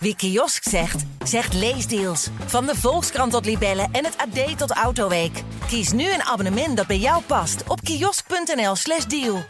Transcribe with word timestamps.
Wie 0.00 0.16
kiosk 0.16 0.62
zegt, 0.62 1.04
zegt 1.24 1.54
leesdeals. 1.54 2.28
Van 2.46 2.66
de 2.66 2.74
Volkskrant 2.74 3.32
tot 3.32 3.44
Libellen 3.44 3.88
en 3.92 4.04
het 4.04 4.16
AD 4.16 4.58
tot 4.58 4.70
Autoweek. 4.70 5.42
Kies 5.66 5.92
nu 5.92 6.12
een 6.12 6.22
abonnement 6.22 6.76
dat 6.76 6.86
bij 6.86 6.98
jou 6.98 7.22
past 7.22 7.68
op 7.68 7.80
kiosk.nl/slash 7.80 9.04
deal. 9.04 9.42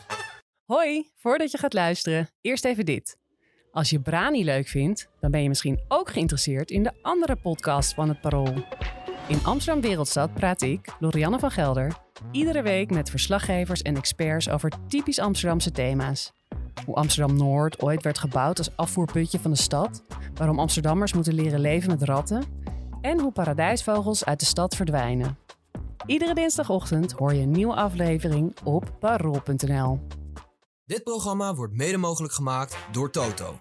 Hoi, 0.64 1.11
voordat 1.16 1.50
je 1.50 1.58
gaat 1.58 1.72
luisteren, 1.72 2.29
eerst 2.40 2.64
even 2.64 2.84
dit. 2.84 3.16
Als 3.72 3.90
je 3.90 4.00
Brani 4.00 4.45
leuk 4.45 4.69
vindt, 4.69 5.08
dan 5.21 5.30
ben 5.30 5.42
je 5.42 5.48
misschien 5.48 5.80
ook 5.88 6.11
geïnteresseerd 6.11 6.71
in 6.71 6.83
de 6.83 6.93
andere 7.03 7.37
podcast 7.37 7.95
van 7.95 8.09
het 8.09 8.21
Parool. 8.21 8.55
In 9.29 9.45
Amsterdam 9.45 9.83
Wereldstad 9.83 10.35
praat 10.35 10.62
ik, 10.62 10.96
Lorianne 10.99 11.39
van 11.39 11.51
Gelder, 11.51 11.96
iedere 12.33 12.62
week 12.62 12.91
met 12.91 13.11
verslaggevers 13.11 13.83
en 13.83 13.96
experts 13.96 14.49
over 14.49 14.73
typisch 14.89 15.19
Amsterdamse 15.19 15.71
thema's. 15.71 16.33
Hoe 16.84 16.95
Amsterdam 16.95 17.36
Noord 17.36 17.82
ooit 17.82 18.02
werd 18.02 18.18
gebouwd 18.18 18.58
als 18.58 18.76
afvoerputje 18.76 19.38
van 19.38 19.50
de 19.50 19.56
stad, 19.56 20.02
waarom 20.34 20.58
Amsterdammers 20.58 21.12
moeten 21.12 21.34
leren 21.34 21.60
leven 21.60 21.90
met 21.90 22.02
ratten 22.02 22.45
en 23.00 23.20
hoe 23.20 23.32
paradijsvogels 23.32 24.24
uit 24.24 24.41
de 24.41 24.46
stad 24.46 24.77
verdwijnen. 24.77 25.38
Iedere 26.06 26.34
dinsdagochtend 26.34 27.12
hoor 27.12 27.34
je 27.34 27.42
een 27.42 27.50
nieuwe 27.50 27.74
aflevering 27.74 28.56
op 28.64 28.92
parool.nl. 29.00 30.00
Dit 30.84 31.02
programma 31.02 31.55
wordt 31.55 31.74
mede 31.74 31.96
mogelijk 31.96 32.33
gemaakt 32.33 32.77
door 32.92 33.10
Toto. 33.10 33.58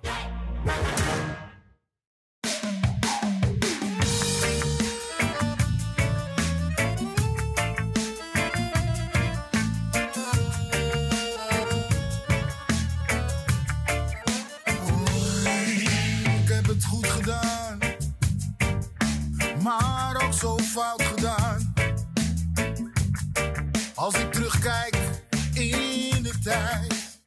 Tijd, 26.48 27.22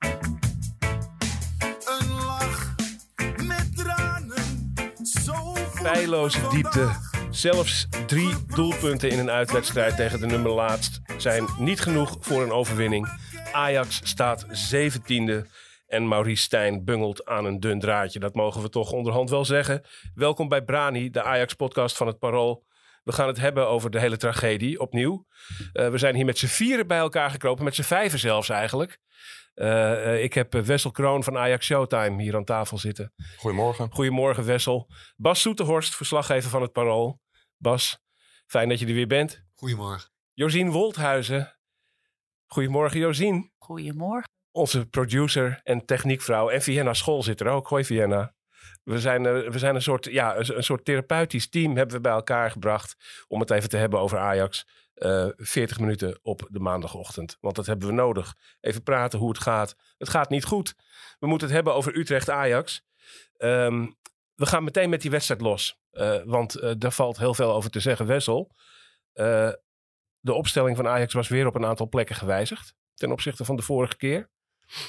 een 1.85 2.11
lach 2.27 2.75
met 3.47 3.77
tranen, 3.77 4.73
zo 5.03 5.57
Pijloze 5.83 6.49
diepte. 6.49 6.89
Zelfs 7.31 7.89
drie 8.07 8.35
doelpunten 8.47 9.11
in 9.11 9.19
een 9.19 9.31
uitwedstrijd 9.31 9.97
tegen 9.97 10.21
de 10.21 10.27
nummer 10.27 10.53
laatst 10.53 11.01
zijn 11.17 11.45
niet 11.59 11.81
genoeg 11.81 12.17
voor 12.21 12.43
een 12.43 12.53
overwinning. 12.53 13.09
Ajax 13.53 14.01
staat 14.05 14.47
zeventiende 14.51 15.47
en 15.87 16.09
Maurice 16.09 16.43
Stijn 16.43 16.85
bungelt 16.85 17.25
aan 17.25 17.45
een 17.45 17.61
dun 17.61 17.81
draadje. 17.81 18.19
Dat 18.19 18.35
mogen 18.35 18.63
we 18.63 18.69
toch 18.69 18.93
onderhand 18.93 19.31
wel 19.31 19.45
zeggen. 19.45 19.83
Welkom 20.15 20.49
bij 20.49 20.63
Brani, 20.63 21.11
de 21.11 21.23
Ajax-podcast 21.23 21.97
van 21.97 22.07
het 22.07 22.19
Parool. 22.19 22.65
We 23.03 23.13
gaan 23.13 23.27
het 23.27 23.39
hebben 23.39 23.69
over 23.69 23.91
de 23.91 24.01
hele 24.01 24.17
tragedie 24.17 24.81
opnieuw. 24.81 25.27
Eh, 25.73 25.89
we 25.89 25.99
zijn 25.99 26.15
hier 26.15 26.25
met 26.25 26.39
z'n 26.39 26.47
vieren 26.47 26.87
bij 26.87 26.99
elkaar 26.99 27.31
gekropen, 27.31 27.65
met 27.65 27.75
z'n 27.75 27.83
vijven 27.83 28.19
zelfs 28.19 28.49
eigenlijk. 28.49 28.99
Eh, 29.55 30.13
eh, 30.15 30.23
ik 30.23 30.35
heb 30.35 30.53
Wessel 30.53 30.91
Kroon 30.91 31.25
van 31.25 31.39
Ajax 31.39 31.67
Showtime 31.67 32.23
hier 32.23 32.37
aan 32.37 32.45
tafel 32.45 32.79
zitten. 32.79 33.13
Goedemorgen. 33.37 33.91
Goedemorgen 33.93 34.45
Wessel. 34.45 34.89
Bas 35.17 35.41
Soeterhorst, 35.41 35.95
verslaggever 35.95 36.51
van 36.51 36.63
het 36.63 36.73
Parool. 36.73 37.21
Bas, 37.57 37.99
fijn 38.47 38.69
dat 38.69 38.79
je 38.79 38.87
er 38.87 38.95
weer 38.95 39.07
bent. 39.07 39.45
Goedemorgen. 39.55 40.11
Josien 40.33 40.71
Wolthuizen. 40.71 41.59
Goedemorgen 42.47 43.01
Josien. 43.01 43.53
Goedemorgen. 43.59 44.29
Onze 44.53 44.87
producer 44.87 45.61
en 45.63 45.85
techniekvrouw. 45.85 46.49
En 46.49 46.63
Vienna 46.63 46.95
School 46.95 47.23
zit 47.23 47.41
er 47.41 47.49
ook. 47.49 47.69
Hoi 47.69 47.85
Vienna. 47.85 48.35
We 48.85 48.99
zijn, 48.99 49.23
we 49.23 49.59
zijn 49.59 49.75
een, 49.75 49.83
soort, 49.83 50.05
ja, 50.05 50.37
een, 50.37 50.65
soort 50.65 50.85
therapeutisch 50.85 51.49
team 51.49 51.77
hebben 51.77 51.97
we 51.97 52.01
bij 52.01 52.13
elkaar 52.13 52.51
gebracht. 52.51 52.97
Om 53.29 53.41
het 53.41 53.51
even 53.51 53.69
te 53.69 53.77
hebben 53.77 54.01
over 54.01 54.19
Ajax. 54.19 54.67
Eh 54.95 55.29
40 55.37 55.81
minuten 55.81 56.19
op 56.23 56.49
de 56.51 56.61
maandagochtend. 56.61 57.37
Want 57.41 57.57
dat 57.57 57.67
hebben 57.67 57.89
we 57.89 57.95
nodig. 57.95 58.35
Even 58.61 58.83
praten 58.83 59.19
hoe 59.19 59.29
het 59.29 59.39
gaat. 59.39 59.77
Het 59.99 60.09
gaat 60.09 60.31
niet 60.31 60.45
goed. 60.45 60.75
We 61.19 61.27
moeten 61.27 61.47
het 61.47 61.57
hebben 61.57 61.75
over 61.75 61.97
Utrecht-Ajax. 61.97 62.83
Ehm, 63.37 63.87
we 64.35 64.47
gaan 64.47 64.65
meteen 64.65 64.91
met 64.91 65.01
die 65.01 65.11
wedstrijd 65.11 65.41
los. 65.41 65.79
Eh, 65.91 66.21
want 66.25 66.55
eh, 66.55 66.73
daar 66.79 66.93
valt 66.93 67.19
heel 67.19 67.35
veel 67.35 67.53
over 67.53 67.71
te 67.71 67.81
zeggen. 67.81 68.07
Wessel, 68.07 68.55
de 70.21 70.33
opstelling 70.33 70.77
van 70.77 70.89
Ajax 70.89 71.15
was 71.15 71.29
weer 71.29 71.47
op 71.47 71.55
een 71.55 71.65
aantal 71.65 71.89
plekken 71.89 72.17
gewijzigd. 72.17 72.75
Ten 72.95 73.13
opzichte 73.13 73.45
van 73.45 73.57
de 73.57 73.63
vorige 73.63 73.97
keer. 73.97 74.31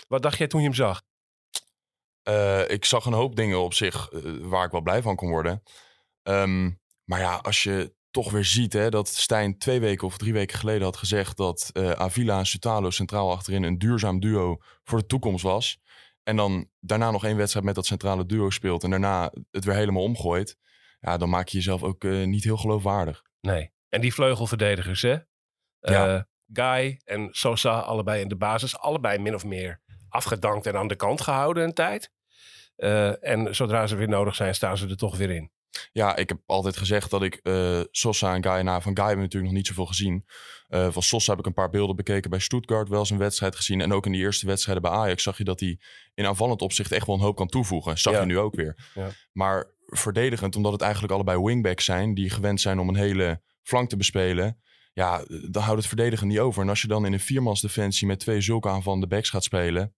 Wat 0.07 0.21
dacht 0.21 0.37
jij 0.37 0.47
toen 0.47 0.59
je 0.59 0.65
hem 0.65 0.75
zag? 0.75 1.01
Eh, 2.31 2.69
ik 2.69 2.85
zag 2.85 3.05
een 3.05 3.13
hoop 3.13 3.35
dingen 3.35 3.59
op 3.59 3.73
zich 3.73 4.09
eh, 4.09 4.21
waar 4.41 4.65
ik 4.65 4.71
wel 4.71 4.81
blij 4.81 5.01
van 5.01 5.15
kon 5.15 5.29
worden. 5.29 5.63
Ehm, 6.23 6.71
maar 7.03 7.19
ja, 7.19 7.35
als 7.35 7.63
je 7.63 7.93
toch 8.11 8.31
weer 8.31 8.45
ziet 8.45 8.73
hè, 8.73 8.89
dat 8.89 9.07
Stijn 9.07 9.57
twee 9.57 9.79
weken 9.79 10.07
of 10.07 10.17
drie 10.17 10.33
weken 10.33 10.57
geleden 10.57 10.83
had 10.83 10.97
gezegd 10.97 11.37
dat 11.37 11.69
eh, 11.73 11.91
Avila 11.91 12.37
en 12.37 12.45
Sutalo 12.45 12.89
centraal 12.89 13.31
achterin 13.31 13.63
een 13.63 13.77
duurzaam 13.77 14.19
duo 14.19 14.57
voor 14.83 14.99
de 14.99 15.05
toekomst 15.05 15.43
was. 15.43 15.79
En 16.23 16.35
dan 16.35 16.69
daarna 16.79 17.11
nog 17.11 17.25
één 17.25 17.37
wedstrijd 17.37 17.65
met 17.65 17.75
dat 17.75 17.85
centrale 17.85 18.25
duo 18.25 18.49
speelt 18.49 18.83
en 18.83 18.89
daarna 18.89 19.31
het 19.51 19.65
weer 19.65 19.75
helemaal 19.75 20.03
omgooit. 20.03 20.57
Ja, 20.99 21.17
dan 21.17 21.29
maak 21.29 21.47
je 21.47 21.57
jezelf 21.57 21.83
ook 21.83 22.03
niet 22.03 22.43
heel 22.43 22.57
geloofwaardig. 22.57 23.21
Nee. 23.41 23.71
En 23.89 24.01
die 24.01 24.13
vleugelverdedigers, 24.13 25.01
hè? 25.01 25.17
Ja. 25.79 26.27
Guy 26.53 27.01
en 27.03 27.27
Sosa, 27.31 27.79
allebei 27.79 28.21
in 28.21 28.27
de 28.27 28.35
basis. 28.35 28.77
Allebei 28.77 29.17
min 29.17 29.35
of 29.35 29.45
meer 29.45 29.81
afgedankt 30.09 30.65
en 30.65 30.77
aan 30.77 30.87
de 30.87 30.95
kant 30.95 31.21
gehouden 31.21 31.63
een 31.63 31.73
tijd. 31.73 32.11
Eh, 32.81 33.23
en 33.29 33.55
zodra 33.55 33.87
ze 33.87 33.95
weer 33.95 34.07
nodig 34.07 34.35
zijn, 34.35 34.55
staan 34.55 34.77
ze 34.77 34.87
er 34.87 34.97
toch 34.97 35.17
weer 35.17 35.29
in. 35.29 35.51
Ja, 35.91 36.15
ik 36.15 36.29
heb 36.29 36.39
altijd 36.45 36.77
gezegd 36.77 37.09
dat 37.09 37.23
ik 37.23 37.35
eh, 37.35 37.81
Sosa 37.91 38.35
en 38.35 38.43
Guy... 38.43 38.61
Nou, 38.61 38.81
van 38.81 38.95
Guy 38.95 39.05
hebben 39.05 39.23
natuurlijk 39.23 39.51
nog 39.51 39.61
niet 39.61 39.67
zoveel 39.67 39.85
gezien. 39.85 40.25
Eh, 40.67 40.91
van 40.91 41.01
Sosa 41.01 41.29
heb 41.31 41.39
ik 41.39 41.45
een 41.45 41.53
paar 41.53 41.69
beelden 41.69 41.95
bekeken 41.95 42.29
bij 42.29 42.39
Stuttgart. 42.39 42.89
Wel 42.89 42.99
eens 42.99 43.09
een 43.09 43.17
wedstrijd 43.17 43.55
gezien. 43.55 43.81
En 43.81 43.93
ook 43.93 44.05
in 44.05 44.11
die 44.11 44.21
eerste 44.21 44.45
wedstrijden 44.45 44.83
bij 44.83 44.91
Ajax 44.91 45.23
zag 45.23 45.37
je 45.37 45.43
dat 45.43 45.59
hij 45.59 45.79
in 46.13 46.25
aanvallend 46.25 46.61
opzicht 46.61 46.91
echt 46.91 47.05
wel 47.07 47.15
een 47.15 47.21
hoop 47.21 47.35
kan 47.35 47.47
toevoegen. 47.47 47.97
Zag 47.97 48.13
Ja. 48.13 48.19
je 48.19 48.25
nu 48.25 48.37
ook 48.39 48.55
weer. 48.55 48.91
Ja. 48.93 49.09
Maar 49.31 49.71
verdedigend, 49.85 50.55
omdat 50.55 50.71
het 50.71 50.81
eigenlijk 50.81 51.13
allebei 51.13 51.41
wingbacks 51.43 51.85
zijn... 51.85 52.13
die 52.13 52.29
gewend 52.29 52.61
zijn 52.61 52.79
om 52.79 52.89
een 52.89 52.95
hele 52.95 53.41
flank 53.61 53.89
te 53.89 53.97
bespelen... 53.97 54.61
Ja, 54.93 55.25
dan 55.49 55.63
houdt 55.63 55.79
het 55.79 55.87
verdedigen 55.87 56.27
niet 56.27 56.39
over. 56.39 56.61
En 56.61 56.69
als 56.69 56.81
je 56.81 56.87
dan 56.87 57.05
in 57.05 57.13
een 57.13 57.19
viermansdefensie 57.19 58.07
met 58.07 58.19
twee 58.19 58.41
zulke 58.41 58.69
aanvallende 58.69 59.07
backs 59.07 59.29
gaat 59.29 59.43
spelen... 59.43 59.95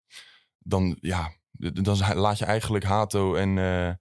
dan, 0.60 0.98
ja, 1.02 1.32
dan 1.58 1.98
laat 2.16 2.38
je 2.38 2.46
eigenlijk 2.46 2.84
Hato 2.84 3.36
en... 3.36 3.58
eh, 3.58 3.92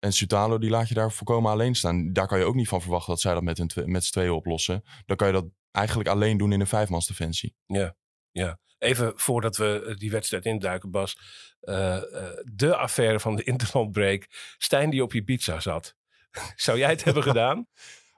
en 0.00 0.12
Sutalo, 0.12 0.58
die 0.58 0.70
laat 0.70 0.88
je 0.88 0.94
daar 0.94 1.12
volkomen 1.12 1.50
alleen 1.50 1.74
staan. 1.74 2.12
Daar 2.12 2.26
kan 2.26 2.38
je 2.38 2.44
ook 2.44 2.54
niet 2.54 2.68
van 2.68 2.80
verwachten 2.80 3.10
dat 3.10 3.20
zij 3.20 3.34
dat 3.34 3.42
met, 3.42 3.68
twe- 3.68 3.86
met 3.86 4.04
z'n 4.04 4.12
tweeën 4.12 4.30
oplossen. 4.30 4.82
Dan 5.06 5.16
kan 5.16 5.26
je 5.26 5.32
dat 5.32 5.46
eigenlijk 5.70 6.08
alleen 6.08 6.36
doen 6.36 6.52
in 6.52 6.60
een 6.60 6.66
vijfmansdefensie. 6.66 7.54
Ja, 7.66 7.96
ja. 8.30 8.58
Even 8.78 9.12
voordat 9.16 9.56
we 9.56 9.84
eh, 9.86 9.96
die 9.96 10.10
wedstrijd 10.10 10.44
induiken, 10.44 10.90
Bas. 10.90 11.18
Eh, 11.60 11.96
eh, 11.96 12.02
de 12.44 12.76
affaire 12.76 13.20
van 13.20 13.36
de 13.36 13.42
interlandbreak. 13.52 14.26
Stijn 14.58 14.90
die 14.90 15.02
op 15.02 15.12
je 15.12 15.22
pizza 15.22 15.60
zat. 15.60 15.94
Zou 16.56 16.78
jij 16.78 16.90
het 16.90 17.04
hebben 17.04 17.22
gedaan? 17.32 17.66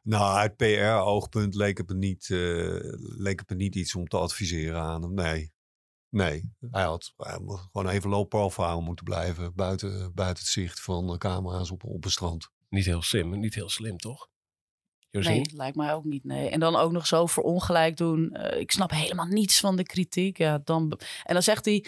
Nou, 0.02 0.36
uit 0.36 0.56
PR-oogpunt 0.56 1.54
leek 1.54 1.78
het 1.78 1.88
me 1.88 1.94
niet, 1.94 2.30
eh, 2.30 2.78
leek 3.18 3.38
het 3.38 3.48
me 3.50 3.56
niet 3.56 3.74
iets 3.74 3.94
om 3.94 4.06
te 4.06 4.16
adviseren 4.18 4.80
aan 4.80 5.02
hem. 5.02 5.14
Nee. 5.14 5.52
Nee. 6.12 6.52
Hij 6.70 6.82
had, 6.82 7.12
hij 7.16 7.32
had 7.32 7.68
gewoon 7.72 7.88
even 7.88 8.10
low 8.10 8.28
profile 8.28 8.80
moeten 8.80 9.04
blijven. 9.04 9.54
Buiten, 9.54 10.14
buiten 10.14 10.42
het 10.42 10.52
zicht 10.52 10.80
van 10.80 11.06
de 11.06 11.18
camera's 11.18 11.70
op, 11.70 11.84
op 11.84 12.02
het 12.02 12.12
strand. 12.12 12.50
Niet 12.68 12.84
heel 12.84 13.02
slim, 13.02 13.38
niet 13.38 13.54
heel 13.54 13.68
slim, 13.68 13.98
toch? 13.98 14.28
Nee, 15.10 15.42
lijkt 15.54 15.76
mij 15.76 15.94
ook 15.94 16.04
niet. 16.04 16.24
Nee. 16.24 16.48
En 16.48 16.60
dan 16.60 16.76
ook 16.76 16.92
nog 16.92 17.06
zo 17.06 17.26
verongelijk 17.26 17.96
doen. 17.96 18.30
Eh, 18.30 18.60
ik 18.60 18.70
snap 18.70 18.90
helemaal 18.90 19.26
niets 19.26 19.60
van 19.60 19.76
de 19.76 19.82
kritiek. 19.82 20.38
Ja, 20.38 20.60
dan, 20.64 21.00
en 21.24 21.32
dan 21.32 21.42
zegt 21.42 21.64
hij. 21.64 21.86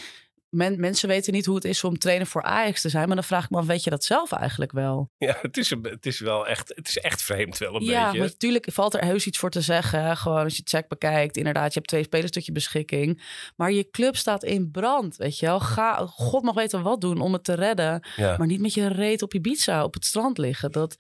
Men, 0.55 0.81
mensen 0.81 1.09
weten 1.09 1.33
niet 1.33 1.47
hoe 1.47 1.55
het 1.55 1.65
is 1.65 1.85
om 1.85 1.99
trainer 1.99 2.27
voor 2.27 2.43
Ajax 2.43 2.81
te 2.81 2.89
zijn. 2.89 3.07
Maar 3.07 3.17
dan 3.17 3.25
vraag 3.25 3.45
ik 3.45 3.51
me 3.51 3.59
af, 3.59 3.67
weet 3.67 3.85
je 3.85 3.91
dat 3.91 4.05
zelf 4.05 4.33
eigenlijk 4.33 4.73
wel? 4.73 5.11
Ja, 5.19 5.39
het 5.43 5.57
is, 5.57 5.71
een- 5.71 5.87
het 5.91 6.07
is 6.07 6.21
wel 6.21 6.47
echt, 6.47 6.69
het 6.75 6.89
is 6.89 6.99
echt 6.99 7.23
vreemd 7.23 7.59
wel 7.59 7.75
een 7.75 7.85
ja, 7.85 8.05
beetje. 8.05 8.19
maar 8.19 8.29
natuurlijk 8.29 8.67
valt 8.73 8.95
er 8.95 9.05
heus 9.05 9.27
iets 9.27 9.39
voor 9.39 9.51
te 9.51 9.61
zeggen. 9.61 10.17
Gewoon 10.17 10.43
als 10.43 10.53
je 10.53 10.61
het 10.61 10.69
check 10.69 10.89
bekijkt. 10.89 11.37
Inderdaad, 11.37 11.67
je 11.69 11.75
hebt 11.79 11.89
twee 11.89 12.03
spelers 12.03 12.31
tot 12.31 12.47
je 12.47 12.53
beschikking. 12.53 13.23
Maar 13.57 13.73
je 13.73 13.91
club 13.91 14.17
staat 14.17 14.45
in 14.45 14.71
brand, 14.71 15.17
weet 15.17 15.39
je 15.39 15.47
wel. 15.47 15.61
Ga, 15.61 16.07
God 16.07 16.43
mag 16.43 16.55
weten 16.55 16.83
wat 16.83 17.01
doen 17.01 17.21
om 17.21 17.33
het 17.33 17.45
te 17.45 17.55
redden. 17.55 18.07
Ja. 18.17 18.37
Maar 18.37 18.47
niet 18.47 18.61
met 18.61 18.75
je 18.75 18.87
reet 18.89 19.23
op 19.23 19.33
je 19.33 19.41
pizza 19.41 19.85
op 19.85 19.95
het 19.95 20.05
strand 20.05 20.39
liggen. 20.39 20.73
Dat, 20.73 20.97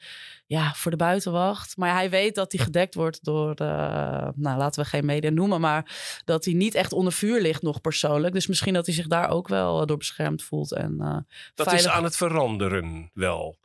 ja, 0.47 0.73
voor 0.75 0.91
de 0.91 0.97
buitenwacht. 0.97 1.77
Maar 1.77 1.93
hij 1.95 2.11
weet 2.11 2.35
dat 2.35 2.53
hij 2.53 2.65
gedekt 2.65 2.95
wordt 2.95 3.25
door, 3.25 3.55
eh, 3.55 4.29
nou 4.35 4.59
laten 4.59 4.83
we 4.83 4.89
geen 4.89 5.05
media 5.05 5.31
noemen, 5.31 5.61
maar 5.61 6.21
dat 6.25 6.45
hij 6.45 6.55
niet 6.55 6.75
echt 6.75 6.93
onder 6.93 7.13
vuur 7.13 7.41
ligt 7.41 7.63
nog 7.63 7.81
persoonlijk. 7.81 8.35
Dus 8.35 8.47
misschien 8.47 8.75
dat 8.75 8.87
hij 8.87 8.95
zich 8.95 9.07
daar 9.07 9.29
ook 9.31 9.49
wel 9.49 9.81
eh, 9.81 9.87
door 9.87 9.97
beschermd 9.97 10.43
voelt. 10.43 10.73
En, 10.73 10.97
eh, 11.01 11.17
Dat 11.55 11.67
veilig- 11.67 11.87
is 11.87 11.93
aan 11.93 12.05
het 12.05 12.17
veranderen 12.17 13.11
wel. 13.15 13.57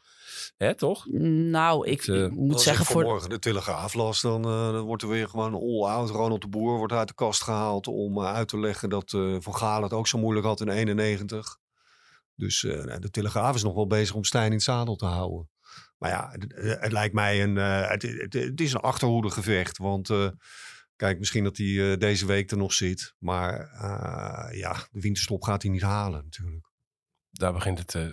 Hè, 0.57 0.75
toch? 0.75 1.05
Nou, 1.51 1.87
ik, 1.87 2.01
Het, 2.03 2.31
moet 2.35 2.53
Als 2.53 2.63
zeggen 2.63 2.83
ik 2.85 2.89
voor... 2.91 3.01
vanmorgen 3.01 3.29
de 3.29 3.39
Telegraaf 3.39 3.93
las, 3.93 4.21
dan, 4.21 4.43
eh, 4.43 4.71
dan 4.71 4.81
wordt 4.81 5.03
er 5.03 5.09
weer 5.09 5.27
gewoon 5.29 5.53
all-out. 5.53 6.09
Ronald 6.09 6.41
de 6.41 6.47
Boer 6.47 6.77
wordt 6.77 6.93
uit 6.93 7.07
de 7.07 7.13
kast 7.13 7.43
gehaald 7.43 7.87
om 7.87 8.21
uit 8.21 8.47
te 8.47 8.59
leggen 8.59 8.89
dat 8.89 9.13
eh, 9.13 9.35
Van 9.39 9.55
Gaal 9.55 9.83
het 9.83 9.93
ook 9.93 10.07
zo 10.07 10.17
moeilijk 10.17 10.45
had 10.45 10.61
in 10.61 10.69
91. 10.69 11.57
Dus 12.35 12.63
eh, 12.63 12.83
nou, 12.83 12.99
de 12.99 13.09
Telegraaf 13.09 13.55
is 13.55 13.63
nog 13.63 13.73
wel 13.75 13.87
bezig 13.87 14.15
om 14.15 14.23
Stijn 14.23 14.45
in 14.45 14.51
het 14.51 14.63
zadel 14.63 14.95
te 14.95 15.05
houden. 15.05 15.49
Maar 15.99 16.09
ja, 16.09 16.29
het, 16.31 16.79
het 16.81 16.91
lijkt 16.91 17.13
mij 17.13 17.43
een, 17.43 17.57
eh, 17.57 17.89
het, 17.89 18.01
het, 18.29 18.61
is 18.61 18.73
een 18.73 18.79
achterhoedegevecht. 18.79 19.77
Want 19.77 20.09
eh, 20.09 20.29
kijk, 20.95 21.19
misschien 21.19 21.43
dat 21.43 21.57
hij 21.57 21.91
eh, 21.91 21.97
deze 21.97 22.25
week 22.25 22.51
er 22.51 22.57
nog 22.57 22.73
zit. 22.73 23.15
Maar 23.17 23.59
eh, 23.59 24.59
ja, 24.59 24.73
de 24.91 24.99
winterstop 24.99 25.43
gaat 25.43 25.61
hij 25.61 25.71
niet 25.71 25.81
halen 25.81 26.23
natuurlijk. 26.23 26.69
Daar 27.31 27.53
begint 27.53 27.79
het 27.79 27.95
eh, 27.95 28.07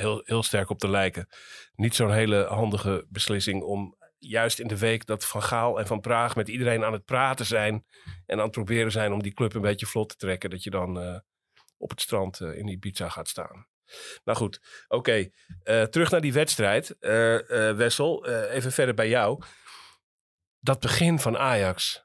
heel, 0.00 0.22
heel 0.24 0.42
sterk 0.42 0.70
op 0.70 0.78
te 0.78 0.88
lijken. 0.88 1.28
Niet 1.74 1.94
zo'n 1.94 2.12
hele 2.12 2.44
handige 2.44 3.06
beslissing 3.08 3.62
om 3.62 3.96
juist 4.18 4.58
in 4.58 4.66
de 4.66 4.78
week 4.78 5.06
dat 5.06 5.26
Van 5.26 5.42
Gaal 5.42 5.78
en 5.78 5.86
Van 5.86 6.00
Praag 6.00 6.36
met 6.36 6.48
iedereen 6.48 6.84
aan 6.84 6.92
het 6.92 7.04
praten 7.04 7.46
zijn. 7.46 7.84
En 8.26 8.36
aan 8.36 8.42
het 8.42 8.50
proberen 8.50 8.92
zijn 8.92 9.12
om 9.12 9.22
die 9.22 9.34
club 9.34 9.54
een 9.54 9.60
beetje 9.60 9.86
vlot 9.86 10.08
te 10.08 10.16
trekken. 10.16 10.50
Dat 10.50 10.62
je 10.62 10.70
dan 10.70 11.00
eh, 11.00 11.18
op 11.76 11.90
het 11.90 12.00
strand 12.00 12.40
eh, 12.40 12.58
in 12.58 12.66
die 12.66 12.78
pizza 12.78 13.08
gaat 13.08 13.28
staan. 13.28 13.66
Nou 14.24 14.38
goed, 14.38 14.60
oké. 14.88 15.30
Eh, 15.62 15.82
terug 15.82 16.10
naar 16.10 16.20
die 16.20 16.32
wedstrijd. 16.32 16.98
Eh, 16.98 17.68
eh, 17.68 17.76
Wessel, 17.76 18.26
even 18.48 18.72
verder 18.72 18.94
bij 18.94 19.08
jou. 19.08 19.42
Dat 20.60 20.80
begin 20.80 21.18
van 21.18 21.36
Ajax. 21.38 22.02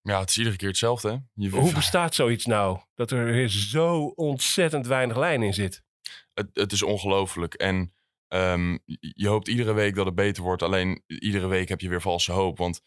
Ja, 0.00 0.20
het 0.20 0.30
is 0.30 0.38
iedere 0.38 0.56
keer 0.56 0.68
hetzelfde. 0.68 1.08
hè. 1.10 1.16
Je, 1.34 1.50
Hoe 1.50 1.74
bestaat 1.74 2.14
zoiets 2.14 2.46
nou? 2.46 2.80
Dat 2.94 3.10
er 3.10 3.24
weer 3.24 3.48
zo 3.48 4.04
ontzettend 4.06 4.86
weinig 4.86 5.16
lijn 5.16 5.42
in 5.42 5.54
zit. 5.54 5.82
het, 6.34 6.48
het 6.52 6.72
is 6.72 6.82
ongelooflijk. 6.82 7.54
En 7.54 7.94
ehm, 8.28 8.78
je- 8.84 9.28
hoopt 9.28 9.48
iedere 9.48 9.72
week 9.72 9.94
dat 9.94 10.06
het 10.06 10.14
beter 10.14 10.42
wordt. 10.42 10.62
Alleen 10.62 11.02
iedere 11.06 11.46
week 11.46 11.68
heb 11.68 11.80
je 11.80 11.88
weer 11.88 12.00
valse 12.00 12.32
hoop. 12.32 12.58
Want 12.58 12.80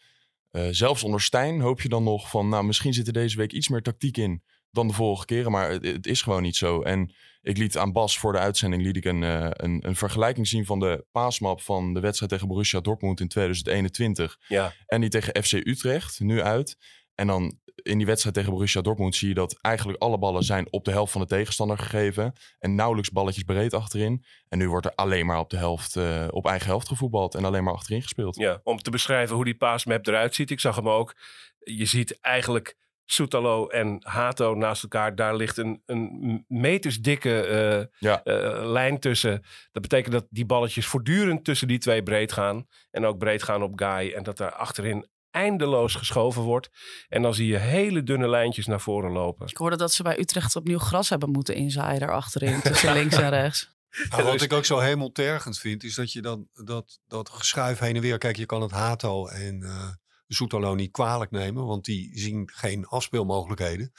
zelfs 0.70 1.02
onder 1.02 1.20
Stijn 1.20 1.60
hoop 1.60 1.80
je 1.80 1.88
dan 1.88 2.02
nog 2.02 2.30
van... 2.30 2.48
nou, 2.48 2.64
misschien 2.64 2.92
zit 2.94 3.06
er 3.06 3.12
deze 3.12 3.36
week 3.36 3.52
iets 3.52 3.68
meer 3.68 3.82
tactiek 3.82 4.16
in 4.16 4.42
dan 4.70 4.88
de 4.88 4.94
vorige 4.94 5.24
keren. 5.24 5.50
Maar 5.50 5.70
het, 5.70 5.84
het 5.84 6.06
is 6.06 6.22
gewoon 6.22 6.42
niet 6.42 6.56
zo. 6.56 6.82
En 6.82 7.14
ik 7.42 7.56
liet 7.56 7.78
aan 7.78 7.92
Bas 7.92 8.18
voor 8.18 8.32
de 8.32 8.38
uitzending 8.38 8.82
liet 8.82 8.96
ik 8.96 9.04
een, 9.04 9.22
eh, 9.22 9.48
een, 9.50 9.86
een 9.86 9.96
vergelijking 9.96 10.48
zien... 10.48 10.66
van 10.66 10.78
de 10.78 11.06
paasmap 11.12 11.60
van 11.60 11.94
de 11.94 12.00
wedstrijd 12.00 12.32
tegen 12.32 12.48
Borussia 12.48 12.80
Dortmund 12.80 13.20
in 13.20 13.28
2021. 13.28 14.36
Ja. 14.48 14.72
En 14.86 15.00
die 15.00 15.10
tegen 15.10 15.42
FC 15.42 15.52
Utrecht, 15.52 16.20
nu 16.20 16.42
uit. 16.42 16.76
En 17.14 17.26
dan 17.26 17.58
in 17.74 17.96
die 17.96 18.06
wedstrijd 18.06 18.34
tegen 18.34 18.52
Borussia 18.52 18.80
Dortmund 18.80 19.16
zie 19.16 19.28
je 19.28 19.34
dat 19.34 19.58
eigenlijk 19.60 20.02
alle 20.02 20.18
ballen 20.18 20.42
zijn 20.42 20.72
op 20.72 20.84
de 20.84 20.90
helft 20.90 21.12
van 21.12 21.20
de 21.20 21.26
tegenstander 21.26 21.78
gegeven. 21.78 22.32
En 22.58 22.74
nauwelijks 22.74 23.10
balletjes 23.10 23.44
breed 23.44 23.74
achterin. 23.74 24.24
En 24.48 24.58
nu 24.58 24.68
wordt 24.68 24.86
er 24.86 24.94
alleen 24.94 25.26
maar 25.26 25.38
op 25.38 25.50
de 25.50 25.56
helft, 25.56 25.96
eh, 25.96 26.26
op 26.30 26.46
eigen 26.46 26.66
helft 26.66 26.88
gevoetbald 26.88 27.34
en 27.34 27.44
alleen 27.44 27.64
maar 27.64 27.74
achterin 27.74 28.02
gespeeld. 28.02 28.36
Ja, 28.36 28.60
om 28.62 28.78
te 28.78 28.90
beschrijven 28.90 29.34
hoe 29.34 29.44
die 29.44 29.56
paasmap 29.56 30.06
eruit 30.06 30.34
ziet. 30.34 30.50
Ik 30.50 30.60
zag 30.60 30.76
hem 30.76 30.88
ook. 30.88 31.16
Je 31.58 31.86
ziet 31.86 32.20
eigenlijk 32.20 32.76
Soetalo 33.12 33.66
en 33.66 33.96
Hato 34.06 34.54
naast 34.54 34.82
elkaar. 34.82 35.14
Daar 35.14 35.36
ligt 35.36 35.56
een, 35.56 35.82
een 35.86 36.44
metersdikke 36.48 37.40
eh, 37.42 37.86
Ja. 37.98 38.22
eh, 38.22 38.70
lijn 38.70 38.98
tussen. 39.00 39.42
Dat 39.72 39.82
betekent 39.82 40.12
dat 40.12 40.26
die 40.30 40.46
balletjes 40.46 40.86
voortdurend 40.86 41.44
tussen 41.44 41.68
die 41.68 41.78
twee 41.78 42.02
breed 42.02 42.32
gaan. 42.32 42.66
En 42.90 43.04
ook 43.04 43.18
breed 43.18 43.42
gaan 43.42 43.62
op 43.62 43.72
Guy. 43.74 44.12
En 44.12 44.22
dat 44.22 44.36
daar 44.36 44.52
achterin 44.52 45.08
eindeloos 45.30 45.94
geschoven 45.94 46.42
wordt. 46.42 46.70
En 47.08 47.22
dan 47.22 47.34
zie 47.34 47.46
je 47.46 47.56
hele 47.56 48.02
dunne 48.02 48.28
lijntjes 48.28 48.66
naar 48.66 48.80
voren 48.80 49.10
lopen. 49.12 49.46
Ik 49.46 49.56
hoorde 49.56 49.76
dat 49.76 49.92
ze 49.92 50.02
bij 50.02 50.18
Utrecht 50.18 50.56
opnieuw 50.56 50.78
gras 50.78 51.08
hebben 51.08 51.30
moeten 51.30 51.54
inzaaien 51.54 52.00
daar 52.00 52.12
achterin. 52.12 52.60
Tussen 52.62 52.92
links 52.92 53.16
en 53.16 53.30
rechts. 53.30 53.78
Nou, 54.10 54.22
wat 54.22 54.42
ik 54.42 54.52
ook 54.52 54.64
zo 54.64 54.78
hemeltergend 54.78 55.58
vind, 55.58 55.84
is 55.84 55.94
dat 55.94 56.12
je 56.12 56.22
dan 56.22 56.48
dat, 56.52 57.00
dat 57.06 57.28
geschuif 57.30 57.78
heen 57.78 57.94
en 57.96 58.00
weer. 58.02 58.18
Kijk, 58.18 58.36
je 58.36 58.46
kan 58.46 58.62
het 58.62 58.70
Hato 58.70 59.26
en 59.26 59.62
eh 59.62 59.88
de 60.30 60.36
Soetalo 60.36 60.74
niet 60.74 60.90
kwalijk 60.90 61.30
nemen, 61.30 61.66
want 61.66 61.84
die 61.84 62.18
zien 62.18 62.50
geen 62.52 62.86
afspeelmogelijkheden. 62.86 63.92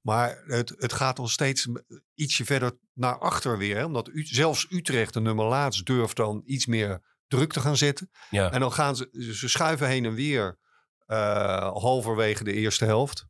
Maar 0.00 0.42
het, 0.46 0.74
het 0.76 0.92
gaat 0.92 1.18
al 1.18 1.28
steeds 1.28 1.68
ietsje 2.14 2.44
verder 2.44 2.78
naar 2.92 3.18
achter 3.18 3.58
weer. 3.58 3.76
Hè? 3.76 3.84
Omdat 3.84 4.08
U- 4.08 4.24
zelfs 4.24 4.66
Utrecht, 4.70 5.12
de 5.14 5.20
nummer 5.20 5.44
laatst, 5.44 5.86
durft 5.86 6.16
dan 6.16 6.42
iets 6.44 6.66
meer 6.66 7.02
druk 7.26 7.52
te 7.52 7.60
gaan 7.60 7.76
zetten. 7.76 8.10
Ja. 8.30 8.50
En 8.50 8.60
dan 8.60 8.72
gaan 8.72 8.96
ze, 8.96 9.32
ze 9.34 9.48
schuiven 9.48 9.88
heen 9.88 10.04
en 10.04 10.14
weer 10.14 10.58
eh, 11.06 11.72
halverwege 11.72 12.44
de 12.44 12.52
eerste 12.52 12.84
helft. 12.84 13.26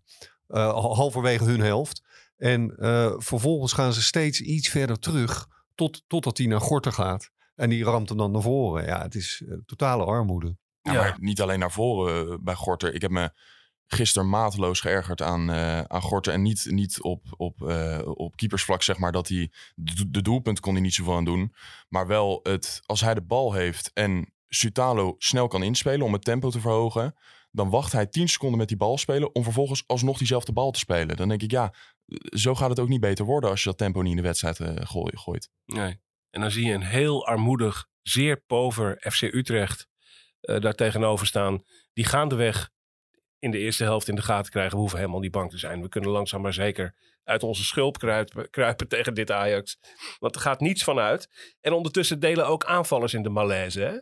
Eh, 0.46 0.72
halverwege 0.72 1.44
hun 1.44 1.60
helft. 1.60 2.02
En 2.36 2.76
eh, 2.76 3.14
vervolgens 3.16 3.72
gaan 3.72 3.92
ze 3.92 4.02
steeds 4.02 4.40
iets 4.40 4.68
verder 4.68 4.98
terug 4.98 5.46
tot, 5.74 6.02
totdat 6.06 6.38
hij 6.38 6.46
naar 6.46 6.60
Gorter 6.60 6.92
gaat. 6.92 7.30
En 7.54 7.70
die 7.70 7.84
ramt 7.84 8.08
hem 8.08 8.18
dan 8.18 8.30
naar 8.30 8.42
voren. 8.42 8.84
Ja, 8.84 9.02
het 9.02 9.14
is 9.14 9.44
totale 9.66 10.04
armoede. 10.04 10.56
Ja, 10.86 10.92
Ja. 10.92 11.00
Maar 11.00 11.16
niet 11.20 11.40
alleen 11.40 11.58
naar 11.58 11.72
voren 11.72 12.30
eh, 12.30 12.36
bij 12.40 12.54
Gorter. 12.54 12.94
Ik 12.94 13.02
heb 13.02 13.10
me 13.10 13.30
gisteren 13.86 14.28
mateloos 14.28 14.80
geërgerd 14.80 15.22
aan, 15.22 15.50
eh, 15.50 15.80
aan 15.80 16.02
Gorter. 16.02 16.32
En 16.32 16.42
niet, 16.42 16.66
niet 16.70 17.02
op, 17.02 17.26
op, 17.36 17.62
eh, 17.68 18.00
op 18.04 18.36
keepersvlak, 18.36 18.82
zeg 18.82 18.98
maar, 18.98 19.12
dat 19.12 19.28
hij 19.28 19.50
de, 19.74 20.22
doelpunt 20.22 20.60
kon 20.60 20.72
hij 20.72 20.82
niet 20.82 20.94
zoveel 20.94 21.14
aan 21.16 21.24
doen. 21.24 21.54
Maar 21.88 22.06
wel 22.06 22.40
het, 22.42 22.80
als 22.86 23.00
hij 23.00 23.14
de 23.14 23.22
bal 23.22 23.52
heeft 23.52 23.90
en 23.94 24.32
Sutalo 24.48 25.14
snel 25.18 25.48
kan 25.48 25.62
inspelen 25.62 26.06
om 26.06 26.12
het 26.12 26.24
tempo 26.24 26.50
te 26.50 26.60
verhogen. 26.60 27.14
Dan 27.50 27.70
wacht 27.70 27.92
hij 27.92 28.06
10 28.06 28.28
seconden 28.28 28.58
met 28.58 28.68
die 28.68 28.76
bal 28.76 28.98
spelen 28.98 29.34
om 29.34 29.42
vervolgens 29.42 29.84
alsnog 29.86 30.18
diezelfde 30.18 30.52
bal 30.52 30.70
te 30.70 30.78
spelen. 30.78 31.16
Dan 31.16 31.28
denk 31.28 31.42
ik, 31.42 31.50
ja, 31.50 31.74
zo 32.22 32.54
gaat 32.54 32.68
het 32.70 32.80
ook 32.80 32.88
niet 32.88 33.00
beter 33.00 33.24
worden 33.24 33.50
als 33.50 33.62
je 33.62 33.68
dat 33.68 33.78
tempo 33.78 34.00
niet 34.00 34.10
in 34.10 34.16
de 34.16 34.22
wedstrijd 34.22 34.60
gooi- 34.88 35.16
gooit. 35.16 35.50
Nee. 35.64 36.00
En 36.30 36.40
dan 36.40 36.50
zie 36.50 36.66
je 36.66 36.72
een 36.72 36.82
heel 36.82 37.26
armoedig, 37.26 37.86
zeer 38.02 38.42
pover 38.46 39.10
FC 39.10 39.22
Utrecht 39.22 39.88
eh, 40.46 40.60
daar 40.60 40.74
tegenover 40.74 41.26
staan. 41.26 41.64
Die 41.92 42.04
gaandeweg 42.04 42.70
in 43.38 43.50
de 43.50 43.58
eerste 43.58 43.84
helft 43.84 44.08
in 44.08 44.14
de 44.14 44.22
gaten 44.22 44.50
krijgen. 44.50 44.72
We 44.72 44.80
hoeven 44.80 44.98
helemaal 44.98 45.20
niet 45.20 45.30
bang 45.30 45.50
te 45.50 45.58
zijn. 45.58 45.82
We 45.82 45.88
kunnen 45.88 46.10
langzaam 46.10 46.40
maar 46.40 46.52
zeker 46.52 46.94
uit 47.24 47.42
onze 47.42 47.64
schulp 47.64 47.98
kruipen, 47.98 48.50
kruipen 48.50 48.88
tegen 48.88 49.14
dit 49.14 49.30
Ajax. 49.30 49.78
Want 50.18 50.34
er 50.34 50.40
gaat 50.40 50.60
niets 50.60 50.84
van 50.84 50.98
uit. 50.98 51.54
En 51.60 51.72
ondertussen 51.72 52.20
delen 52.20 52.46
ook 52.46 52.64
aanvallers 52.64 53.14
in 53.14 53.22
de 53.22 53.28
malaise. 53.28 53.80
Hè? 53.80 54.00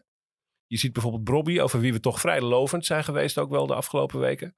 Je 0.66 0.76
ziet 0.76 0.92
bijvoorbeeld 0.92 1.24
Brobby, 1.24 1.60
over 1.60 1.80
wie 1.80 1.92
we 1.92 2.00
toch 2.00 2.20
vrij 2.20 2.40
lovend 2.40 2.86
zijn 2.86 3.04
geweest 3.04 3.38
ook 3.38 3.50
wel 3.50 3.66
de 3.66 3.74
afgelopen 3.74 4.20
weken. 4.20 4.56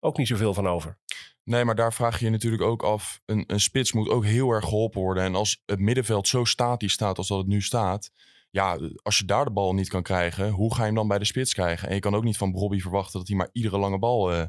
Ook 0.00 0.16
niet 0.16 0.28
zoveel 0.28 0.54
van 0.54 0.68
over. 0.68 0.98
Nee, 1.44 1.64
maar 1.64 1.74
daar 1.74 1.92
vraag 1.92 2.18
je 2.18 2.24
je 2.24 2.30
natuurlijk 2.30 2.62
ook 2.62 2.82
af. 2.82 3.20
Een, 3.24 3.44
een 3.46 3.60
spits 3.60 3.92
moet 3.92 4.08
ook 4.08 4.24
heel 4.24 4.50
erg 4.50 4.64
geholpen 4.64 5.00
worden. 5.00 5.22
En 5.22 5.34
als 5.34 5.62
het 5.66 5.78
middenveld 5.78 6.28
zo 6.28 6.44
statisch 6.44 6.92
staat 6.92 7.18
als 7.18 7.28
dat 7.28 7.38
het 7.38 7.46
nu 7.46 7.62
staat. 7.62 8.10
Ja, 8.54 8.78
als 9.02 9.18
je 9.18 9.24
daar 9.24 9.44
de 9.44 9.50
bal 9.50 9.74
niet 9.74 9.88
kan 9.88 10.02
krijgen, 10.02 10.50
hoe 10.50 10.72
ga 10.74 10.78
je 10.80 10.86
hem 10.86 10.94
dan 10.94 11.08
bij 11.08 11.18
de 11.18 11.24
spits 11.24 11.52
krijgen? 11.54 11.88
En 11.88 11.94
je 11.94 12.00
kan 12.00 12.14
ook 12.14 12.24
niet 12.24 12.36
van 12.36 12.52
Bobby 12.52 12.80
verwachten 12.80 13.18
dat 13.18 13.28
hij 13.28 13.36
maar 13.36 13.48
iedere 13.52 13.78
lange 13.78 13.98
bal 13.98 14.32
eh, 14.32 14.44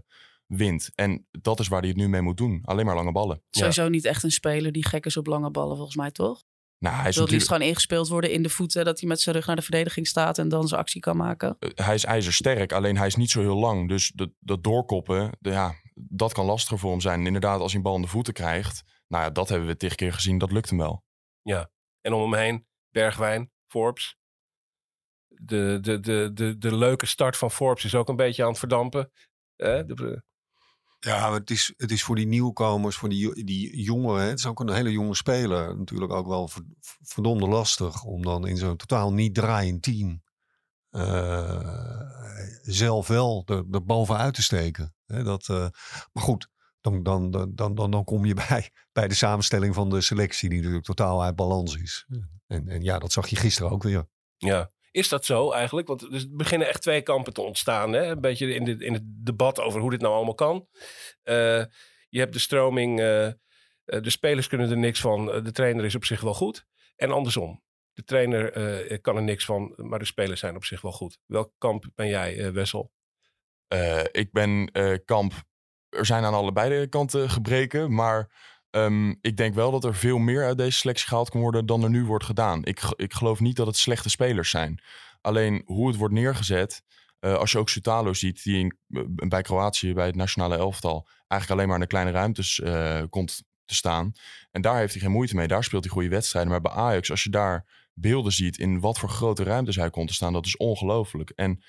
wint. 0.48 0.92
En 0.96 1.28
dat 1.32 1.60
is 1.60 1.68
waar 1.68 1.80
hij 1.80 1.90
het 1.90 1.98
nu 1.98 2.10
mee 2.10 2.22
moet 2.22 2.38
doen. 2.38 2.62
Alleen 2.66 2.86
maar 2.86 2.96
lange 2.96 3.12
ballen. 3.12 3.44
Sowieso 3.50 3.90
niet 3.90 4.06
echt 4.06 4.24
een 4.24 4.32
speler 4.32 4.72
die 4.72 4.86
gek 4.86 5.06
is 5.06 5.18
op 5.18 5.28
lange 5.28 5.52
ballen, 5.52 5.76
volgens 5.76 5.96
mij 5.98 6.12
toch? 6.12 6.44
Nou, 6.80 6.96
hij 6.96 7.10
is, 7.10 7.16
Wil 7.16 7.28
liefst 7.28 7.48
gewoon 7.48 7.68
ingespeeld 7.68 8.08
worden 8.08 8.32
in 8.32 8.44
de 8.44 8.50
voeten. 8.50 8.86
Dat 8.86 9.00
hij 9.00 9.10
met 9.10 9.22
zijn 9.22 9.36
rug 9.36 9.46
naar 9.48 9.56
de 9.56 9.62
verdediging 9.62 10.08
staat 10.08 10.38
en 10.38 10.50
dan 10.50 10.68
zijn 10.68 10.80
actie 10.82 11.02
kan 11.02 11.18
maken. 11.18 11.56
eh, 11.60 11.70
hij 11.86 11.96
is 11.96 12.04
ijzersterk, 12.06 12.72
alleen 12.74 12.98
hij 12.98 13.08
is 13.08 13.16
niet 13.16 13.30
zo 13.30 13.40
heel 13.42 13.58
lang. 13.58 13.90
Dus 13.90 14.12
dat, 14.16 14.30
dat 14.40 14.64
doorkoppen, 14.64 15.30
de- 15.40 15.50
ja, 15.50 15.74
dat 15.94 16.34
kan 16.34 16.46
lastiger 16.46 16.80
voor 16.80 16.92
hem 16.92 17.02
zijn. 17.02 17.20
En 17.20 17.26
inderdaad, 17.26 17.60
als 17.60 17.72
hij 17.72 17.78
een 17.78 17.86
bal 17.86 17.96
in 17.96 18.02
de 18.02 18.08
voeten 18.08 18.34
krijgt, 18.34 18.84
nou 19.08 19.24
ja, 19.24 19.30
dat 19.30 19.50
hebben 19.50 19.68
we 19.68 19.78
tig 19.78 19.96
keer 19.96 20.14
gezien, 20.14 20.38
dat 20.38 20.52
lukt 20.52 20.70
hem 20.70 20.78
wel. 20.80 21.04
En 22.02 22.14
om 22.14 22.32
hem 22.32 22.42
heen, 22.42 22.66
Bergwijn, 22.90 23.52
Forbes. 23.74 24.18
De, 25.28 25.78
de, 25.82 26.00
de, 26.00 26.32
de, 26.34 26.58
de 26.58 26.76
leuke 26.76 27.06
start 27.06 27.38
van 27.38 27.52
Forbes 27.52 27.84
is 27.86 27.96
ook 27.96 28.10
een 28.10 28.16
beetje 28.16 28.44
aan 28.44 28.50
het 28.50 28.60
verdampen. 28.60 29.12
Eh, 29.56 29.80
de- 29.86 30.24
Ja, 31.00 31.30
maar 31.30 31.40
het 31.40 31.50
is, 31.50 31.74
het 31.78 31.92
is 31.92 32.04
voor 32.04 32.16
die 32.16 32.28
nieuwkomers, 32.28 32.96
voor 32.96 33.10
die, 33.10 33.44
die 33.44 33.82
jongeren. 33.82 34.26
Het 34.28 34.40
is 34.40 34.46
ook 34.46 34.60
een 34.60 34.74
hele 34.74 34.92
jonge 34.92 35.16
speler. 35.16 35.78
Natuurlijk 35.78 36.12
ook 36.12 36.28
wel 36.28 36.48
ver- 36.48 36.66
verdomde 37.02 37.48
lastig 37.48 38.04
om 38.04 38.22
dan 38.24 38.48
in 38.48 38.58
zo'n 38.58 38.78
totaal 38.78 39.14
niet 39.14 39.34
draaiend 39.36 39.82
team. 39.82 40.22
eh, 40.90 42.02
zelf 42.62 43.08
wel 43.08 43.44
er, 43.46 43.64
er 43.72 43.84
bovenuit 43.86 44.34
te 44.34 44.42
steken. 44.42 44.96
Dat, 45.06 45.50
eh, 45.50 45.68
maar 46.14 46.24
goed, 46.24 46.48
dan, 46.82 47.04
dan, 47.04 47.32
dan, 47.32 47.56
dan, 47.56 47.76
dan, 47.76 47.92
dan 47.92 48.04
kom 48.04 48.26
je 48.26 48.34
bij, 48.50 48.72
bij 48.92 49.08
de 49.08 49.14
samenstelling 49.16 49.74
van 49.76 49.90
de 49.90 50.02
selectie, 50.02 50.50
die 50.50 50.58
natuurlijk 50.58 50.86
totaal 50.86 51.24
uit 51.24 51.36
balans 51.36 51.76
is. 51.76 52.06
En, 52.48 52.68
en 52.68 52.82
ja, 52.82 53.00
dat 53.00 53.12
zag 53.12 53.28
je 53.28 53.36
gisteren 53.36 53.72
ook 53.72 53.84
weer. 53.84 54.08
ja. 54.38 54.72
Is 54.92 55.10
dat 55.10 55.26
zo 55.26 55.52
eigenlijk? 55.52 55.88
Want 55.88 56.02
er 56.02 56.26
beginnen 56.30 56.68
echt 56.68 56.82
twee 56.82 57.02
kampen 57.02 57.34
te 57.34 57.42
ontstaan. 57.42 57.94
Hè? 57.94 58.06
Een 58.06 58.22
beetje 58.22 58.54
in, 58.54 58.64
dit, 58.64 58.82
in 58.82 58.94
het 58.94 59.04
debat 59.06 59.60
over 59.60 59.82
hoe 59.82 59.90
dit 59.90 60.02
nou 60.02 60.14
allemaal 60.14 60.34
kan. 60.36 60.68
Eh, 61.24 61.64
je 62.10 62.20
hebt 62.20 62.34
de 62.34 62.40
stroming, 62.40 63.00
eh, 63.00 63.26
eh, 63.28 63.34
de 63.86 64.10
spelers 64.10 64.48
kunnen 64.48 64.70
er 64.70 64.78
niks 64.78 65.00
van. 65.02 65.26
de 65.26 65.52
trainer 65.52 65.86
is 65.86 65.96
op 65.96 66.06
zich 66.06 66.22
wel 66.22 66.34
goed. 66.34 66.66
En 66.96 67.12
andersom. 67.12 67.64
De 67.94 68.04
trainer 68.04 68.52
eh, 68.52 69.02
kan 69.02 69.16
er 69.16 69.24
niks 69.24 69.46
van, 69.46 69.74
maar 69.76 70.00
de 70.00 70.06
spelers 70.06 70.40
zijn 70.40 70.56
op 70.56 70.66
zich 70.66 70.82
wel 70.82 70.92
goed. 70.92 71.20
Welk 71.26 71.52
kamp 71.58 71.86
ben 71.96 72.08
jij, 72.08 72.54
Wessel? 72.54 72.92
Eh, 73.68 74.04
ik 74.12 74.32
ben 74.32 74.70
eh, 74.72 74.98
kamp. 75.06 75.34
Er 75.90 76.06
zijn 76.06 76.24
aan 76.24 76.34
allebei 76.34 76.80
de 76.80 76.88
kanten 76.88 77.30
gebreken. 77.30 77.94
Maar 77.94 78.32
ehm, 78.74 79.10
ik 79.22 79.38
denk 79.38 79.54
wel 79.54 79.72
dat 79.72 79.84
er 79.84 79.96
veel 79.96 80.18
meer 80.18 80.46
uit 80.46 80.58
deze 80.58 80.78
selectie 80.78 81.08
gehaald 81.08 81.30
kan 81.30 81.42
worden 81.42 81.66
dan 81.66 81.84
er 81.84 81.90
nu 81.90 82.06
wordt 82.06 82.26
gedaan. 82.26 82.66
Ik, 82.66 82.94
ik 82.96 83.14
geloof 83.14 83.40
niet 83.40 83.56
dat 83.56 83.68
het 83.68 83.78
slechte 83.78 84.10
spelers 84.10 84.50
zijn. 84.50 84.82
Alleen 85.22 85.62
hoe 85.66 85.88
het 85.88 85.98
wordt 85.98 86.14
neergezet. 86.14 86.84
eh, 87.20 87.34
als 87.36 87.52
je 87.52 87.58
ook 87.58 87.70
Sutalo 87.70 88.14
ziet, 88.14 88.44
die 88.44 88.58
in, 88.60 88.78
eh, 88.90 89.02
bij 89.08 89.42
Kroatië, 89.42 89.94
bij 89.94 90.06
het 90.06 90.16
nationale 90.16 90.56
elftal, 90.58 91.08
eigenlijk 91.28 91.52
alleen 91.52 91.68
maar 91.68 91.76
in 91.76 91.82
de 91.82 91.96
kleine 91.96 92.12
ruimtes 92.12 92.60
eh, 92.60 93.04
komt 93.10 93.44
te 93.66 93.76
staan. 93.76 94.12
En 94.52 94.62
daar 94.62 94.78
heeft 94.78 94.94
hij 94.94 95.02
geen 95.02 95.12
moeite 95.12 95.36
mee. 95.36 95.48
Daar 95.48 95.64
speelt 95.64 95.84
hij 95.84 95.94
goede 95.94 96.10
wedstrijden. 96.10 96.52
Maar 96.52 96.62
bij 96.62 96.72
Ajax, 96.72 97.12
als 97.12 97.24
je 97.24 97.30
daar 97.30 97.66
beelden 97.94 98.32
ziet 98.32 98.58
in 98.58 98.80
wat 98.80 99.00
voor 99.00 99.10
grote 99.10 99.44
ruimtes 99.44 99.76
hij 99.76 99.90
kon 99.90 100.06
te 100.06 100.14
staan, 100.14 100.34
dat 100.34 100.46
is 100.46 100.58
ongelooflijk. 100.58 101.30
En 101.30 101.64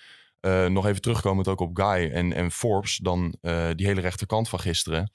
nog 0.72 0.86
even 0.86 1.00
terugkomend 1.00 1.48
ook 1.48 1.60
op 1.60 1.76
Guy 1.76 2.10
en, 2.10 2.32
en 2.32 2.50
Forbes, 2.50 2.96
dan 2.96 3.34
die 3.76 3.86
hele 3.86 4.00
rechterkant 4.00 4.48
van 4.48 4.60
gisteren. 4.60 5.12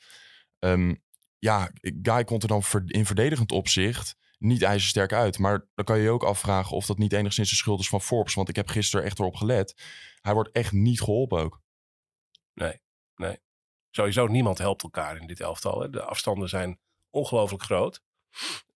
Um, 0.60 1.02
ja, 1.40 1.72
Guy 2.02 2.24
komt 2.24 2.44
er 2.44 2.48
dan 2.48 2.64
in 2.86 3.06
verdedigend 3.06 3.52
opzicht 3.52 4.16
niet 4.40 4.62
ijzersterk 4.62 5.14
uit. 5.14 5.40
Maar 5.40 5.68
dan 5.76 5.86
kan 5.86 5.98
je 5.98 6.04
je 6.04 6.10
ook 6.10 6.24
afvragen 6.24 6.76
of 6.76 6.86
dat 6.86 6.98
niet 6.98 7.14
enigszins 7.14 7.50
de 7.50 7.56
schuld 7.56 7.80
is 7.80 7.90
van 7.90 8.02
Forbes. 8.02 8.34
Want 8.34 8.50
ik 8.50 8.56
heb 8.56 8.68
gisteren 8.68 9.06
echt 9.06 9.20
erop 9.20 9.36
gelet. 9.36 9.82
Hij 10.22 10.34
wordt 10.34 10.52
echt 10.52 10.72
niet 10.72 11.02
geholpen 11.02 11.40
ook. 11.40 11.62
Nee, 12.54 12.82
nee. 13.16 13.40
Sowieso 13.90 14.28
niemand 14.28 14.58
helpt 14.58 14.84
elkaar 14.84 15.18
in 15.18 15.28
dit 15.28 15.40
elftal. 15.40 15.82
Hè. 15.82 15.90
De 15.90 16.04
afstanden 16.04 16.50
zijn 16.50 16.80
ongelooflijk 17.10 17.64
groot. 17.64 18.02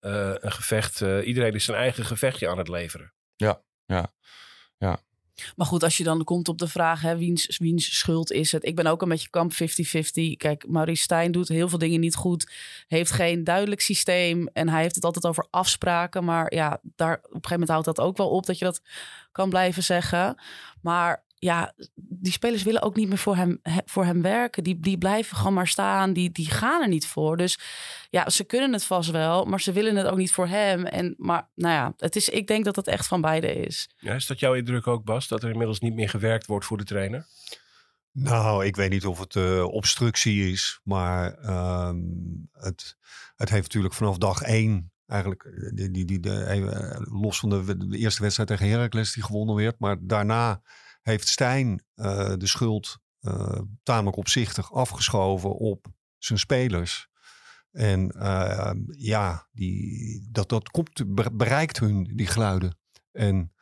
Uh, 0.02 0.34
een 0.36 0.52
gevecht, 0.52 1.02
uh, 1.02 1.28
iedereen 1.28 1.54
is 1.54 1.66
zijn 1.66 1.78
eigen 1.78 2.06
gevechtje 2.06 2.50
aan 2.50 2.58
het 2.58 2.68
leveren. 2.68 3.14
Ja, 3.36 3.64
ja, 3.86 4.14
ja. 4.78 5.00
Maar 5.56 5.68
goed, 5.68 5.84
als 5.84 5.98
je 5.98 6.04
dan 6.04 6.24
komt 6.24 6.48
op 6.48 6.58
de 6.58 6.68
vraag, 6.68 7.02
hè, 7.02 7.18
wiens, 7.18 7.58
wiens 7.58 7.98
schuld 7.98 8.32
is 8.32 8.52
het? 8.52 8.66
Ik 8.66 8.76
ben 8.76 8.88
ook 8.88 9.02
een 9.02 9.10
beetje 9.10 9.30
kamp 9.30 9.54
50-50. 9.54 9.56
Kijk, 10.38 10.68
Maurice 10.68 11.04
Stijn 11.04 11.32
doet 11.32 11.48
heel 11.48 11.70
veel 11.70 11.78
dingen 11.78 12.00
niet 12.00 12.16
goed. 12.16 12.52
Heeft 12.88 13.12
geen 13.12 13.44
duidelijk 13.44 13.82
systeem. 13.82 14.48
En 14.48 14.70
hij 14.70 14.82
heeft 14.82 14.96
het 14.96 15.06
altijd 15.06 15.26
over 15.26 15.48
afspraken. 15.50 16.24
Maar 16.24 16.54
ja, 16.54 16.80
daar, 16.96 17.18
op 17.18 17.24
een 17.24 17.30
gegeven 17.30 17.50
moment 17.52 17.70
houdt 17.70 17.86
dat 17.86 18.00
ook 18.00 18.18
wel 18.18 18.30
op 18.30 18.46
dat 18.46 18.58
je 18.58 18.66
dat 18.66 18.82
kan 19.32 19.50
blijven 19.50 19.84
zeggen. 19.84 20.42
Maar 20.82 21.24
ja, 21.44 21.74
die 21.96 22.32
spelers 22.32 22.64
willen 22.64 22.82
ook 22.82 22.96
niet 22.96 23.08
meer 23.08 23.18
voor 23.18 23.36
hem, 23.36 23.62
voor 23.86 24.06
hem 24.06 24.22
werken. 24.22 24.64
Die, 24.64 24.80
die 24.80 24.98
blijven 24.98 25.38
gewoon 25.38 25.54
maar 25.54 25.68
staan. 25.68 26.14
Die, 26.14 26.32
die 26.32 26.50
gaan 26.50 26.82
er 26.82 26.88
niet 26.88 27.08
voor. 27.08 27.38
Dus 27.38 27.60
ja, 28.10 28.30
ze 28.30 28.44
kunnen 28.44 28.74
het 28.74 28.86
vast 28.86 29.12
wel, 29.12 29.46
maar 29.46 29.62
ze 29.62 29.72
willen 29.72 29.96
het 29.96 30.08
ook 30.08 30.18
niet 30.18 30.32
voor 30.32 30.48
hem. 30.48 30.86
En, 30.86 31.16
maar 31.18 31.50
nou 31.56 31.74
ja, 31.74 31.94
het 31.98 32.16
is, 32.16 32.30
ik 32.30 32.48
denk 32.48 32.66
dat 32.66 32.76
het 32.76 32.88
echt 32.88 33.08
van 33.08 33.22
beide 33.22 33.54
is. 33.54 33.90
Ja, 33.98 34.14
is 34.14 34.26
dat 34.26 34.40
jouw 34.40 34.54
indruk 34.54 34.88
ook, 34.88 35.04
Bas? 35.04 35.28
Dat 35.28 35.44
er 35.44 35.50
inmiddels 35.50 35.80
niet 35.80 35.94
meer 35.94 36.10
gewerkt 36.10 36.46
wordt 36.46 36.66
voor 36.66 36.78
de 36.78 36.84
trainer? 36.84 37.28
Nou, 38.12 38.66
ik 38.66 38.76
weet 38.76 38.90
niet 38.90 39.06
of 39.06 39.20
het 39.20 39.36
uh, 39.36 39.64
obstructie 39.64 40.52
is, 40.52 40.80
maar 40.84 41.40
uh, 41.42 41.94
het, 42.52 42.98
het 43.36 43.50
heeft 43.50 43.64
natuurlijk 43.64 43.94
vanaf 43.94 44.18
dag 44.18 44.42
één 44.42 44.94
eigenlijk, 45.08 45.44
eh, 45.44 45.70
die, 45.74 45.92
die, 45.92 46.06
die, 46.06 46.20
de, 46.20 46.44
eh, 46.44 46.96
los 47.00 47.40
van 47.40 47.50
de, 47.50 47.88
de, 47.88 47.98
eerste 47.98 48.22
wedstrijd 48.22 48.50
tegen 48.50 48.70
Heracles 48.70 49.14
die 49.14 49.24
gewonnen 49.24 49.56
werd, 49.56 49.80
maar 49.80 49.98
daarna 50.00 50.62
heeft 51.04 51.28
Stijn 51.28 51.84
uh, 51.96 52.34
de 52.38 52.48
schuld 52.48 52.98
uh, 53.22 53.60
tamelijk 53.84 54.18
opzichtig 54.18 54.74
afgeschoven 54.74 55.56
op 55.56 55.86
zijn 56.18 56.40
spelers. 56.40 57.08
En 57.72 58.14
uh, 58.18 58.72
ja, 58.88 59.48
die, 59.52 60.28
dat, 60.32 60.50
dat 60.50 60.70
komt, 60.70 61.04
bereikt 61.38 61.80
hun, 61.80 62.04
die 62.04 62.28
geluiden. 62.28 62.78
En 63.12 63.54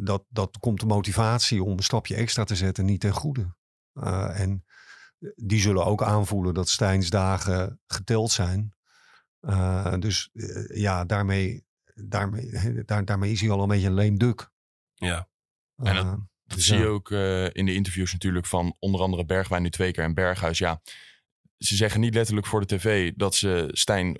dat, 0.00 0.24
dat 0.28 0.58
komt 0.58 0.80
de 0.80 0.86
motivatie 0.86 1.64
om 1.64 1.76
een 1.76 1.82
stapje 1.82 2.14
extra 2.14 2.44
te 2.44 2.56
zetten 2.56 2.84
niet 2.84 3.00
ten 3.00 3.12
goede. 3.12 3.56
en 4.32 4.64
die 5.34 5.60
zullen 5.60 5.84
ook 5.84 6.02
aanvoelen 6.02 6.54
dat 6.54 6.68
Stijns 6.68 7.10
dagen 7.10 7.80
geteld 7.86 8.30
zijn. 8.30 8.74
dus 9.98 10.30
ja, 10.68 11.04
daarmee, 11.04 11.66
daarmee, 11.94 12.50
daar, 12.84 13.04
daarmee 13.04 13.32
is 13.32 13.40
hij 13.40 13.50
al 13.50 13.62
een 13.62 13.68
beetje 13.68 13.86
een 13.86 13.94
leemduk. 13.94 14.50
Ja. 14.94 15.27
En 15.82 15.94
dat, 15.94 16.18
dat 16.44 16.60
zie 16.60 16.78
je 16.78 16.86
ook 16.86 17.10
uh, 17.10 17.44
in 17.44 17.66
de 17.66 17.74
interviews 17.74 18.12
natuurlijk 18.12 18.46
van 18.46 18.76
onder 18.78 19.00
andere 19.00 19.24
Bergwijn 19.24 19.62
nu 19.62 19.70
twee 19.70 19.92
keer 19.92 20.04
en 20.04 20.14
Berghuis. 20.14 20.58
Ja, 20.58 20.80
ze 21.58 21.76
zeggen 21.76 22.00
niet 22.00 22.14
letterlijk 22.14 22.46
voor 22.46 22.60
de 22.60 22.76
tv 22.76 23.12
dat 23.16 23.34
ze 23.34 23.68
Stijn 23.72 24.16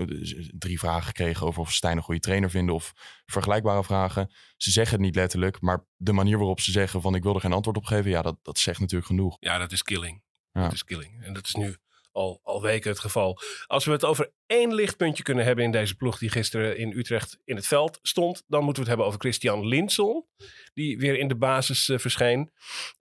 drie 0.59 0.79
vragen 0.79 1.13
kregen 1.13 1.47
over 1.47 1.61
of 1.61 1.73
Stijn 1.73 1.97
een 1.97 2.03
goede 2.03 2.21
trainer 2.21 2.51
vinden 2.51 2.75
of 2.75 2.93
vergelijkbare 3.27 3.85
vragen. 3.85 4.31
Ze 4.57 4.71
zeggen 4.71 4.97
het 4.97 5.05
niet 5.05 5.15
letterlijk, 5.15 5.61
maar 5.61 5.85
de 5.97 6.13
manier 6.13 6.39
waarop 6.39 6.61
ze 6.61 6.71
zeggen 6.71 7.01
van 7.01 7.15
ik 7.15 7.23
wil 7.23 7.35
er 7.35 7.41
geen 7.41 7.53
antwoord 7.53 7.77
op 7.77 7.85
geven, 7.85 8.11
ja, 8.11 8.23
dat, 8.23 8.39
dat 8.43 8.59
zegt 8.59 8.81
natuurlijk 8.81 9.09
genoeg. 9.09 9.37
Ja, 9.41 9.59
dat 9.59 9.73
is 9.73 9.83
killing. 9.83 10.23
Ja. 10.53 10.63
Dat 10.63 10.73
is 10.73 10.85
killing. 10.85 11.23
En 11.23 11.33
dat 11.33 11.47
is 11.47 11.55
nu 11.55 11.77
al, 12.13 12.63
weken 12.63 12.91
het 12.91 12.99
geval. 12.99 13.41
Als 13.67 13.85
we 13.85 13.93
het 13.93 14.05
over 14.05 14.33
één 14.47 14.75
lichtpuntje 14.75 15.23
kunnen 15.23 15.45
hebben 15.45 15.65
in 15.65 15.71
deze 15.71 15.97
ploeg 15.97 16.19
die 16.19 16.31
gisteren 16.31 16.77
in 16.77 16.93
Utrecht 16.93 17.39
in 17.45 17.57
het 17.57 17.67
veld 17.67 17.99
stond, 18.03 18.45
dan 18.47 18.65
moeten 18.65 18.83
we 18.83 18.89
het 18.89 18.89
hebben 18.89 19.07
over 19.07 19.21
Christian 19.21 19.67
Linson, 19.67 20.27
die 20.75 20.99
weer 20.99 21.19
in 21.19 21.29
de 21.29 21.37
basis 21.37 21.89
uh, 21.89 21.99
verscheen. 21.99 22.53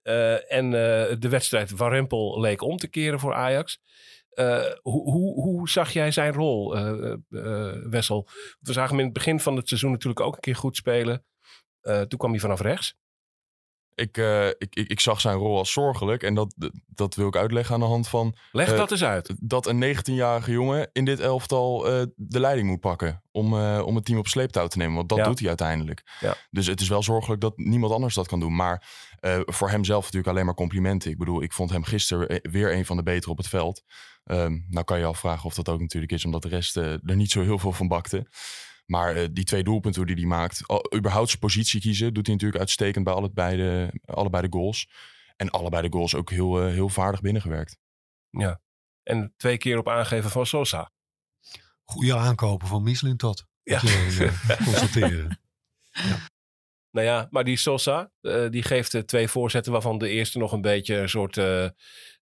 Uh, 0.02 0.52
en 0.52 0.64
uh, 0.64 0.72
de 1.18 1.28
wedstrijd 1.28 1.70
Warempel 1.70 2.40
leek 2.40 2.62
om 2.62 2.76
te 2.76 2.88
keren 2.88 3.20
voor 3.20 3.34
Ajax. 3.34 3.80
hoe, 4.82 5.02
hoe, 5.10 5.42
hoe, 5.42 5.68
zag 5.68 5.92
jij 5.92 6.10
zijn 6.10 6.32
rol, 6.32 6.70
Wessel? 7.90 8.28
We 8.60 8.72
zagen 8.72 8.90
hem 8.90 8.98
in 8.98 9.04
het 9.04 9.14
begin 9.14 9.40
van 9.40 9.56
het 9.56 9.68
seizoen 9.68 9.90
natuurlijk 9.90 10.20
ook 10.20 10.34
een 10.34 10.40
keer 10.40 10.56
goed 10.56 10.76
spelen. 10.76 11.24
toen 11.80 12.18
kwam 12.18 12.30
hij 12.30 12.40
vanaf 12.40 12.60
rechts. 12.60 12.96
Ik, 13.98 14.16
uh, 14.16 14.46
ik, 14.46 14.68
ik, 14.70 14.88
ik, 14.88 15.00
zag 15.00 15.20
zijn 15.20 15.36
rol 15.36 15.58
als 15.58 15.72
zorgelijk. 15.72 16.22
En 16.22 16.34
dat, 16.34 16.54
dat 16.86 17.14
wil 17.14 17.26
ik 17.26 17.36
uitleggen 17.36 17.74
aan 17.74 17.80
de 17.80 17.86
hand 17.86 18.08
van. 18.08 18.36
Leg 18.52 18.70
uh, 18.70 18.76
dat 18.76 18.90
eens 18.90 19.04
uit. 19.04 19.34
Dat 19.40 19.66
een 19.66 19.96
19-jarige 19.96 20.50
jongen 20.50 20.90
in 20.92 21.04
dit 21.04 21.20
elftal 21.20 21.92
uh, 21.92 22.02
de 22.16 22.40
leiding 22.40 22.68
moet 22.68 22.80
pakken. 22.80 23.22
Om, 23.30 23.54
om 23.80 23.94
het 23.94 24.04
team 24.04 24.18
op 24.18 24.26
sleeptouw 24.26 24.66
te 24.66 24.78
nemen. 24.78 24.94
Want 24.94 25.08
dat 25.08 25.18
ja. 25.18 25.24
doet 25.24 25.38
hij 25.38 25.48
uiteindelijk. 25.48 26.02
Ja. 26.20 26.36
Dus 26.50 26.66
het 26.66 26.80
is 26.80 26.88
wel 26.88 27.02
zorgelijk 27.02 27.40
dat 27.40 27.56
niemand 27.56 27.92
anders 27.92 28.14
dat 28.14 28.26
kan 28.26 28.40
doen. 28.40 28.54
Maar 28.54 28.88
voor 29.44 29.70
hemzelf 29.70 30.02
natuurlijk 30.02 30.32
alleen 30.32 30.44
maar 30.44 30.54
complimenten. 30.54 31.10
Ik 31.10 31.18
bedoel, 31.18 31.42
ik 31.42 31.52
vond 31.52 31.70
hem 31.70 31.84
gisteren 31.84 32.40
weer 32.50 32.72
een 32.72 32.86
van 32.86 32.96
de 32.96 33.02
betere 33.02 33.30
op 33.30 33.36
het 33.36 33.48
veld. 33.48 33.82
Um, 34.24 34.66
nou 34.68 34.84
kan 34.84 34.98
je 34.98 35.04
afvragen 35.04 35.44
of 35.44 35.54
dat 35.54 35.68
ook 35.68 35.80
natuurlijk 35.80 36.12
is, 36.12 36.24
omdat 36.24 36.42
de 36.42 36.48
rest 36.48 36.76
er 36.76 37.00
niet 37.02 37.30
zo 37.30 37.42
heel 37.42 37.58
veel 37.58 37.72
van 37.72 37.88
bakte. 37.88 38.26
Maar 38.90 39.16
uh, 39.16 39.28
die 39.32 39.44
twee 39.44 39.62
doelpunten 39.62 40.06
die 40.06 40.14
hij 40.14 40.24
maakt, 40.24 40.66
al, 40.66 40.94
überhaupt 40.96 41.28
zijn 41.28 41.40
positie 41.40 41.80
kiezen, 41.80 42.14
doet 42.14 42.26
hij 42.26 42.34
natuurlijk 42.34 42.60
uitstekend 42.60 43.04
bij 43.04 43.14
allebei 43.14 43.56
de, 43.56 44.00
allebei 44.04 44.48
de 44.48 44.56
goals. 44.56 44.88
En 45.36 45.50
allebei 45.50 45.82
de 45.88 45.92
goals 45.96 46.14
ook 46.14 46.30
heel, 46.30 46.66
uh, 46.66 46.72
heel 46.72 46.88
vaardig 46.88 47.20
binnengewerkt. 47.20 47.78
Ja, 48.30 48.60
en 49.02 49.34
twee 49.36 49.58
keer 49.58 49.78
op 49.78 49.88
aangeven 49.88 50.30
van 50.30 50.46
Sosa. 50.46 50.90
Goede 51.84 52.16
aankopen 52.16 52.68
van 52.68 52.82
Mislintat. 52.82 53.46
Ja. 53.62 53.82
uh, 53.82 54.56
constateren. 54.66 55.40
ja. 55.90 56.18
Nou 56.90 57.06
ja, 57.06 57.26
maar 57.30 57.44
die 57.44 57.56
Sosa, 57.56 58.10
uh, 58.20 58.50
die 58.50 58.62
geeft 58.62 58.94
uh, 58.94 59.02
twee 59.02 59.28
voorzetten 59.28 59.72
waarvan 59.72 59.98
de 59.98 60.08
eerste 60.08 60.38
nog 60.38 60.52
een 60.52 60.60
beetje 60.60 60.96
een 60.96 61.08
soort 61.08 61.36
uh, 61.36 61.68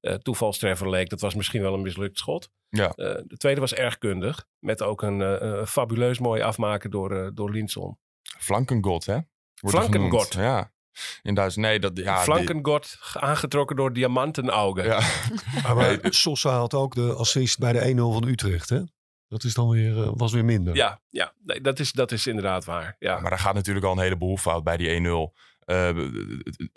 toevalstreffer 0.00 0.90
leek. 0.90 1.08
Dat 1.08 1.20
was 1.20 1.34
misschien 1.34 1.62
wel 1.62 1.74
een 1.74 1.82
mislukt 1.82 2.18
schot. 2.18 2.50
Ja. 2.76 2.92
de 3.26 3.36
tweede 3.36 3.60
was 3.60 3.74
erg 3.74 3.98
kundig, 3.98 4.46
met 4.58 4.82
ook 4.82 5.02
een 5.02 5.66
fabuleus 5.66 6.18
mooi 6.18 6.42
afmaken 6.42 6.90
door, 6.90 7.30
door 7.34 7.50
Linson. 7.50 7.98
Flankengod, 8.38 9.06
hè? 9.06 9.18
Flankengod. 9.54 10.34
Ja. 10.34 10.74
In 11.22 11.34
Duitsland, 11.34 11.68
nee, 11.68 11.80
dat... 11.80 11.96
Ja, 11.96 12.18
Flankengod, 12.18 12.98
die... 13.12 13.22
aangetrokken 13.22 13.76
door 13.76 13.92
diamantenaugen. 13.92 14.84
Ja. 14.84 15.00
maar 15.74 15.98
Sosa 16.02 16.50
had 16.50 16.74
ook 16.74 16.94
de 16.94 17.12
assist 17.14 17.58
bij 17.58 17.72
de 17.72 17.92
1-0 17.94 17.96
van 17.96 18.26
Utrecht, 18.26 18.68
hè? 18.68 18.80
Dat 19.28 19.44
is 19.44 19.54
dan 19.54 19.68
weer, 19.68 19.96
uh, 19.96 20.10
was 20.14 20.32
weer 20.32 20.44
minder. 20.44 20.74
Ja, 20.74 21.00
ja 21.08 21.32
nee, 21.44 21.60
dat, 21.60 21.78
is, 21.78 21.92
dat 21.92 22.12
is 22.12 22.26
inderdaad 22.26 22.64
waar. 22.64 22.96
Ja. 22.98 23.20
Maar 23.20 23.30
daar 23.30 23.38
gaat 23.38 23.54
natuurlijk 23.54 23.86
al 23.86 23.92
een 23.92 23.98
heleboel 23.98 24.36
fout 24.36 24.64
bij 24.64 24.76
die 24.76 24.88
1-0. 24.88 24.92
Uh, 25.00 25.26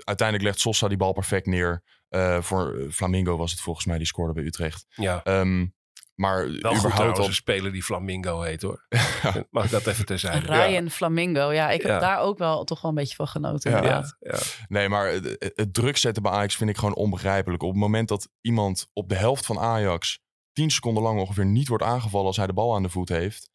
uiteindelijk 0.03 0.41
legt 0.41 0.59
Sosa 0.59 0.87
die 0.87 0.97
bal 0.97 1.13
perfect 1.13 1.45
neer. 1.45 1.83
Uh, 2.09 2.41
voor 2.41 2.87
Flamingo 2.91 3.37
was 3.37 3.51
het 3.51 3.61
volgens 3.61 3.85
mij, 3.85 3.97
die 3.97 4.07
scoorde 4.07 4.33
bij 4.33 4.43
Utrecht. 4.43 4.85
Ja. 4.89 5.21
Um, 5.39 5.73
maar 6.19 6.37
Wel 6.37 6.75
überhaupt 6.75 7.09
goed 7.09 7.17
al... 7.19 7.25
een 7.25 7.33
speler 7.33 7.71
die 7.71 7.83
Flamingo 7.83 8.41
heet 8.41 8.61
hoor. 8.61 8.85
Mag 9.51 9.65
ik 9.65 9.71
dat 9.71 9.87
even 9.87 10.05
terzijde? 10.05 10.45
Ryan 10.45 10.83
ja. 10.83 10.89
Flamingo, 10.89 11.51
ja. 11.51 11.69
Ik 11.69 11.81
heb 11.81 11.91
ja. 11.91 11.99
daar 11.99 12.19
ook 12.19 12.37
wel 12.37 12.63
toch 12.63 12.81
wel 12.81 12.91
een 12.91 12.97
beetje 12.97 13.15
van 13.15 13.27
genoten. 13.27 13.71
Ja. 13.71 14.05
ja. 14.19 14.39
Nee, 14.67 14.89
maar 14.89 15.07
het, 15.07 15.53
het 15.55 15.73
druk 15.73 15.97
zetten 15.97 16.23
bij 16.23 16.31
Ajax 16.31 16.55
vind 16.55 16.69
ik 16.69 16.77
gewoon 16.77 16.95
onbegrijpelijk. 16.95 17.63
Op 17.63 17.69
het 17.69 17.79
moment 17.79 18.07
dat 18.07 18.29
iemand 18.41 18.87
op 18.93 19.09
de 19.09 19.15
helft 19.15 19.45
van 19.45 19.59
Ajax 19.59 20.19
10 20.53 20.69
seconden 20.69 21.03
lang 21.03 21.19
ongeveer 21.19 21.45
niet 21.45 21.67
wordt 21.67 21.83
aangevallen 21.83 22.27
als 22.27 22.37
hij 22.37 22.47
de 22.47 22.53
bal 22.53 22.75
aan 22.75 22.83
de 22.83 22.89
voet 22.89 23.09
heeft. 23.09 23.49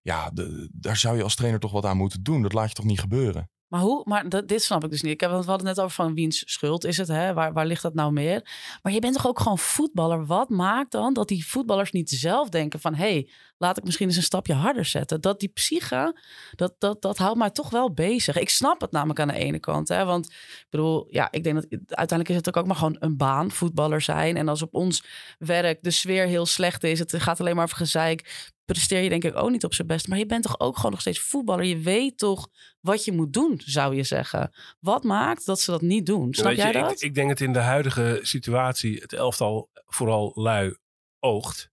Ja, 0.00 0.30
de, 0.30 0.68
daar 0.72 0.96
zou 0.96 1.16
je 1.16 1.22
als 1.22 1.34
trainer 1.34 1.60
toch 1.60 1.72
wat 1.72 1.84
aan 1.84 1.96
moeten 1.96 2.22
doen. 2.22 2.42
Dat 2.42 2.52
laat 2.52 2.68
je 2.68 2.74
toch 2.74 2.84
niet 2.84 3.00
gebeuren. 3.00 3.50
Maar 3.68 3.80
hoe? 3.80 4.02
Maar 4.04 4.28
dat, 4.28 4.48
dit 4.48 4.62
snap 4.62 4.84
ik 4.84 4.90
dus 4.90 5.02
niet. 5.02 5.12
Ik 5.12 5.20
heb, 5.20 5.30
we 5.30 5.36
hadden 5.36 5.54
het 5.54 5.64
net 5.64 5.80
over 5.80 5.94
van 5.94 6.14
wiens 6.14 6.52
schuld 6.52 6.84
is 6.84 6.96
het? 6.96 7.08
Hè? 7.08 7.34
Waar, 7.34 7.52
waar 7.52 7.66
ligt 7.66 7.82
dat 7.82 7.94
nou 7.94 8.12
meer? 8.12 8.48
Maar 8.82 8.92
je 8.92 9.00
bent 9.00 9.14
toch 9.14 9.26
ook 9.26 9.40
gewoon 9.40 9.58
voetballer? 9.58 10.26
Wat 10.26 10.48
maakt 10.48 10.92
dan 10.92 11.14
dat 11.14 11.28
die 11.28 11.46
voetballers 11.46 11.92
niet 11.92 12.10
zelf 12.10 12.48
denken 12.48 12.80
van... 12.80 12.94
hé, 12.94 13.10
hey, 13.10 13.30
laat 13.58 13.78
ik 13.78 13.84
misschien 13.84 14.06
eens 14.06 14.16
een 14.16 14.22
stapje 14.22 14.54
harder 14.54 14.84
zetten. 14.84 15.20
Dat 15.20 15.40
die 15.40 15.48
psyche, 15.48 16.20
dat, 16.54 16.74
dat, 16.78 17.02
dat 17.02 17.18
houdt 17.18 17.38
mij 17.38 17.50
toch 17.50 17.70
wel 17.70 17.92
bezig. 17.92 18.36
Ik 18.38 18.50
snap 18.50 18.80
het 18.80 18.90
namelijk 18.90 19.20
aan 19.20 19.28
de 19.28 19.34
ene 19.34 19.58
kant. 19.58 19.88
Hè? 19.88 20.04
Want 20.04 20.26
ik 20.26 20.66
bedoel, 20.70 21.06
ja, 21.10 21.28
ik 21.30 21.44
denk 21.44 21.54
dat 21.54 21.66
uiteindelijk 21.70 22.28
is 22.28 22.36
het 22.36 22.56
ook 22.56 22.66
maar 22.66 22.76
gewoon 22.76 22.96
een 22.98 23.16
baan, 23.16 23.50
voetballer 23.50 24.00
zijn. 24.00 24.36
En 24.36 24.48
als 24.48 24.62
op 24.62 24.74
ons 24.74 25.04
werk 25.38 25.82
de 25.82 25.90
sfeer 25.90 26.26
heel 26.26 26.46
slecht 26.46 26.84
is... 26.84 26.98
het 26.98 27.14
gaat 27.16 27.40
alleen 27.40 27.54
maar 27.54 27.64
over 27.64 27.76
gezeik 27.76 28.52
presteer 28.66 29.00
je 29.00 29.08
denk 29.08 29.24
ik 29.24 29.36
ook 29.36 29.50
niet 29.50 29.64
op 29.64 29.74
zijn 29.74 29.86
best. 29.86 30.08
Maar 30.08 30.18
je 30.18 30.26
bent 30.26 30.42
toch 30.42 30.60
ook 30.60 30.76
gewoon 30.76 30.90
nog 30.90 31.00
steeds 31.00 31.20
voetballer. 31.20 31.64
Je 31.64 31.78
weet 31.78 32.18
toch 32.18 32.48
wat 32.80 33.04
je 33.04 33.12
moet 33.12 33.32
doen, 33.32 33.60
zou 33.64 33.94
je 33.94 34.02
zeggen. 34.02 34.52
Wat 34.80 35.04
maakt 35.04 35.46
dat 35.46 35.60
ze 35.60 35.70
dat 35.70 35.80
niet 35.80 36.06
doen? 36.06 36.34
Snap 36.34 36.52
jij 36.52 36.72
dat? 36.72 36.90
Ik, 36.90 37.00
ik, 37.00 37.14
denk 37.14 37.28
dat 37.28 37.40
in 37.40 37.52
de 37.52 37.58
huidige 37.58 38.18
situatie 38.22 38.96
het 38.96 39.12
elftal 39.12 39.70
vooral 39.86 40.32
lui 40.34 40.76
oogt. 41.20 41.70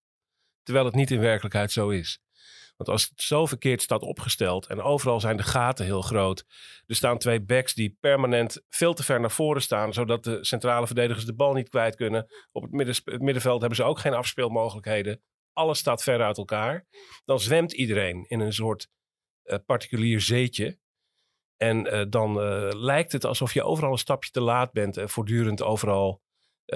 Terwijl 0.63 0.85
het 0.85 0.95
niet 0.95 1.11
in 1.11 1.19
werkelijkheid 1.19 1.71
zo 1.71 1.89
is. 1.89 2.21
Want 2.77 2.89
als 2.89 3.09
het 3.09 3.21
zo 3.21 3.45
verkeerd 3.45 3.81
staat 3.81 4.01
opgesteld 4.01 4.67
en 4.67 4.81
overal 4.81 5.19
zijn 5.19 5.37
de 5.37 5.43
gaten 5.43 5.85
heel 5.85 6.01
groot. 6.01 6.45
Er 6.85 6.95
staan 6.95 7.17
twee 7.17 7.41
backs 7.41 7.73
die 7.73 7.97
permanent 7.99 8.61
veel 8.69 8.93
te 8.93 9.03
ver 9.03 9.19
naar 9.19 9.31
voren 9.31 9.61
staan, 9.61 9.93
zodat 9.93 10.23
de 10.23 10.37
centrale 10.41 10.85
verdedigers 10.85 11.25
de 11.25 11.33
bal 11.33 11.53
niet 11.53 11.69
kwijt 11.69 11.95
kunnen. 11.95 12.27
Op 12.51 12.61
het, 12.61 12.71
midden, 12.71 12.95
het 13.03 13.21
middenveld 13.21 13.59
hebben 13.59 13.77
ze 13.77 13.83
ook 13.83 13.99
geen 13.99 14.13
afspeelmogelijkheden. 14.13 15.21
Alles 15.53 15.79
staat 15.79 16.03
ver 16.03 16.21
uit 16.21 16.37
elkaar. 16.37 16.85
Dan 17.25 17.39
zwemt 17.39 17.71
iedereen 17.71 18.25
in 18.27 18.39
een 18.39 18.53
soort 18.53 18.87
eh, 19.43 19.57
particulier 19.65 20.21
zeetje. 20.21 20.79
En 21.57 21.87
eh, 21.87 22.05
dan 22.09 22.41
eh, 22.41 22.69
lijkt 22.71 23.11
het 23.11 23.25
alsof 23.25 23.53
je 23.53 23.63
overal 23.63 23.91
een 23.91 23.97
stapje 23.97 24.31
te 24.31 24.41
laat 24.41 24.71
bent 24.71 24.97
en 24.97 25.09
voortdurend 25.09 25.61
overal 25.61 26.21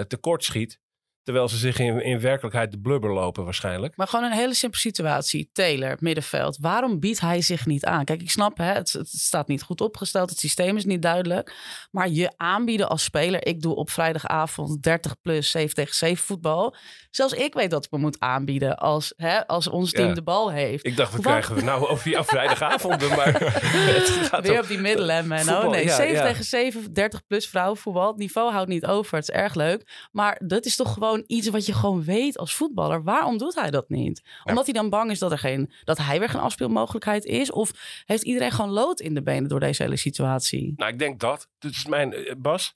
tekort 0.08 0.44
schiet. 0.44 0.80
Terwijl 1.28 1.50
ze 1.50 1.58
zich 1.58 1.80
in, 1.80 2.04
in 2.04 2.20
werkelijkheid 2.20 2.72
de 2.72 2.80
blubber 2.80 3.14
lopen 3.14 3.44
waarschijnlijk. 3.44 3.98
Maar 3.98 4.08
gewoon 4.08 4.26
een 4.26 4.38
hele 4.38 4.54
simpele 4.54 4.82
situatie. 4.82 5.50
Taylor, 5.54 5.98
middenveld. 6.00 6.58
Waarom 6.62 7.00
biedt 7.00 7.20
hij 7.20 7.42
zich 7.42 7.66
niet 7.66 7.86
aan? 7.86 8.06
Kijk, 8.06 8.22
ik 8.22 8.30
snap, 8.30 8.58
hè, 8.58 8.72
het, 8.74 8.92
het 8.92 9.08
staat 9.08 9.48
niet 9.48 9.62
goed 9.62 9.82
opgesteld. 9.82 10.30
Het 10.30 10.40
systeem 10.40 10.78
is 10.78 10.86
niet 10.86 11.02
duidelijk. 11.02 11.56
Maar 11.92 12.10
je 12.10 12.32
aanbieden 12.38 12.90
als 12.90 13.04
speler. 13.04 13.46
Ik 13.46 13.62
doe 13.62 13.76
op 13.76 13.90
vrijdagavond 13.90 14.84
30 14.84 15.22
plus 15.22 15.52
7 15.52 15.76
tegen 15.76 15.96
7 15.96 16.26
voetbal. 16.26 16.76
Zelfs 17.10 17.34
ik 17.34 17.54
weet 17.54 17.70
dat 17.72 17.86
ik 17.86 17.92
me 17.92 17.98
moet 17.98 18.20
aanbieden 18.20 18.78
als, 18.78 19.14
hè, 19.18 19.48
als 19.48 19.68
ons 19.68 19.92
team 19.92 20.08
Ja. 20.08 20.14
de 20.14 20.24
bal 20.24 20.52
heeft. 20.52 20.86
Ik 20.86 20.96
dacht, 20.96 21.12
wat 21.12 21.24
Wat? 21.24 21.32
krijgen 21.34 21.56
we 21.56 21.62
nou 21.62 21.88
over 21.88 22.10
jouw 22.10 22.24
vrijdagavonden? 22.24 23.10
Maar 23.10 23.34
het 23.42 24.10
gaat 24.10 24.48
Weer 24.48 24.62
op 24.62 24.68
die 24.68 24.80
middelen, 24.80 25.28
man. 25.28 25.50
Oh 25.50 25.70
nee, 25.70 25.86
ja, 25.86 25.96
7 25.96 26.14
ja. 26.14 26.24
tegen 26.24 26.44
7, 26.44 26.94
30 26.94 27.26
plus 27.26 27.48
vrouwenvoetbal. 27.48 28.08
Het 28.08 28.18
niveau 28.18 28.52
houdt 28.52 28.70
niet 28.70 28.86
over. 28.86 29.16
Het 29.18 29.30
is 29.30 29.36
erg 29.36 29.54
leuk. 29.54 30.08
Maar 30.12 30.42
dat 30.46 30.66
is 30.66 30.76
toch 30.76 30.94
gewoon 30.94 31.17
iets 31.28 31.50
wat 31.50 31.66
je 31.66 31.74
gewoon 31.74 32.04
weet 32.04 32.38
als 32.38 32.54
voetballer. 32.54 33.04
Waarom 33.04 33.38
doet 33.38 33.56
hij 33.56 33.72
dat 33.72 33.90
niet? 33.90 34.22
Omdat 34.44 34.66
hij 34.66 34.74
dan 34.74 34.90
bang 34.90 35.12
is 35.12 35.20
dat, 35.20 35.32
er 35.32 35.38
geen, 35.40 35.72
dat 35.84 35.98
hij 35.98 36.20
weer 36.20 36.30
geen 36.30 36.42
afspeelmogelijkheid 36.42 37.26
is? 37.26 37.52
Of 37.52 37.72
heeft 38.06 38.24
iedereen 38.24 38.52
gewoon 38.52 38.72
lood 38.72 39.00
in 39.00 39.14
de 39.14 39.24
benen 39.24 39.50
door 39.50 39.60
deze 39.60 39.84
hele 39.84 39.98
situatie? 39.98 40.74
Nou, 40.76 40.92
ik 40.92 41.00
denk 41.00 41.20
dat. 41.20 41.50
Dit 41.60 41.72
is 41.72 41.86
mijn... 41.86 42.14
eh, 42.14 42.36
Bas? 42.38 42.76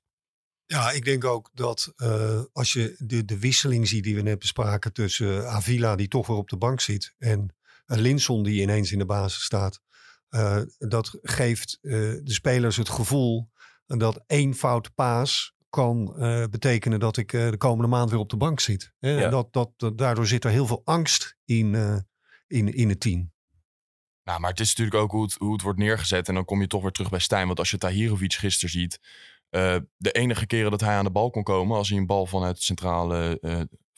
Ja, 0.65 0.91
ik 0.91 1.05
denk 1.05 1.25
ook 1.25 1.49
dat 1.53 1.93
eh, 1.95 2.41
als 2.53 2.73
je 2.73 2.95
de, 2.97 3.25
de 3.25 3.39
wisseling 3.39 3.87
ziet 3.87 4.03
die 4.03 4.15
we 4.15 4.21
net 4.21 4.39
bespraken 4.39 4.93
tussen 4.93 5.37
eh, 5.37 5.55
Avila, 5.55 5.95
die 5.95 6.07
toch 6.07 6.27
weer 6.27 6.37
op 6.37 6.49
de 6.49 6.57
bank 6.57 6.81
zit, 6.81 7.15
en 7.17 7.55
uh, 7.87 7.97
Linson, 7.97 8.43
die 8.43 8.61
ineens 8.61 8.91
in 8.91 8.99
de 8.99 9.05
basis 9.05 9.43
staat, 9.43 9.81
eh, 10.29 10.61
dat 10.77 11.19
geeft 11.21 11.77
eh, 11.81 11.91
de 11.91 12.21
spelers 12.23 12.77
het 12.77 12.89
gevoel 12.89 13.49
dat 13.85 14.23
één 14.27 14.53
fout 14.55 14.93
paas 14.95 15.55
kan 15.71 16.15
eh, 16.17 16.43
betekenen 16.49 16.99
dat 16.99 17.17
ik 17.17 17.33
eh, 17.33 17.49
de 17.49 17.57
komende 17.57 17.87
maand 17.87 18.09
weer 18.09 18.19
op 18.19 18.29
de 18.29 18.37
bank 18.37 18.59
zit. 18.59 18.93
Hè? 18.99 19.09
Ja. 19.09 19.21
En 19.25 19.31
dat, 19.31 19.53
dat, 19.53 19.71
dat- 19.77 19.97
daardoor 19.97 20.27
zit 20.27 20.43
er 20.45 20.51
heel 20.51 20.65
veel 20.67 20.81
angst 20.85 21.37
in, 21.45 21.75
eh, 21.75 21.97
in, 22.47 22.73
in 22.73 22.89
het 22.89 22.99
team. 22.99 23.31
Nou, 24.23 24.39
maar 24.39 24.49
het 24.49 24.59
is 24.59 24.69
natuurlijk 24.69 25.03
ook 25.03 25.11
hoe 25.11 25.23
het, 25.23 25.33
hoe 25.33 25.53
het 25.53 25.61
wordt 25.61 25.79
neergezet. 25.79 26.27
En 26.27 26.33
dan 26.33 26.45
kom 26.45 26.61
je 26.61 26.67
toch 26.67 26.81
weer 26.81 26.91
terug 26.91 27.09
bij 27.09 27.19
Stijn. 27.19 27.47
Want 27.47 27.59
als 27.59 27.71
je 27.71 27.77
Tahirovic 27.77 28.33
gisteren 28.33 28.69
ziet. 28.69 28.99
de 29.97 30.11
enige 30.11 30.45
keren 30.45 30.71
dat 30.71 30.81
hij 30.81 30.95
aan 30.95 31.03
de 31.03 31.11
bal 31.11 31.29
kon 31.29 31.43
komen. 31.43 31.77
Als 31.77 31.89
hij 31.89 31.97
een 31.97 32.05
bal 32.05 32.25
van 32.25 32.43
het 32.43 32.61
centrale, 32.61 33.39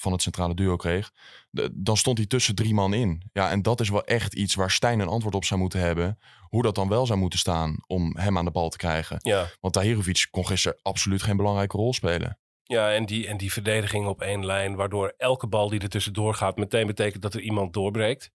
van 0.04 0.12
het 0.12 0.22
centrale 0.22 0.54
duo 0.56 0.76
kreeg. 0.76 1.12
de- 1.50 1.70
dan 1.74 1.98
stond 1.98 2.18
hij 2.18 2.28
tussen 2.28 2.56
drie 2.56 2.74
man 2.74 2.94
in. 2.94 3.30
Ja, 3.34 3.50
en 3.50 3.62
dat 3.62 3.80
is 3.80 3.90
wel 3.90 4.04
echt 4.04 4.34
iets 4.34 4.56
waar 4.56 4.72
Stijn 4.72 5.00
een 5.00 5.08
antwoord 5.08 5.36
op 5.36 5.46
zou 5.46 5.60
moeten 5.60 5.80
hebben. 5.80 6.20
Hoe 6.42 6.62
dat 6.62 6.76
dan 6.76 6.90
wel 6.90 7.06
zou 7.06 7.20
moeten 7.20 7.40
staan 7.40 7.78
om 7.88 8.18
hem 8.18 8.38
aan 8.38 8.46
de 8.46 8.52
bal 8.52 8.70
te 8.70 8.78
krijgen. 8.78 9.18
Ja. 9.22 9.48
Want 9.62 9.74
Tahirovic 9.74 10.28
kon 10.32 10.48
gisteren 10.48 10.80
absoluut 10.82 11.22
geen 11.22 11.38
belangrijke 11.38 11.78
rol 11.78 11.94
spelen. 11.94 12.38
Ja, 12.64 12.92
en 12.94 13.06
die, 13.06 13.28
en 13.28 13.38
die 13.38 13.52
verdediging 13.54 14.08
op 14.08 14.22
één 14.22 14.46
lijn, 14.46 14.76
waardoor 14.76 15.14
elke 15.18 15.48
bal 15.48 15.70
die 15.70 15.80
er 15.80 15.90
tussendoor 15.90 16.34
gaat, 16.34 16.58
meteen 16.58 16.88
betekent 16.88 17.22
dat 17.22 17.34
er 17.34 17.42
iemand 17.42 17.74
doorbreekt. 17.74 18.32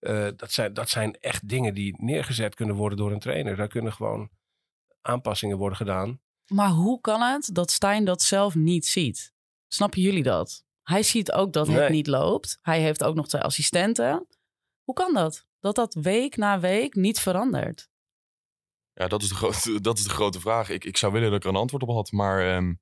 Eh, 0.00 0.28
dat, 0.36 0.52
zijn, 0.52 0.72
dat 0.74 0.88
zijn 0.88 1.16
echt 1.20 1.48
dingen 1.48 1.74
die 1.74 1.94
neergezet 2.02 2.54
kunnen 2.54 2.76
worden 2.76 2.98
door 2.98 3.12
een 3.12 3.18
trainer. 3.18 3.56
Daar 3.56 3.68
kunnen 3.68 3.92
gewoon 3.92 4.30
aanpassingen 5.02 5.56
worden 5.58 5.76
gedaan. 5.76 6.20
Maar 6.46 6.68
hoe 6.70 7.00
kan 7.00 7.20
het 7.20 7.50
dat 7.52 7.70
Stijn 7.70 8.04
dat 8.04 8.22
zelf 8.22 8.54
niet 8.54 8.86
ziet? 8.86 9.32
Snappen 9.68 10.00
jullie 10.00 10.22
dat? 10.22 10.64
Hij 10.88 11.02
ziet 11.02 11.32
ook 11.32 11.52
dat 11.52 11.66
het 11.66 11.88
niet 11.88 12.06
loopt. 12.06 12.58
Hij 12.62 12.80
heeft 12.80 13.04
ook 13.04 13.14
nog 13.14 13.28
twee 13.28 13.42
assistenten. 13.42 14.26
Hoe 14.82 14.94
kan 14.94 15.14
dat? 15.14 15.46
Dat 15.60 15.74
dat 15.74 15.94
week 15.94 16.36
na 16.36 16.60
week 16.60 16.94
niet 16.94 17.20
verandert. 17.20 17.88
Ja, 18.92 19.08
dat 19.08 19.22
is 19.22 19.28
de, 19.28 19.34
grote, 19.34 19.80
dat 19.80 19.98
is 19.98 20.04
de 20.04 20.10
grote 20.10 20.40
vraag. 20.40 20.68
Ik, 20.70 20.84
ik 20.84 20.96
zou 20.96 21.12
willen 21.12 21.28
dat 21.28 21.38
ik 21.38 21.44
er 21.44 21.50
een 21.50 21.60
antwoord 21.60 21.82
op 21.82 21.88
had. 21.88 22.12
Maar 22.12 22.54
ehm, 22.54 22.74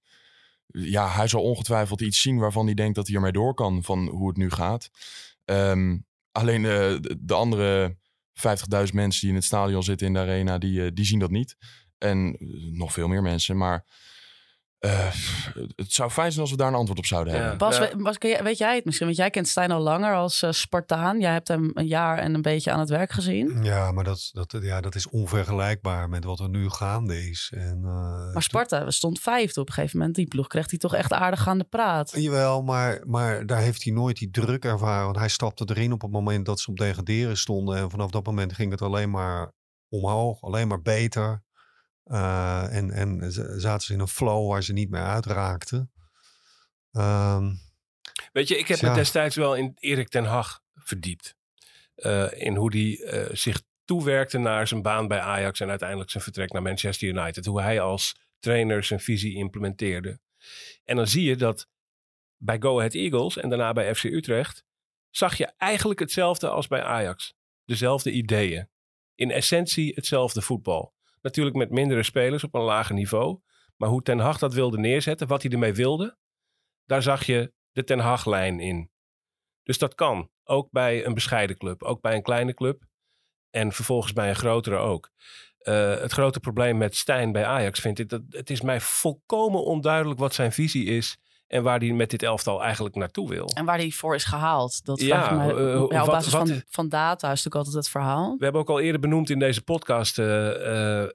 ja, 0.66 1.08
hij 1.08 1.28
zal 1.28 1.42
ongetwijfeld 1.42 2.00
iets 2.00 2.20
zien 2.20 2.38
waarvan 2.38 2.64
hij 2.64 2.74
denkt 2.74 2.94
dat 2.94 3.06
hij 3.06 3.16
ermee 3.16 3.32
door 3.32 3.54
kan 3.54 3.84
van 3.84 4.08
hoe 4.08 4.28
het 4.28 4.36
nu 4.36 4.50
gaat. 4.50 4.90
Ehm, 5.44 5.98
alleen 6.32 6.62
de, 6.62 7.16
de 7.20 7.34
andere 7.34 7.96
50.000 8.34 8.92
mensen 8.92 9.20
die 9.20 9.28
in 9.28 9.34
het 9.34 9.44
stadion 9.44 9.82
zitten 9.82 10.06
in 10.06 10.12
de 10.12 10.18
arena, 10.18 10.58
die, 10.58 10.84
eh, 10.84 10.90
die 10.94 11.04
zien 11.04 11.18
dat 11.18 11.30
niet. 11.30 11.56
En 11.98 12.36
eh, 12.38 12.46
nog 12.78 12.92
veel 12.92 13.08
meer 13.08 13.22
mensen. 13.22 13.56
Maar 13.56 13.84
eh, 14.84 15.10
het 15.76 15.92
zou 15.92 16.10
fijn 16.10 16.28
zijn 16.30 16.40
als 16.42 16.50
we 16.50 16.56
daar 16.56 16.68
een 16.68 16.74
antwoord 16.74 16.98
op 16.98 17.06
zouden 17.06 17.32
Ja. 17.34 17.38
hebben. 17.40 17.58
Bas, 17.58 17.78
we- 17.78 18.40
weet 18.42 18.58
jij 18.58 18.74
het 18.74 18.84
misschien? 18.84 19.06
Want 19.06 19.18
jij 19.18 19.30
kent 19.30 19.48
Stijn 19.48 19.70
al 19.70 19.80
langer 19.80 20.14
als 20.14 20.42
eh, 20.42 20.50
Spartaan. 20.50 21.20
Jij 21.20 21.32
hebt 21.32 21.48
hem 21.48 21.70
een 21.74 21.86
jaar 21.86 22.18
en 22.18 22.34
een 22.34 22.42
beetje 22.42 22.70
aan 22.72 22.78
het 22.80 22.88
werk 22.88 23.10
gezien. 23.12 23.62
Ja, 23.62 23.92
maar 23.92 24.04
dat, 24.04 24.30
dat, 24.32 24.56
ja, 24.60 24.80
dat 24.80 24.94
is 24.94 25.08
onvergelijkbaar 25.08 26.08
met 26.08 26.24
wat 26.24 26.40
er 26.40 26.48
nu 26.48 26.68
gaande 26.70 27.28
is. 27.28 27.52
En, 27.56 27.80
eh, 27.84 28.32
Maar 28.32 28.42
Sparta 28.42 28.90
stond 28.90 29.20
vijfde 29.20 29.60
op 29.60 29.68
een 29.68 29.74
gegeven 29.74 29.98
moment. 29.98 30.16
Die 30.16 30.28
ploeg 30.28 30.46
kreeg 30.46 30.70
hij 30.70 30.78
toch 30.78 30.94
echt 30.94 31.12
aardig 31.12 31.48
aan 31.48 31.58
de 31.58 31.64
praat. 31.64 32.12
Jawel, 32.16 32.62
maar, 32.62 33.00
maar 33.06 33.46
daar 33.46 33.60
heeft 33.60 33.84
hij 33.84 33.92
nooit 33.92 34.16
die 34.16 34.30
druk 34.30 34.64
ervaren. 34.64 35.04
Want 35.04 35.18
hij 35.18 35.28
stapte 35.28 35.64
erin 35.68 35.92
op 35.92 36.02
het 36.02 36.10
moment 36.10 36.46
dat 36.46 36.60
ze 36.60 36.70
op 36.70 36.76
degraderen 36.76 37.36
stonden. 37.36 37.76
En 37.76 37.90
vanaf 37.90 38.10
dat 38.10 38.26
moment 38.26 38.52
ging 38.52 38.70
het 38.70 38.82
alleen 38.82 39.10
maar 39.10 39.52
omhoog, 39.88 40.40
alleen 40.42 40.68
maar 40.68 40.82
beter. 40.82 41.42
Eh, 42.04 42.76
en, 42.76 42.90
en 42.90 43.32
zaten 43.60 43.86
ze 43.86 43.92
in 43.92 44.00
een 44.00 44.08
flow 44.08 44.48
waar 44.50 44.62
ze 44.62 44.72
niet 44.72 44.90
meer 44.90 45.02
uitraakten. 45.04 45.92
Ehm, 46.92 47.52
Weet 48.32 48.48
je, 48.48 48.58
ik 48.58 48.68
heb 48.68 48.78
Ja. 48.78 48.88
me 48.88 48.94
destijds 48.94 49.36
wel 49.36 49.54
in 49.54 49.72
Erik 49.78 50.08
ten 50.08 50.24
Hag 50.24 50.60
verdiept. 50.74 51.36
Eh, 51.94 52.26
in 52.32 52.56
hoe 52.56 52.70
die 52.70 53.04
eh, 53.04 53.34
zich 53.36 53.62
toewerkte 53.84 54.38
naar 54.38 54.68
zijn 54.68 54.82
baan 54.82 55.08
bij 55.08 55.20
Ajax 55.20 55.60
en 55.60 55.68
uiteindelijk 55.68 56.10
zijn 56.10 56.22
vertrek 56.22 56.52
naar 56.52 56.62
Manchester 56.62 57.08
United. 57.08 57.44
Hoe 57.46 57.60
hij 57.60 57.80
als 57.80 58.14
trainer 58.38 58.84
zijn 58.84 59.00
visie 59.00 59.34
implementeerde. 59.34 60.20
En 60.84 60.96
dan 60.96 61.06
zie 61.06 61.24
je 61.24 61.36
dat 61.36 61.68
bij 62.36 62.56
Go 62.60 62.76
Ahead 62.78 62.94
Eagles 62.94 63.36
en 63.36 63.48
daarna 63.48 63.72
bij 63.72 63.94
FC 63.94 64.04
Utrecht 64.04 64.64
zag 65.10 65.36
je 65.36 65.52
eigenlijk 65.56 66.00
hetzelfde 66.00 66.48
als 66.48 66.66
bij 66.66 66.82
Ajax. 66.82 67.34
Dezelfde 67.64 68.10
ideeën. 68.10 68.68
In 69.14 69.30
essentie 69.30 69.92
hetzelfde 69.94 70.42
voetbal. 70.42 70.93
Natuurlijk 71.24 71.56
met 71.56 71.70
mindere 71.70 72.02
spelers 72.02 72.44
op 72.44 72.54
een 72.54 72.60
lager 72.60 72.94
niveau. 72.94 73.40
Maar 73.76 73.88
hoe 73.88 74.02
Ten 74.02 74.18
Hag 74.18 74.38
dat 74.38 74.54
wilde 74.54 74.78
neerzetten, 74.78 75.26
wat 75.26 75.42
hij 75.42 75.50
ermee 75.50 75.74
wilde, 75.74 76.18
daar 76.84 77.02
zag 77.02 77.24
je 77.24 77.52
de 77.72 77.84
Ten 77.84 77.98
Hag-lijn 77.98 78.60
in. 78.60 78.90
Dus 79.62 79.78
dat 79.78 79.94
kan. 79.94 80.30
Ook 80.44 80.70
bij 80.70 81.06
een 81.06 81.14
bescheiden 81.14 81.56
club. 81.56 81.82
Ook 81.82 82.00
bij 82.00 82.14
een 82.14 82.22
kleine 82.22 82.54
club. 82.54 82.82
En 83.50 83.72
vervolgens 83.72 84.12
bij 84.12 84.28
een 84.28 84.36
grotere 84.36 84.76
ook. 84.76 85.10
Eh, 85.58 85.98
het 85.98 86.12
grote 86.12 86.40
probleem 86.40 86.76
met 86.76 86.96
Stijn 86.96 87.32
bij 87.32 87.44
Ajax 87.44 87.80
vind 87.80 87.98
ik 87.98 88.08
dat 88.08 88.22
het 88.28 88.50
is 88.50 88.60
mij 88.60 88.80
volkomen 88.80 89.64
onduidelijk 89.64 90.20
wat 90.20 90.34
zijn 90.34 90.52
visie 90.52 90.84
is. 90.84 91.18
En 91.46 91.62
waar 91.62 91.78
hij 91.78 91.92
met 91.92 92.10
dit 92.10 92.22
elftal 92.22 92.62
eigenlijk 92.62 92.94
naartoe 92.94 93.28
wil. 93.28 93.46
En 93.46 93.64
waar 93.64 93.78
hij 93.78 93.90
voor 93.90 94.14
is 94.14 94.24
gehaald. 94.24 94.84
Dat 94.84 95.00
Ja, 95.00 95.24
vraag 95.24 95.48
ik 95.48 95.54
me. 95.56 95.60
eh, 95.62 95.74
ja, 95.74 95.80
op 95.82 95.90
wat- 95.90 96.06
basis 96.06 96.32
wat- 96.32 96.48
van, 96.48 96.62
van 96.68 96.88
data 96.88 97.14
is 97.32 97.44
natuurlijk 97.44 97.54
altijd 97.54 97.74
het 97.74 97.88
verhaal. 97.88 98.36
We 98.38 98.44
hebben 98.44 98.60
ook 98.62 98.68
al 98.70 98.80
eerder 98.80 99.00
benoemd 99.00 99.30
in 99.30 99.38
deze 99.38 99.62
podcast. 99.62 100.18
eh, 100.18 101.02
eh, 101.02 101.08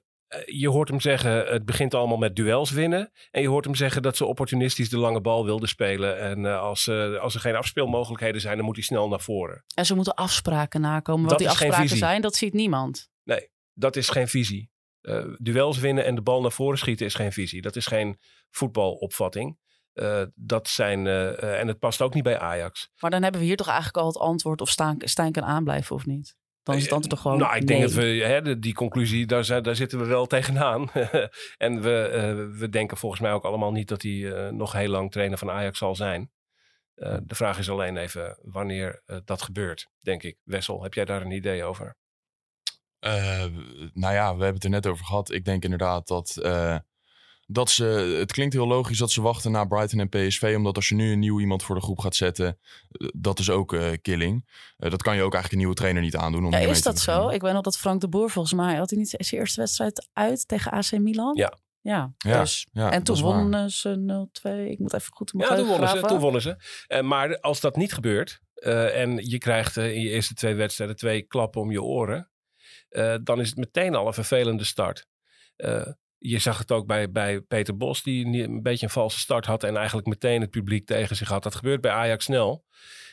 je 0.44 0.68
hoort 0.68 0.88
hem 0.88 1.00
zeggen, 1.00 1.46
het 1.46 1.64
begint 1.64 1.94
allemaal 1.94 2.16
met 2.16 2.36
duels 2.36 2.70
winnen. 2.70 3.10
En 3.30 3.42
je 3.42 3.48
hoort 3.48 3.64
hem 3.64 3.74
zeggen 3.74 4.02
dat 4.02 4.16
ze 4.16 4.24
opportunistisch 4.24 4.88
de 4.88 4.98
lange 4.98 5.20
bal 5.20 5.44
wilden 5.44 5.68
spelen. 5.68 6.18
En 6.18 6.46
eh, 6.46 6.60
als, 6.60 6.86
eh, 6.86 7.16
als 7.16 7.34
er 7.34 7.40
geen 7.40 7.56
afspeelmogelijkheden 7.56 8.40
zijn, 8.40 8.56
dan 8.56 8.64
moet 8.66 8.74
hij 8.74 8.84
snel 8.84 9.08
naar 9.08 9.20
voren. 9.20 9.64
En 9.74 9.86
ze 9.86 9.94
moeten 9.94 10.14
afspraken 10.14 10.80
nakomen. 10.80 11.20
Wat 11.22 11.30
Dat 11.30 11.38
die 11.38 11.48
afspraken 11.48 11.96
zijn, 11.96 12.20
dat 12.20 12.34
ziet 12.34 12.52
niemand. 12.52 13.08
Dat 13.74 13.96
is 13.96 14.08
geen 14.08 14.28
visie. 14.28 14.70
Eh, 15.00 15.24
duels 15.36 15.78
winnen 15.78 16.04
en 16.04 16.14
de 16.14 16.22
bal 16.22 16.40
naar 16.40 16.52
voren 16.52 16.78
schieten 16.78 17.06
is 17.06 17.14
geen 17.14 17.32
visie. 17.32 17.62
Dat 17.62 17.76
is 17.76 17.86
geen 17.86 18.18
voetbalopvatting. 18.50 19.58
Eh, 20.00 20.22
dat 20.34 20.68
zijn, 20.68 21.06
eh, 21.06 21.42
eh, 21.42 21.60
en 21.60 21.68
het 21.68 21.78
past 21.78 22.00
ook 22.02 22.14
niet 22.14 22.22
bij 22.22 22.38
Ajax. 22.38 22.90
Maar 23.00 23.10
dan 23.10 23.22
hebben 23.22 23.40
we 23.40 23.46
hier 23.46 23.56
toch 23.56 23.66
eigenlijk 23.66 23.96
al 23.96 24.06
het 24.06 24.18
antwoord 24.18 24.60
of 24.60 24.68
Stijn, 24.68 24.96
Stijn 24.98 25.32
kan 25.32 25.42
aanblijven 25.44 25.96
of 25.96 26.06
niet. 26.06 26.36
Dan 26.62 26.74
is 26.74 26.82
het 26.82 26.92
antwoord 26.92 27.14
toch 27.14 27.20
gewoon 27.22 27.38
Nou, 27.38 27.56
ik 27.56 27.66
denk 27.66 27.78
nee. 27.80 27.88
dat 27.88 27.96
we 27.96 28.02
hè, 28.24 28.42
de- 28.42 28.58
die 28.58 28.74
conclusie, 28.74 29.26
daar, 29.26 29.44
zijn, 29.44 29.62
daar 29.62 29.76
zitten 29.76 29.98
we 29.98 30.04
wel 30.04 30.26
tegenaan. 30.26 30.90
en 31.56 31.82
we, 31.82 32.02
eh, 32.02 32.58
we 32.58 32.68
denken 32.68 32.96
volgens 32.96 33.20
mij 33.20 33.32
ook 33.32 33.44
allemaal 33.44 33.72
niet 33.72 33.88
dat 33.88 34.02
hij 34.02 34.32
eh, 34.32 34.52
nog 34.52 34.72
heel 34.72 34.88
lang 34.88 35.10
trainer 35.12 35.38
van 35.38 35.50
Ajax 35.50 35.78
zal 35.78 35.94
zijn. 35.94 36.30
Eh, 36.94 37.16
de 37.22 37.34
vraag 37.34 37.58
is 37.58 37.70
alleen 37.70 37.96
even 37.96 38.38
wanneer 38.42 39.02
dat 39.24 39.42
gebeurt, 39.42 39.88
denk 40.00 40.22
ik. 40.22 40.38
Wessel, 40.44 40.82
heb 40.82 40.94
jij 40.94 41.04
daar 41.04 41.22
een 41.22 41.30
idee 41.30 41.64
over? 41.64 41.96
Eh, 42.98 43.44
nou 43.92 44.14
ja, 44.14 44.36
we 44.36 44.42
hebben 44.44 44.54
het 44.54 44.64
er 44.64 44.70
net 44.70 44.86
over 44.86 45.04
gehad. 45.04 45.30
Ik 45.30 45.44
denk 45.44 45.62
inderdaad 45.62 46.06
dat, 46.06 46.36
eh, 46.36 46.76
dat 47.52 47.70
ze, 47.70 47.84
het 48.18 48.32
klinkt 48.32 48.54
heel 48.54 48.66
logisch 48.66 48.98
dat 48.98 49.10
ze 49.10 49.22
wachten 49.22 49.50
naar 49.50 49.66
Brighton 49.66 50.00
en 50.00 50.08
PSV. 50.08 50.54
Omdat 50.56 50.76
als 50.76 50.88
je 50.88 50.94
nu 50.94 51.12
een 51.12 51.18
nieuw 51.18 51.40
iemand 51.40 51.62
voor 51.62 51.74
de 51.74 51.80
groep 51.80 51.98
gaat 51.98 52.16
zetten, 52.16 52.58
eh, 52.88 53.08
dat 53.14 53.38
is 53.38 53.50
ook 53.50 53.74
eh, 53.74 53.90
killing. 54.02 54.48
Eh, 54.76 54.90
dat 54.90 55.02
kan 55.02 55.16
je 55.16 55.22
ook 55.22 55.34
eigenlijk 55.34 55.52
een 55.52 55.58
nieuwe 55.58 55.74
trainer 55.74 56.02
niet 56.02 56.16
aandoen. 56.16 56.44
Om 56.44 56.52
Ja, 56.52 56.58
is 56.58 56.82
dat 56.82 56.98
zo? 56.98 57.28
Ik 57.28 57.42
weet 57.42 57.52
nog 57.52 57.62
dat 57.62 57.78
Frank 57.78 58.00
de 58.00 58.08
Boer 58.08 58.30
volgens 58.30 58.54
mij 58.54 58.76
had 58.76 58.90
hij 58.90 58.98
niet 58.98 59.08
zijn 59.08 59.40
eerste 59.40 59.60
wedstrijd 59.60 60.08
uit 60.12 60.48
tegen 60.48 60.72
AC 60.72 60.98
Milan. 60.98 61.36
Ja. 61.36 61.58
Ja, 61.82 62.12
Ja, 62.18 62.40
dus. 62.40 62.66
ja, 62.72 62.90
en 62.90 63.02
toen 63.02 63.20
wonnen 63.20 63.70
ze 63.70 63.96
0-2. 63.96 64.70
Ik 64.70 64.78
moet 64.78 64.92
even 64.92 65.12
goed 65.12 65.32
mijn 65.32 65.50
Ja, 65.50 65.56
toen 65.56 65.66
wonnen 65.66 65.88
ze. 65.88 66.00
Toen 66.00 66.18
wonnen 66.18 66.42
ze. 66.42 66.56
Eh, 66.86 67.02
maar 67.02 67.40
als 67.40 67.60
dat 67.60 67.76
niet 67.76 67.92
gebeurt 67.92 68.40
eh, 68.54 69.00
en 69.00 69.30
je 69.30 69.38
krijgt 69.38 69.76
in 69.76 70.00
je 70.00 70.08
eerste 70.08 70.34
twee 70.34 70.54
wedstrijden 70.54 70.96
twee 70.96 71.22
klappen 71.22 71.60
om 71.60 71.70
je 71.70 71.82
oren, 71.82 72.30
eh, 72.88 73.14
dan 73.22 73.40
is 73.40 73.48
het 73.48 73.58
meteen 73.58 73.94
al 73.94 74.06
een 74.06 74.14
vervelende 74.14 74.64
start. 74.64 75.06
Eh, 75.56 75.86
je 76.22 76.38
zag 76.38 76.58
het 76.58 76.72
ook 76.72 76.86
bij, 76.86 77.10
bij 77.10 77.40
Peter 77.40 77.76
Bos, 77.76 78.02
die 78.02 78.42
een 78.42 78.62
beetje 78.62 78.86
een 78.86 78.92
valse 78.92 79.18
start 79.18 79.46
had 79.46 79.64
en 79.64 79.76
eigenlijk 79.76 80.06
meteen 80.06 80.40
het 80.40 80.50
publiek 80.50 80.86
tegen 80.86 81.16
zich 81.16 81.28
had. 81.28 81.42
Dat 81.42 81.54
gebeurt 81.54 81.80
bij 81.80 81.90
Ajax 81.90 82.24
snel. 82.24 82.64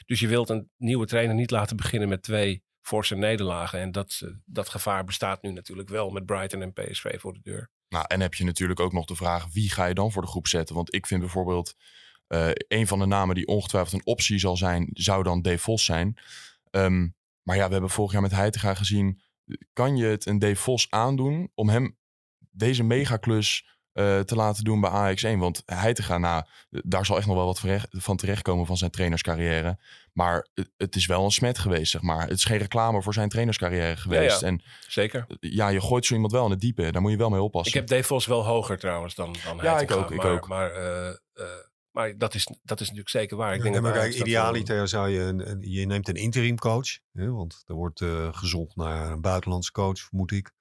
Dus 0.05 0.19
je 0.19 0.27
wilt 0.27 0.49
een 0.49 0.69
nieuwe 0.77 1.05
trainer 1.05 1.35
niet 1.35 1.51
laten 1.51 1.77
beginnen 1.77 2.09
met 2.09 2.23
twee 2.23 2.63
forse 2.81 3.15
nederlagen. 3.15 3.79
En 3.79 3.91
dat, 3.91 4.19
eh, 4.23 4.29
dat 4.45 4.69
gevaar 4.69 5.03
bestaat 5.03 5.41
nu 5.41 5.51
natuurlijk 5.51 5.89
wel 5.89 6.09
met 6.09 6.25
Brighton 6.25 6.61
en 6.61 6.73
PSV 6.73 7.19
voor 7.19 7.33
de 7.33 7.39
deur. 7.43 7.69
Nou, 7.89 8.05
en 8.07 8.21
heb 8.21 8.33
je 8.33 8.43
natuurlijk 8.43 8.79
ook 8.79 8.93
nog 8.93 9.05
de 9.05 9.15
vraag, 9.15 9.45
wie 9.53 9.69
ga 9.69 9.85
je 9.85 9.93
dan 9.93 10.11
voor 10.11 10.21
de 10.21 10.27
groep 10.27 10.47
zetten? 10.47 10.75
Want 10.75 10.93
ik 10.93 11.07
vind 11.07 11.21
bijvoorbeeld, 11.21 11.75
eh, 12.27 12.49
een 12.67 12.87
van 12.87 12.99
de 12.99 13.05
namen 13.05 13.35
die 13.35 13.47
ongetwijfeld 13.47 13.93
een 13.93 14.13
optie 14.13 14.39
zal 14.39 14.57
zijn, 14.57 14.89
zou 14.93 15.23
dan 15.23 15.41
Dave 15.41 15.57
Vos 15.57 15.85
zijn. 15.85 16.17
Ehm, 16.69 17.07
maar 17.41 17.55
ja, 17.55 17.65
we 17.65 17.71
hebben 17.71 17.89
vorig 17.89 18.11
jaar 18.11 18.21
met 18.21 18.31
Heitinga 18.31 18.73
gezien, 18.73 19.21
kan 19.73 19.97
je 19.97 20.05
het 20.05 20.25
een 20.25 20.39
Dave 20.39 20.55
Vos 20.55 20.87
aandoen 20.89 21.51
om 21.53 21.69
hem 21.69 21.97
deze 22.57 22.83
megaklus 22.83 23.75
eh, 23.93 24.19
te 24.19 24.35
laten 24.35 24.63
doen 24.63 24.81
bij 24.81 25.15
AX1? 25.35 25.37
Want 25.39 25.61
Heitinga, 25.65 26.17
nou, 26.17 26.43
daar 26.69 27.05
zal 27.05 27.17
echt 27.17 27.27
nog 27.27 27.35
wel 27.35 27.45
wat 27.45 27.59
terecht- 27.59 27.87
van 27.89 28.17
terechtkomen 28.17 28.65
van 28.65 28.77
zijn 28.77 28.91
trainerscarrière. 28.91 29.79
Maar 30.13 30.47
het, 30.53 30.69
het 30.77 30.95
is 30.95 31.05
wel 31.05 31.23
een 31.23 31.31
smet 31.31 31.57
geweest, 31.57 31.91
zeg 31.91 32.01
maar. 32.01 32.21
Het 32.21 32.37
is 32.37 32.43
geen 32.43 32.57
reclame 32.57 33.01
voor 33.01 33.13
zijn 33.13 33.29
trainerscarrière 33.29 33.97
geweest. 33.97 34.39
ja. 34.41 34.47
En 34.47 34.61
Zeker. 34.87 35.25
ja, 35.39 35.67
je 35.67 35.81
gooit 35.81 36.05
zo 36.05 36.13
iemand 36.13 36.31
wel 36.31 36.45
in 36.45 36.51
het 36.51 36.59
diepe. 36.59 36.91
Daar 36.91 37.01
moet 37.01 37.11
je 37.11 37.17
wel 37.17 37.29
mee 37.29 37.41
oppassen. 37.41 37.73
Ik 37.73 37.79
heb 37.79 37.89
Dave 37.89 38.03
Vos 38.07 38.25
wel 38.25 38.45
hoger 38.45 38.79
trouwens 38.79 39.15
dan, 39.15 39.35
dan 39.45 39.57
Ja, 39.57 39.73
Heitinga, 39.73 39.93
ik 39.99 40.05
ook, 40.05 40.11
ik 40.11 40.17
maar, 40.23 40.31
ook. 40.31 40.47
Maar, 40.47 40.71
eh, 40.71 41.07
eh, 41.09 41.15
maar 41.91 42.17
dat, 42.17 42.33
is, 42.33 42.43
dat 42.63 42.79
is 42.79 42.87
natuurlijk 42.87 43.09
zeker 43.09 43.37
waar. 43.37 43.53
Ik 43.55 43.61
denk 43.61 43.75
Ja, 43.75 43.81
maar 43.81 43.91
kijk, 43.93 44.13
idealiter 44.15 44.87
zou 44.87 45.09
je, 45.09 45.19
een, 45.19 45.49
een- 45.49 45.61
je 45.71 45.85
neemt 45.85 46.07
een 46.07 46.15
interim 46.15 46.57
coach, 46.57 46.87
hè, 47.13 47.31
want 47.31 47.63
er 47.65 47.75
wordt 47.75 48.01
eh, 48.01 48.27
gezocht 48.31 48.75
naar 48.75 49.11
een 49.11 49.21
buitenlandse 49.21 49.71
coach, 49.71 49.99
vermoed 49.99 50.31
ik, 50.31 50.47
eh, 50.47 50.53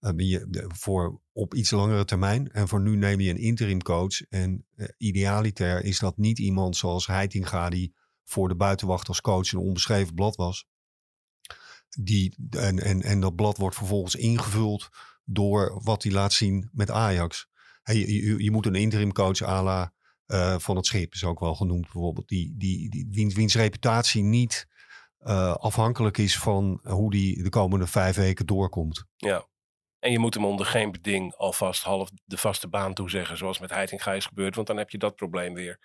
de- 0.00 0.70
voor 0.74 1.20
op 1.32 1.54
iets 1.54 1.70
langere 1.70 2.04
termijn. 2.04 2.52
En 2.52 2.68
voor 2.68 2.80
nu 2.80 2.96
neem 2.96 3.20
je 3.20 3.30
een 3.30 3.36
interim 3.40 3.82
coach. 3.82 4.20
En 4.28 4.66
eh, 4.76 4.88
idealiter 4.96 5.84
is 5.84 5.98
dat 5.98 6.16
niet 6.16 6.38
iemand 6.38 6.76
zoals 6.76 7.06
Heitinga, 7.06 7.68
die 7.68 7.94
voor 8.24 8.48
de 8.48 8.56
buitenwacht 8.56 9.08
als 9.08 9.20
coach 9.20 9.52
een 9.52 9.58
onbeschreven 9.58 10.14
blad 10.14 10.36
was. 10.36 10.66
Die, 11.88 12.36
en, 12.50 12.78
en, 12.78 13.02
en 13.02 13.20
dat 13.20 13.34
blad 13.34 13.56
wordt 13.56 13.76
vervolgens 13.76 14.14
ingevuld 14.14 14.88
door 15.24 15.80
wat 15.82 16.02
hij 16.02 16.12
laat 16.12 16.32
zien 16.32 16.68
met 16.72 16.90
Ajax. 16.90 17.48
Hey, 17.82 17.96
je, 17.96 18.42
je, 18.42 18.50
moet 18.50 18.66
een 18.66 18.74
interim 18.74 19.12
coach 19.12 19.42
à 19.42 19.62
la 19.62 19.92
eh, 20.26 20.58
van 20.58 20.76
het 20.76 20.86
schip 20.86 21.12
is 21.12 21.24
ook 21.24 21.40
wel 21.40 21.54
genoemd 21.54 21.82
bijvoorbeeld. 21.82 22.28
Die, 22.28 22.54
die, 22.56 22.90
die, 23.08 23.30
wiens, 23.34 23.54
reputatie 23.54 24.22
niet 24.22 24.66
eh, 25.18 25.54
afhankelijk 25.54 26.18
is 26.18 26.38
van 26.38 26.80
hoe 26.82 27.10
die 27.10 27.42
de 27.42 27.48
komende 27.48 27.86
vijf 27.86 28.16
weken 28.16 28.46
doorkomt. 28.46 29.04
Ja. 29.16 29.48
En 30.00 30.12
je 30.12 30.18
moet 30.18 30.34
hem 30.34 30.44
onder 30.44 30.66
geen 30.66 30.92
beding 30.92 31.34
alvast 31.34 31.82
half 31.82 32.10
de 32.24 32.36
vaste 32.36 32.68
baan 32.68 32.94
toezeggen, 32.94 33.36
zoals 33.36 33.58
met 33.58 33.70
Heitinga 33.70 34.12
is 34.12 34.26
gebeurd, 34.26 34.54
want 34.54 34.66
dan 34.66 34.76
heb 34.76 34.90
je 34.90 34.98
dat 34.98 35.16
probleem 35.16 35.54
weer. 35.54 35.78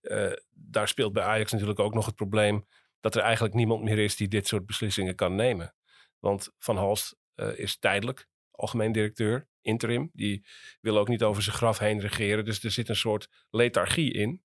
Eh, 0.00 0.32
daar 0.52 0.88
speelt 0.88 1.12
bij 1.12 1.22
Ajax 1.22 1.52
natuurlijk 1.52 1.78
ook 1.78 1.94
nog 1.94 2.06
het 2.06 2.14
probleem 2.14 2.66
dat 3.00 3.14
er 3.14 3.22
eigenlijk 3.22 3.54
niemand 3.54 3.82
meer 3.82 3.98
is 3.98 4.16
die 4.16 4.28
dit 4.28 4.46
soort 4.46 4.66
beslissingen 4.66 5.14
kan 5.14 5.34
nemen. 5.34 5.74
Want 6.18 6.52
Van 6.58 6.76
Halst 6.76 7.16
eh, 7.34 7.58
is 7.58 7.78
tijdelijk 7.78 8.28
algemeen 8.50 8.92
directeur, 8.92 9.48
interim. 9.60 10.10
Die 10.12 10.46
wil 10.80 10.98
ook 10.98 11.08
niet 11.08 11.22
over 11.22 11.42
zijn 11.42 11.56
graf 11.56 11.78
heen 11.78 12.00
regeren. 12.00 12.44
Dus 12.44 12.64
er 12.64 12.70
zit 12.70 12.88
een 12.88 12.96
soort 12.96 13.28
lethargie 13.50 14.12
in, 14.12 14.42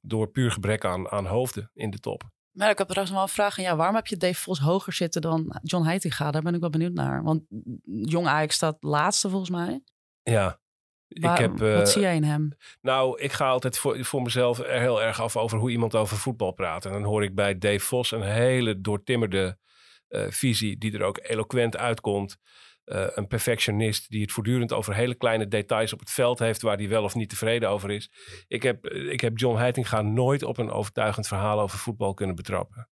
door 0.00 0.30
puur 0.30 0.50
gebrek 0.50 0.84
aan, 0.84 1.10
aan 1.10 1.26
hoofden 1.26 1.70
in 1.74 1.90
de 1.90 1.98
top. 1.98 2.30
Maar 2.52 2.70
ik 2.70 2.78
heb 2.78 2.86
trouwens 2.86 3.14
wel 3.16 3.24
een 3.24 3.32
vraag 3.32 3.56
jou. 3.56 3.76
Waarom 3.76 3.94
heb 3.94 4.06
je 4.06 4.16
Dave 4.16 4.40
Vos 4.40 4.58
hoger 4.58 4.92
zitten 4.92 5.22
dan 5.22 5.58
John 5.62 5.84
Heitinga? 5.84 6.30
Daar 6.30 6.42
ben 6.42 6.54
ik 6.54 6.60
wel 6.60 6.70
benieuwd 6.70 6.92
naar. 6.92 7.22
Want 7.22 7.42
Jong 7.84 8.26
Ajax 8.26 8.54
staat 8.54 8.76
laatste 8.80 9.28
volgens 9.28 9.50
mij. 9.50 9.82
Ja. 10.22 10.60
Waar- 11.08 11.32
ik 11.32 11.38
heb, 11.38 11.60
eh, 11.62 11.74
wat 11.74 11.90
zie 11.90 12.00
jij 12.00 12.14
in 12.14 12.24
hem? 12.24 12.56
Nou, 12.80 13.20
ik 13.20 13.32
ga 13.32 13.48
altijd 13.48 13.78
voor, 13.78 14.04
voor 14.04 14.22
mezelf 14.22 14.58
er 14.58 14.80
heel 14.80 15.02
erg 15.02 15.20
af 15.20 15.36
over 15.36 15.58
hoe 15.58 15.70
iemand 15.70 15.94
over 15.94 16.16
voetbal 16.16 16.52
praat. 16.52 16.84
En 16.84 16.92
dan 16.92 17.02
hoor 17.02 17.24
ik 17.24 17.34
bij 17.34 17.58
Dave 17.58 17.78
Vos 17.80 18.10
een 18.10 18.22
hele 18.22 18.80
doortimmerde 18.80 19.58
eh, 20.08 20.26
visie 20.28 20.78
die 20.78 20.92
er 20.92 21.02
ook 21.02 21.18
eloquent 21.22 21.76
uitkomt. 21.76 22.36
Eh, 22.90 23.06
een 23.14 23.26
perfectionist 23.26 24.10
die 24.10 24.22
het 24.22 24.32
voortdurend 24.32 24.72
over 24.72 24.94
hele 24.94 25.14
kleine 25.14 25.48
details 25.48 25.92
op 25.92 26.00
het 26.00 26.10
veld 26.10 26.38
heeft 26.38 26.62
waar 26.62 26.76
hij 26.76 26.88
wel 26.88 27.04
of 27.04 27.14
niet 27.14 27.28
tevreden 27.28 27.68
over 27.68 27.90
is. 27.90 28.10
Ik 28.48 28.62
heb, 28.62 28.86
ik 28.86 29.20
heb 29.20 29.38
John 29.38 29.58
Heitinga 29.58 30.02
nooit 30.02 30.42
op 30.42 30.58
een 30.58 30.70
overtuigend 30.70 31.28
verhaal 31.28 31.60
over 31.60 31.78
voetbal 31.78 32.14
kunnen 32.14 32.36
betrappen. 32.36 32.88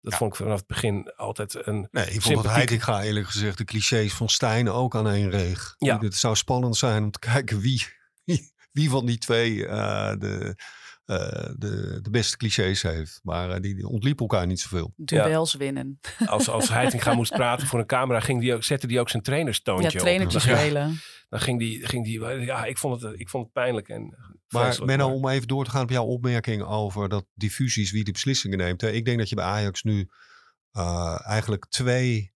Dat 0.00 0.14
vond 0.14 0.32
ik 0.32 0.36
vanaf 0.36 0.58
het 0.58 0.66
begin 0.66 1.12
altijd 1.16 1.66
een. 1.66 1.88
Nee, 1.90 2.10
ik 2.10 2.22
vond 2.22 2.42
dat 2.42 2.52
Heitinga 2.52 3.02
eerlijk 3.02 3.26
gezegd 3.26 3.58
de 3.58 3.64
clichés 3.64 4.12
van 4.12 4.28
Stijn 4.28 4.68
ook 4.68 4.96
aan 4.96 5.08
één 5.08 5.30
reeg. 5.30 5.74
Ja. 5.78 5.98
Het 5.98 6.14
zou 6.14 6.36
spannend 6.36 6.76
zijn 6.76 7.02
om 7.02 7.10
te 7.10 7.18
kijken 7.18 7.60
wie, 7.60 7.86
wie, 8.24 8.52
wie 8.72 8.90
van 8.90 9.06
die 9.06 9.18
twee 9.18 9.66
eh, 9.66 10.12
de, 10.18 10.56
eh, 11.04 11.16
de, 11.56 11.98
de 12.02 12.10
beste 12.10 12.36
clichés 12.36 12.82
heeft. 12.82 13.20
Maar 13.22 13.50
eh, 13.50 13.60
die, 13.60 13.74
die 13.74 13.86
ontliepen 13.88 14.26
elkaar 14.26 14.46
niet 14.46 14.60
zoveel. 14.60 14.92
Duels 14.96 15.54
winnen. 15.54 16.00
Als, 16.26 16.48
als 16.48 16.68
Heitinga 16.78 17.14
moest 17.14 17.32
praten 17.32 17.66
voor 17.66 17.78
een 17.78 17.86
camera, 17.86 18.20
ging 18.20 18.40
die 18.40 18.54
ook, 18.54 18.64
zette 18.64 18.86
hij 18.86 19.00
ook 19.00 19.08
zijn 19.10 19.22
trainerstoontje 19.22 19.88
Ja, 19.90 19.94
op. 19.94 20.00
trainertjes 20.00 20.44
Dan- 20.44 20.56
spelen. 20.56 21.00
Dan 21.28 21.40
ging 21.40 21.58
die, 21.58 21.86
ging 21.86 22.04
die, 22.04 22.20
ja, 22.20 22.64
ik 22.64 22.78
vond 22.78 23.02
het, 23.02 23.20
ik 23.20 23.28
vond 23.28 23.44
het 23.44 23.52
pijnlijk 23.52 23.88
en 23.88 24.16
Maar 24.48 24.78
Menno, 24.84 25.06
maar- 25.06 25.16
om 25.16 25.28
even 25.28 25.48
door 25.48 25.64
te 25.64 25.70
gaan 25.70 25.82
op 25.82 25.90
jouw 25.90 26.04
opmerking 26.04 26.62
over 26.62 27.08
dat 27.08 27.26
diffusies 27.34 27.90
wie 27.90 28.04
de 28.04 28.12
beslissingen 28.12 28.58
neemt. 28.58 28.80
Hè. 28.80 28.90
Ik 28.90 29.04
denk 29.04 29.18
dat 29.18 29.28
je 29.28 29.34
bij 29.34 29.44
Ajax 29.44 29.82
nu 29.82 30.08
eh, 30.72 31.20
eigenlijk 31.26 31.66
twee, 31.68 32.32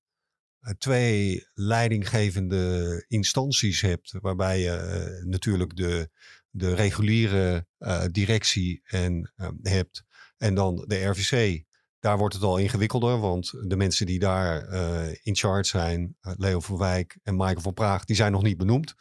eh, 0.60 0.72
twee 0.78 1.46
leidinggevende 1.54 3.04
instanties 3.08 3.80
hebt. 3.80 4.14
Waarbij 4.20 4.60
je 4.60 4.70
eh, 4.70 5.24
natuurlijk 5.26 5.76
de, 5.76 6.10
de 6.50 6.74
reguliere 6.74 7.66
eh, 7.78 8.04
directie 8.10 8.80
en, 8.84 9.32
eh, 9.36 9.48
hebt. 9.62 10.04
En 10.36 10.54
dan 10.54 10.84
de 10.86 11.04
RVC. 11.04 11.66
Daar 12.00 12.18
wordt 12.18 12.34
het 12.34 12.42
al 12.42 12.58
ingewikkelder, 12.58 13.20
want 13.20 13.50
de 13.66 13.76
mensen 13.76 14.06
die 14.06 14.18
daar 14.18 14.62
eh, 14.62 15.16
in 15.22 15.36
charge 15.36 15.68
zijn, 15.68 16.16
eh, 16.20 16.32
Leo 16.36 16.60
van 16.60 16.78
Wijk 16.78 17.18
en 17.22 17.36
Michael 17.36 17.60
van 17.60 17.74
Praag, 17.74 18.04
die 18.04 18.16
zijn 18.16 18.32
nog 18.32 18.42
niet 18.42 18.56
benoemd. 18.56 18.94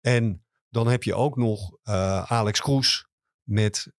En 0.00 0.44
dan 0.68 0.88
heb 0.88 1.02
je 1.02 1.14
ook 1.14 1.36
nog 1.36 1.76
Alex 2.26 2.60
Kroes 2.60 3.06
met, 3.42 3.92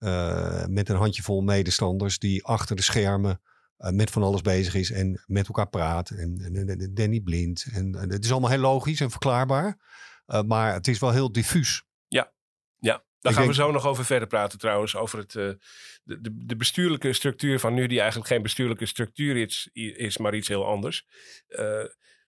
met 0.67 0.89
een 0.89 0.95
handjevol 0.95 1.41
medestanders 1.41 2.19
die 2.19 2.45
achter 2.45 2.76
de 2.76 2.82
schermen 2.82 3.41
met 3.78 4.12
van 4.12 4.24
alles 4.24 4.41
bezig 4.41 4.76
is 4.76 4.91
en 4.91 5.24
met 5.26 5.48
elkaar 5.48 5.69
praat. 5.69 6.10
En, 6.10 6.91
Danny 6.93 7.19
Blind. 7.19 7.65
En, 7.71 7.93
het 7.93 8.24
is 8.24 8.32
allemaal 8.32 8.50
heel 8.50 8.60
logisch 8.60 9.02
en 9.02 9.12
verklaarbaar. 9.12 9.80
Maar 10.45 10.74
het 10.74 10.88
is 10.88 11.00
wel 11.00 11.12
heel 11.12 11.32
diffuus. 11.32 11.84
Daar 13.26 13.34
Ik 13.34 13.40
gaan 13.40 13.48
denk- 13.48 13.58
we 13.58 13.64
zo 13.66 13.72
nog 13.72 13.86
over 13.86 14.06
verder 14.06 14.28
praten 14.28 14.60
trouwens. 14.60 14.96
Over 14.96 15.20
het, 15.20 15.36
eh, 15.36 15.44
de, 16.04 16.22
de, 16.22 16.46
de 16.46 16.56
bestuurlijke 16.56 17.14
structuur 17.14 17.60
van 17.60 17.74
nu, 17.74 17.88
die 17.88 18.00
eigenlijk 18.00 18.30
geen 18.30 18.42
bestuurlijke 18.42 18.86
structuur 18.86 19.38
is, 19.38 19.70
is 19.74 20.18
maar 20.18 20.36
iets 20.36 20.48
heel 20.48 20.66
anders. 20.66 21.06
Eh, 21.48 21.84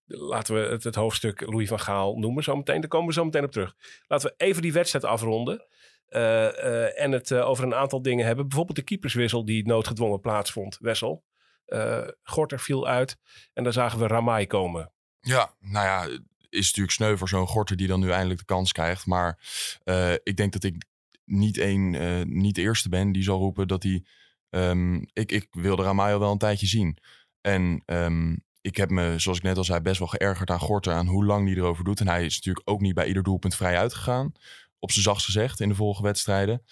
laten 0.05 0.53
we 0.55 0.59
het, 0.59 0.83
het 0.83 0.95
hoofdstuk 0.95 1.41
Louis 1.41 1.67
van 1.67 1.79
Gaal 1.79 2.17
noemen 2.17 2.43
zo 2.43 2.55
meteen. 2.55 2.79
Daar 2.81 2.89
komen 2.89 3.07
we 3.07 3.13
zo 3.13 3.23
meteen 3.25 3.43
op 3.43 3.51
terug. 3.51 3.73
Laten 4.07 4.29
we 4.29 4.45
even 4.45 4.61
die 4.61 4.73
wedstrijd 4.73 5.05
afronden. 5.05 5.65
eh, 6.07 6.47
eh, 6.85 7.01
en 7.03 7.11
het 7.11 7.33
over 7.33 7.63
een 7.63 7.75
aantal 7.75 8.01
dingen 8.01 8.25
hebben. 8.25 8.47
Bijvoorbeeld 8.47 8.77
de 8.77 8.83
keeperswissel 8.83 9.45
die 9.45 9.65
noodgedwongen 9.67 10.19
plaatsvond. 10.19 10.77
Wessel. 10.79 11.23
Eh, 11.65 12.07
Gorter 12.23 12.59
viel 12.59 12.87
uit. 12.87 13.17
En 13.53 13.63
daar 13.63 13.73
zagen 13.73 13.99
we 13.99 14.07
Ramai 14.07 14.47
komen. 14.47 14.91
Ja, 15.19 15.53
nou 15.59 15.85
ja, 15.85 16.19
is 16.57 16.65
natuurlijk 16.65 16.91
sneu 16.91 17.17
voor 17.17 17.29
zo'n 17.29 17.47
Gorter 17.47 17.77
die 17.77 17.87
dan 17.87 17.99
nu 17.99 18.09
eindelijk 18.09 18.39
de 18.39 18.45
kans 18.45 18.71
krijgt. 18.71 19.05
Maar 19.05 19.39
eh, 19.83 20.13
ik 20.13 20.37
denk 20.37 20.53
dat 20.53 20.63
ik 20.63 20.85
niet 21.25 21.57
één, 21.57 21.95
eh, 21.95 22.25
niet 22.25 22.55
de 22.55 22.61
eerste 22.61 22.89
ben 22.89 23.11
die 23.11 23.23
zal 23.23 23.39
roepen 23.39 23.67
dat 23.67 23.83
hij... 23.83 24.03
ehm, 24.49 24.95
ik, 25.13 25.31
ik 25.31 25.47
wilde 25.51 25.83
Ramayo 25.83 26.19
wel 26.19 26.31
een 26.31 26.37
tijdje 26.37 26.67
zien. 26.67 26.97
En 27.41 27.83
ehm, 27.85 28.35
ik 28.61 28.77
heb 28.77 28.89
me, 28.89 29.19
zoals 29.19 29.37
ik 29.37 29.43
net 29.43 29.57
al 29.57 29.63
zei, 29.63 29.79
best 29.79 29.99
wel 29.99 30.07
geërgerd 30.07 30.49
aan 30.49 30.59
Gorter. 30.59 30.93
Aan 30.93 31.07
hoe 31.07 31.25
lang 31.25 31.47
hij 31.47 31.57
erover 31.57 31.83
doet. 31.83 31.99
En 31.99 32.07
hij 32.07 32.25
is 32.25 32.35
natuurlijk 32.35 32.69
ook 32.69 32.81
niet 32.81 32.93
bij 32.95 33.07
ieder 33.07 33.23
doelpunt 33.23 33.55
vrij 33.55 33.77
uitgegaan. 33.77 34.31
Op 34.79 34.91
zijn 34.91 35.03
zachtst 35.03 35.25
gezegd 35.25 35.59
in 35.59 35.69
de 35.69 35.75
vorige 35.75 36.03
wedstrijden. 36.03 36.63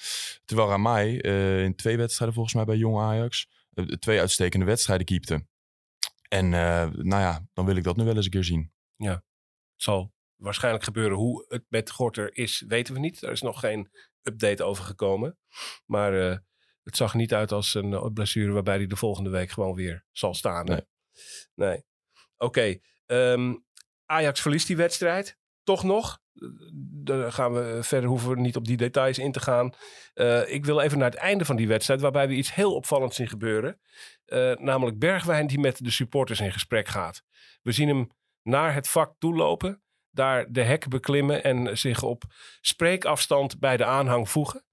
Terwijl 0.45 0.69
Ramai 0.69 1.17
eh, 1.19 1.63
in 1.63 1.75
twee 1.75 1.97
wedstrijden 1.97 2.35
volgens 2.35 2.55
mij 2.55 2.65
bij 2.65 2.77
Jong 2.77 2.97
Ajax... 2.97 3.49
twee 3.99 4.19
uitstekende 4.19 4.65
wedstrijden 4.65 5.05
keepte. 5.05 5.45
En 6.27 6.49
nou 6.49 7.21
ja, 7.21 7.45
dan 7.53 7.65
wil 7.65 7.75
ik 7.75 7.83
dat 7.83 7.95
nu 7.95 8.03
wel 8.03 8.15
eens 8.15 8.25
een 8.25 8.31
keer 8.31 8.43
zien. 8.43 8.71
Het 8.97 9.34
zal 9.75 10.13
waarschijnlijk 10.35 10.83
gebeuren. 10.83 11.17
Hoe 11.17 11.45
het 11.47 11.63
met 11.69 11.91
Gorter 11.91 12.37
is, 12.37 12.63
weten 12.67 12.93
we 12.93 12.99
niet. 12.99 13.21
Er 13.21 13.31
is 13.31 13.41
nog 13.41 13.59
geen 13.59 13.91
update 14.21 14.63
over 14.63 14.83
gekomen. 14.83 15.37
Maar 15.85 16.29
eh, 16.29 16.37
het 16.83 16.97
zag 16.97 17.13
niet 17.13 17.33
uit 17.33 17.51
als 17.51 17.73
een 17.73 17.93
eh, 17.93 18.05
blessure 18.13 18.51
waarbij 18.51 18.75
hij 18.75 18.87
de 18.87 18.95
volgende 18.95 19.29
week 19.29 19.49
gewoon 19.49 19.75
weer 19.75 20.05
zal 20.11 20.33
staan. 20.33 20.65
Nee. 20.65 20.81
Nee. 21.55 21.83
Oké. 22.37 22.79
ehm, 23.05 23.53
Ajax 24.05 24.41
verliest 24.41 24.67
die 24.67 24.77
wedstrijd. 24.77 25.37
Toch 25.63 25.83
nog. 25.83 26.19
Daar 27.03 27.31
gaan 27.31 27.53
we 27.53 27.79
verder, 27.83 28.09
hoeven 28.09 28.29
we 28.29 28.39
niet 28.39 28.55
op 28.55 28.65
die 28.65 28.77
details 28.77 29.19
in 29.19 29.31
te 29.31 29.39
gaan. 29.39 29.73
Eh, 30.13 30.53
ik 30.53 30.65
wil 30.65 30.79
even 30.79 30.97
naar 30.97 31.09
het 31.09 31.19
einde 31.19 31.45
van 31.45 31.55
die 31.55 31.67
wedstrijd, 31.67 32.01
waarbij 32.01 32.27
we 32.27 32.33
iets 32.33 32.53
heel 32.53 32.75
opvallends 32.75 33.15
zien 33.15 33.27
gebeuren. 33.27 33.79
Eh, 34.25 34.55
namelijk 34.55 34.99
Bergwijn 34.99 35.47
die 35.47 35.59
met 35.59 35.83
de 35.83 35.91
supporters 35.91 36.39
in 36.39 36.51
gesprek 36.51 36.87
gaat. 36.87 37.23
We 37.61 37.71
zien 37.71 37.87
hem 37.87 38.09
naar 38.45 38.73
het 38.73 38.87
vak 38.87 39.13
toelopen, 39.19 39.81
daar 40.11 40.45
de 40.49 40.61
hek 40.61 40.87
beklimmen 40.87 41.43
en 41.43 41.77
zich 41.77 42.03
op 42.03 42.23
spreekafstand 42.61 43.59
bij 43.59 43.77
de 43.77 43.85
aanhang 43.85 44.29
voegen. 44.29 44.63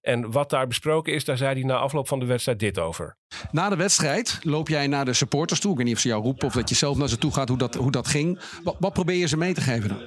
En 0.00 0.30
wat 0.30 0.50
daar 0.50 0.66
besproken 0.66 1.12
is, 1.12 1.24
daar 1.24 1.36
zei 1.36 1.54
hij 1.54 1.62
na 1.62 1.76
afloop 1.76 2.08
van 2.08 2.18
de 2.18 2.26
wedstrijd 2.26 2.58
dit 2.58 2.78
over. 2.78 3.18
Na 3.50 3.68
de 3.68 3.76
wedstrijd 3.76 4.38
loop 4.42 4.68
jij 4.68 4.86
naar 4.86 5.04
de 5.04 5.12
supporters 5.12 5.60
toe. 5.60 5.70
Ik 5.70 5.76
weet 5.76 5.86
niet 5.86 5.94
of 5.94 6.00
ze 6.00 6.08
jou 6.08 6.22
roepen 6.22 6.46
of 6.46 6.52
dat 6.52 6.68
je 6.68 6.74
zelf 6.74 6.96
naar 6.96 7.08
ze 7.08 7.18
toe 7.18 7.32
gaat, 7.32 7.48
hoe 7.48 7.58
dat, 7.58 7.74
hoe 7.74 7.90
dat 7.90 8.08
ging. 8.08 8.40
Wat, 8.62 8.76
wat 8.78 8.92
probeer 8.92 9.16
je 9.16 9.26
ze 9.26 9.36
mee 9.36 9.54
te 9.54 9.60
geven 9.60 9.88
dan? 9.88 9.98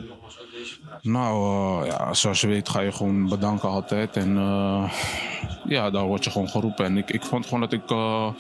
Nou, 1.02 1.82
eh, 1.82 1.88
ja, 1.88 2.14
zoals 2.14 2.42
je 2.42 2.48
weet 2.48 2.70
ga 2.70 2.80
je 2.80 2.92
gewoon 2.92 3.30
bedanken 3.30 3.70
altijd. 3.70 4.16
En 4.16 4.38
eh, 4.38 4.94
ja, 5.66 5.90
daar 5.90 6.06
word 6.06 6.24
je 6.24 6.30
gewoon 6.30 6.50
geroepen. 6.50 6.86
En 6.86 6.98
ik, 6.98 7.10
ik 7.10 7.24
vond 7.24 7.46
gewoon 7.46 7.60
dat 7.60 7.74
ik 7.74 7.92
eh, 7.92 8.34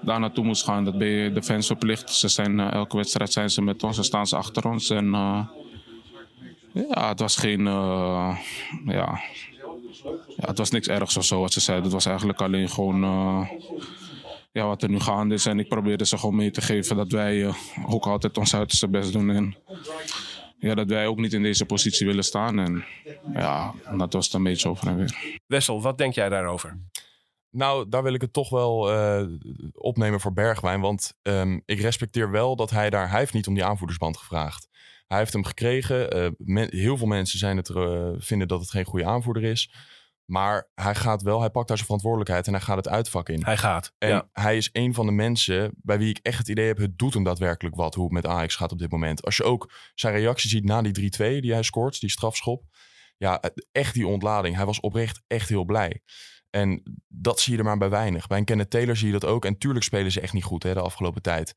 daar 0.00 0.20
naartoe 0.20 0.44
moest 0.44 0.64
gaan. 0.64 0.84
Dat 0.84 0.98
ben 0.98 1.08
je 1.08 1.32
de 1.32 1.42
fans 1.42 1.66
verplicht. 1.66 2.14
Ze 2.14 2.28
zijn, 2.28 2.60
elke 2.60 2.96
wedstrijd 2.96 3.32
zijn 3.32 3.50
ze 3.50 3.62
met 3.62 3.82
ons 3.82 3.98
en 3.98 4.04
staan 4.04 4.26
ze 4.26 4.36
achter 4.36 4.68
ons. 4.68 4.90
En 4.90 5.10
ja, 6.72 7.08
het 7.08 7.20
was 7.20 7.36
geen... 7.36 7.64
ja, 7.64 9.20
ja, 10.36 10.46
het 10.46 10.58
was 10.58 10.70
niks 10.70 10.88
ergs 10.88 11.16
of 11.16 11.24
zo 11.24 11.40
wat 11.40 11.52
ze 11.52 11.60
zeiden. 11.60 11.84
Het 11.84 11.94
was 11.94 12.06
eigenlijk 12.06 12.40
alleen 12.40 12.68
gewoon... 12.68 13.00
ja, 14.52 14.66
wat 14.66 14.82
er 14.82 14.88
nu 14.88 15.00
gaande 15.00 15.34
is. 15.34 15.46
En 15.46 15.58
ik 15.58 15.68
probeerde 15.68 16.06
ze 16.06 16.18
gewoon 16.18 16.36
mee 16.36 16.50
te 16.50 16.60
geven 16.60 16.96
dat 16.96 17.10
wij 17.10 17.54
ook 17.88 18.06
altijd 18.06 18.38
ons 18.38 18.54
uiterste 18.54 18.88
best 18.88 19.12
doen. 19.12 19.30
En 19.30 19.56
ja, 20.68 20.74
dat 20.74 20.88
wij 20.88 21.06
ook 21.06 21.18
niet 21.18 21.32
in 21.32 21.42
deze 21.42 21.66
positie 21.66 22.06
willen 22.06 22.24
staan. 22.24 22.58
En 22.58 22.84
ja, 23.32 23.74
dat 23.96 24.12
was 24.12 24.24
het 24.24 24.34
een 24.34 24.42
beetje 24.42 24.68
over 24.68 24.88
en 24.88 24.96
weer. 24.96 25.40
Wessel, 25.46 25.82
wat 25.82 25.98
denk 25.98 26.14
jij 26.14 26.28
daarover? 26.28 26.78
Nou, 27.50 27.88
daar 27.88 28.02
wil 28.02 28.14
ik 28.14 28.20
het 28.20 28.32
toch 28.32 28.48
wel 28.48 28.92
eh, 28.92 29.26
opnemen 29.72 30.20
voor 30.20 30.32
Bergwijn. 30.32 30.80
Want 30.80 31.14
ehm, 31.22 31.58
ik 31.64 31.80
respecteer 31.80 32.30
wel 32.30 32.56
dat 32.56 32.70
hij 32.70 32.90
daar... 32.90 33.10
Hij 33.10 33.18
heeft 33.18 33.32
niet 33.32 33.46
om 33.46 33.54
die 33.54 33.64
aanvoerdersband 33.64 34.16
gevraagd. 34.16 34.68
Hij 35.06 35.18
heeft 35.18 35.32
hem 35.32 35.44
gekregen. 35.44 36.10
Eh, 36.10 36.28
men- 36.38 36.76
heel 36.76 36.96
veel 36.96 37.06
mensen 37.06 37.38
zijn 37.38 37.56
het, 37.56 37.68
er, 37.68 37.92
eh, 37.92 38.14
vinden 38.18 38.48
dat 38.48 38.60
het 38.60 38.70
geen 38.70 38.84
goede 38.84 39.06
aanvoerder 39.06 39.42
is. 39.44 39.70
Maar 40.32 40.68
hij 40.74 40.94
gaat 40.94 41.22
wel, 41.22 41.40
hij 41.40 41.50
pakt 41.50 41.66
daar 41.68 41.76
zijn 41.76 41.86
verantwoordelijkheid 41.86 42.46
en 42.46 42.52
hij 42.52 42.62
gaat 42.62 42.76
het 42.76 42.88
uitvak 42.88 43.28
in. 43.28 43.44
Hij 43.44 43.56
gaat. 43.56 43.92
En 43.98 44.08
ja. 44.08 44.28
hij 44.32 44.56
is 44.56 44.68
een 44.72 44.94
van 44.94 45.06
de 45.06 45.12
mensen 45.12 45.72
bij 45.76 45.98
wie 45.98 46.08
ik 46.08 46.18
echt 46.22 46.38
het 46.38 46.48
idee 46.48 46.66
heb... 46.66 46.76
het 46.76 46.98
doet 46.98 47.14
hem 47.14 47.24
daadwerkelijk 47.24 47.76
wat, 47.76 47.94
hoe 47.94 48.04
het 48.04 48.12
met 48.12 48.26
Ajax 48.26 48.56
gaat 48.56 48.72
op 48.72 48.78
dit 48.78 48.90
moment. 48.90 49.24
Als 49.24 49.36
je 49.36 49.44
ook 49.44 49.72
zijn 49.94 50.14
reactie 50.14 50.50
ziet 50.50 50.64
na 50.64 50.82
die 50.82 51.12
3-2 51.16 51.18
die 51.18 51.52
hij 51.52 51.62
scoort, 51.62 52.00
die 52.00 52.10
strafschop. 52.10 52.64
Ja, 53.16 53.42
echt 53.72 53.94
die 53.94 54.06
ontlading. 54.06 54.56
Hij 54.56 54.66
was 54.66 54.80
oprecht 54.80 55.22
echt 55.26 55.48
heel 55.48 55.64
blij. 55.64 56.02
En 56.50 56.82
dat 57.08 57.40
zie 57.40 57.52
je 57.52 57.58
er 57.58 57.64
maar 57.64 57.78
bij 57.78 57.90
weinig. 57.90 58.26
Bij 58.26 58.38
een 58.38 58.44
Kenneth 58.44 58.70
Taylor 58.70 58.96
zie 58.96 59.06
je 59.06 59.18
dat 59.18 59.24
ook. 59.24 59.44
En 59.44 59.58
tuurlijk 59.58 59.84
spelen 59.84 60.12
ze 60.12 60.20
echt 60.20 60.32
niet 60.32 60.44
goed 60.44 60.62
hè, 60.62 60.74
de 60.74 60.80
afgelopen 60.80 61.22
tijd. 61.22 61.54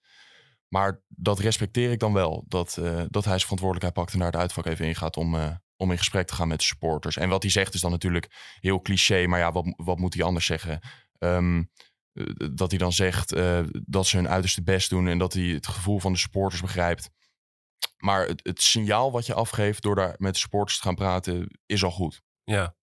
Maar 0.67 1.01
dat 1.07 1.39
respecteer 1.39 1.91
ik 1.91 1.99
dan 1.99 2.13
wel. 2.13 2.45
Dat, 2.47 2.77
eh, 2.77 2.83
dat 2.85 3.23
hij 3.23 3.33
zijn 3.33 3.39
verantwoordelijkheid 3.39 3.93
pakt 3.93 4.13
en 4.13 4.17
naar 4.17 4.31
het 4.31 4.41
uitvak 4.41 4.65
even 4.65 4.85
ingaat 4.85 5.17
om, 5.17 5.35
eh, 5.35 5.51
om 5.77 5.91
in 5.91 5.97
gesprek 5.97 6.27
te 6.27 6.33
gaan 6.33 6.47
met 6.47 6.59
de 6.59 6.65
supporters. 6.65 7.17
En 7.17 7.29
wat 7.29 7.41
hij 7.41 7.51
zegt 7.51 7.73
is 7.73 7.81
dan 7.81 7.91
natuurlijk 7.91 8.55
heel 8.59 8.81
cliché. 8.81 9.27
Maar 9.27 9.39
ja, 9.39 9.51
wat, 9.51 9.73
wat 9.77 9.99
moet 9.99 10.13
hij 10.13 10.23
anders 10.23 10.45
zeggen? 10.45 10.79
Ehm, 11.17 11.63
eh, 12.13 12.25
dat 12.53 12.69
hij 12.69 12.79
dan 12.79 12.93
zegt 12.93 13.31
eh, 13.31 13.59
dat 13.71 14.07
ze 14.07 14.15
hun 14.15 14.29
uiterste 14.29 14.63
best 14.63 14.89
doen 14.89 15.07
en 15.07 15.17
dat 15.17 15.33
hij 15.33 15.43
het 15.43 15.67
gevoel 15.67 15.99
van 15.99 16.11
de 16.11 16.17
supporters 16.17 16.61
begrijpt. 16.61 17.09
Maar 17.97 18.27
het, 18.27 18.39
het 18.43 18.61
signaal 18.61 19.11
wat 19.11 19.25
je 19.25 19.33
afgeeft 19.33 19.81
door 19.81 19.95
daar 19.95 20.15
met 20.17 20.33
de 20.33 20.39
supporters 20.39 20.77
te 20.77 20.83
gaan 20.83 20.95
praten 20.95 21.59
is 21.65 21.83
al 21.83 21.91
goed. 21.91 22.21
Ja. 22.43 22.75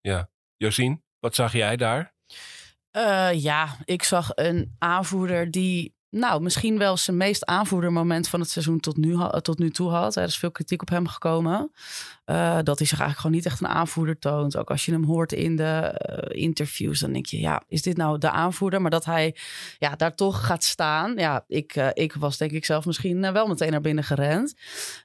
ja. 0.00 0.30
Josien, 0.56 1.04
wat 1.18 1.34
zag 1.34 1.52
jij 1.52 1.76
daar? 1.76 2.14
Eh, 2.90 3.30
ja, 3.32 3.76
ik 3.84 4.02
zag 4.02 4.30
een 4.34 4.74
aanvoerder 4.78 5.50
die, 5.50 5.94
nou, 6.12 6.42
misschien 6.42 6.78
wel 6.78 6.96
zijn 6.96 7.16
meest 7.16 7.44
aanvoerdermoment 7.46 8.28
van 8.28 8.40
het 8.40 8.50
seizoen 8.50 8.80
tot 8.80 8.96
nu, 8.96 9.16
tot 9.42 9.58
nu 9.58 9.70
toe 9.70 9.90
had. 9.90 10.16
Er 10.16 10.22
is 10.22 10.38
veel 10.38 10.50
kritiek 10.50 10.82
op 10.82 10.88
hem 10.88 11.06
gekomen. 11.08 11.72
Eh, 12.24 12.58
dat 12.62 12.78
hij 12.78 12.86
zich 12.86 12.98
eigenlijk 12.98 13.18
gewoon 13.20 13.36
niet 13.36 13.46
echt 13.46 13.60
een 13.60 13.68
aanvoerder 13.68 14.18
toont. 14.18 14.56
Ook 14.56 14.70
als 14.70 14.84
je 14.84 14.92
hem 14.92 15.04
hoort 15.04 15.32
in 15.32 15.56
de 15.56 15.64
eh, 15.64 16.42
interviews, 16.42 17.00
dan 17.00 17.12
denk 17.12 17.26
je, 17.26 17.40
ja, 17.40 17.62
is 17.68 17.82
dit 17.82 17.96
nou 17.96 18.18
de 18.18 18.30
aanvoerder? 18.30 18.80
Maar 18.80 18.90
dat 18.90 19.04
hij 19.04 19.36
ja, 19.78 19.96
daar 19.96 20.14
toch 20.14 20.46
gaat 20.46 20.64
staan. 20.64 21.14
Ja, 21.16 21.44
ik, 21.48 21.76
eh, 21.76 21.88
ik 21.92 22.12
was 22.14 22.36
denk 22.36 22.50
ik 22.50 22.64
zelf 22.64 22.84
misschien 22.84 23.32
wel 23.32 23.46
meteen 23.46 23.70
naar 23.70 23.80
binnen 23.80 24.04
gerend, 24.04 24.54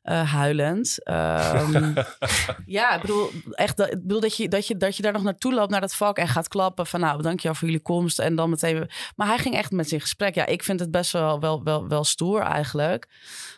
huilend. 0.03 1.03
Ehm, 1.03 1.93
ja, 2.65 2.95
ik 2.95 3.01
bedoel, 3.01 3.29
echt, 3.51 3.77
dat- 3.77 3.91
ik 3.91 4.01
bedoel 4.01 4.19
dat, 4.19 4.37
je, 4.37 4.47
dat, 4.47 4.67
je, 4.67 4.77
dat 4.77 4.95
je 4.95 5.01
daar 5.03 5.13
nog 5.13 5.23
naartoe 5.23 5.53
loopt 5.53 5.71
naar 5.71 5.81
dat 5.81 5.95
vak 5.95 6.17
en 6.17 6.27
gaat 6.27 6.47
klappen 6.47 6.87
van 6.87 6.99
nou, 6.99 7.21
dankjewel 7.21 7.55
voor 7.55 7.67
jullie 7.67 7.83
komst. 7.83 8.19
En 8.19 8.35
dan 8.35 8.49
meteen. 8.49 8.89
Maar 9.15 9.27
hij 9.27 9.37
ging 9.37 9.55
echt 9.55 9.71
met 9.71 9.89
zijn 9.89 10.01
gesprek. 10.01 10.35
Ja, 10.35 10.45
ik 10.45 10.63
vind 10.63 10.79
het 10.79 10.91
best 10.97 11.11
wel, 11.11 11.39
wel, 11.39 11.63
wel, 11.63 11.87
wel 11.87 12.03
stoer 12.03 12.41
eigenlijk. 12.41 13.07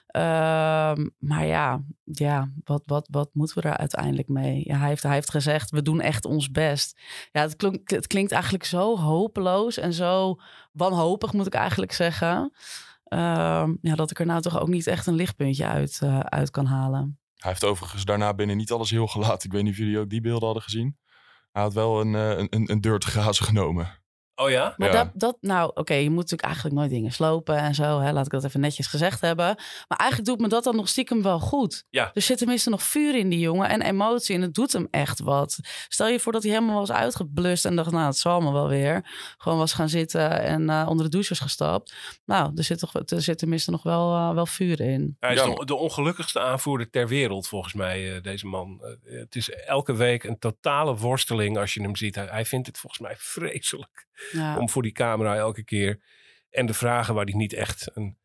Ehm, 0.07 1.07
maar 1.19 1.45
ja, 1.45 1.81
ja 2.03 2.51
wat, 2.63 2.83
wat, 2.85 3.07
wat 3.11 3.29
moeten 3.33 3.55
we 3.55 3.61
daar 3.61 3.77
uiteindelijk 3.77 4.27
mee? 4.27 4.61
Ja, 4.65 4.77
hij, 4.77 4.87
heeft, 4.87 5.03
hij 5.03 5.13
heeft 5.13 5.29
gezegd, 5.29 5.69
we 5.69 5.81
doen 5.81 6.01
echt 6.01 6.25
ons 6.25 6.51
best. 6.51 6.99
Ja, 7.31 7.41
het, 7.41 7.81
het 7.83 8.07
klinkt 8.07 8.31
eigenlijk 8.31 8.63
zo 8.63 8.97
hopeloos 8.97 9.77
en 9.77 9.93
zo 9.93 10.35
wanhopig, 10.71 11.33
moet 11.33 11.45
ik 11.45 11.53
eigenlijk 11.53 11.91
zeggen. 11.91 12.51
Ehm, 13.03 13.75
ja, 13.81 13.95
dat 13.95 14.11
ik 14.11 14.19
er 14.19 14.25
nou 14.25 14.41
toch 14.41 14.59
ook 14.59 14.67
niet 14.67 14.87
echt 14.87 15.07
een 15.07 15.15
lichtpuntje 15.15 15.65
uit, 15.65 15.99
eh, 16.01 16.19
uit 16.19 16.51
kan 16.51 16.65
halen. 16.65 17.19
Hij 17.35 17.51
heeft 17.51 17.65
overigens 17.65 18.05
daarna 18.05 18.33
binnen 18.33 18.57
niet 18.57 18.71
alles 18.71 18.89
heel 18.89 19.07
gelaten. 19.07 19.45
Ik 19.45 19.51
weet 19.51 19.63
niet 19.63 19.71
of 19.71 19.77
jullie 19.77 19.99
ook 19.99 20.09
die 20.09 20.21
beelden 20.21 20.45
hadden 20.45 20.63
gezien. 20.63 20.97
Hij 21.51 21.61
had 21.61 21.73
wel 21.73 22.01
een, 22.01 22.15
eh, 22.15 22.29
een, 22.29 22.47
een, 22.49 22.71
een 22.71 22.81
deur 22.81 22.99
te 22.99 23.07
grazen 23.07 23.45
genomen. 23.45 23.99
Oh 24.39 24.49
ja? 24.49 24.73
Maar 24.77 24.87
Ja. 24.87 25.03
dat, 25.03 25.11
dat, 25.13 25.37
nou, 25.41 25.71
oké, 25.73 25.93
je 25.93 26.07
moet 26.09 26.15
natuurlijk 26.17 26.43
eigenlijk 26.43 26.75
nooit 26.75 26.89
dingen 26.89 27.11
slopen 27.11 27.57
en 27.57 27.75
zo. 27.75 27.99
Hè, 27.99 28.11
laat 28.11 28.25
ik 28.25 28.31
dat 28.31 28.43
even 28.43 28.59
netjes 28.59 28.87
gezegd 28.87 29.21
hebben. 29.21 29.45
Maar 29.87 29.97
eigenlijk 29.97 30.29
doet 30.29 30.39
me 30.39 30.47
dat 30.47 30.63
dan 30.63 30.75
nog 30.75 30.87
stiekem 30.87 31.21
wel 31.21 31.39
goed. 31.39 31.85
Ja. 31.89 32.11
Er 32.13 32.21
zit 32.21 32.37
tenminste 32.37 32.69
nog 32.69 32.83
vuur 32.83 33.15
in 33.15 33.29
die 33.29 33.39
jongen 33.39 33.69
en 33.69 33.81
emotie. 33.81 34.35
En 34.35 34.41
het 34.41 34.53
doet 34.53 34.73
hem 34.73 34.87
echt 34.91 35.19
wat. 35.19 35.59
Stel 35.87 36.07
je 36.07 36.19
voor 36.19 36.31
dat 36.31 36.43
hij 36.43 36.51
helemaal 36.51 36.79
was 36.79 36.91
uitgeblust 36.91 37.65
en 37.65 37.75
dacht, 37.75 37.91
nou, 37.91 38.05
het 38.05 38.17
zal 38.17 38.41
me 38.41 38.51
wel 38.51 38.67
weer. 38.67 39.09
Gewoon 39.37 39.57
was 39.57 39.73
gaan 39.73 39.89
zitten 39.89 40.41
en 40.43 40.69
eh, 40.69 40.85
onder 40.89 41.05
de 41.05 41.11
douche 41.11 41.29
was 41.29 41.39
gestapt. 41.39 41.93
Nou, 42.25 42.51
er 42.55 42.63
zit, 42.63 42.79
toch, 42.79 42.93
er 43.05 43.21
zit 43.21 43.37
tenminste 43.37 43.71
nog 43.71 43.83
wel, 43.83 44.15
eh, 44.15 44.33
wel 44.33 44.45
vuur 44.45 44.79
in. 44.81 45.15
Hij 45.19 45.33
is 45.33 45.39
Ja, 45.39 45.53
de, 45.55 45.65
de 45.65 45.75
ongelukkigste 45.75 46.39
aanvoerder 46.39 46.89
ter 46.89 47.07
wereld, 47.07 47.47
volgens 47.47 47.73
mij, 47.73 48.15
eh, 48.15 48.21
deze 48.21 48.47
man. 48.47 48.81
Het 49.03 49.35
is 49.35 49.49
elke 49.49 49.95
week 49.95 50.23
een 50.23 50.39
totale 50.39 50.95
worsteling 50.95 51.57
als 51.57 51.73
je 51.73 51.81
hem 51.81 51.95
ziet. 51.95 52.15
Hij, 52.15 52.27
hij 52.29 52.45
vindt 52.45 52.67
het 52.67 52.77
volgens 52.77 53.01
mij 53.01 53.15
vreselijk 53.17 54.07
Ja. 54.31 54.57
om 54.57 54.69
voor 54.69 54.81
die 54.81 54.91
camera 54.91 55.35
elke 55.35 55.63
keer. 55.63 56.01
En 56.49 56.65
de 56.65 56.73
vragen 56.73 57.13
waar 57.13 57.25
hij 57.25 57.33
niet 57.33 57.53
echt 57.53 57.89
een 57.93 58.17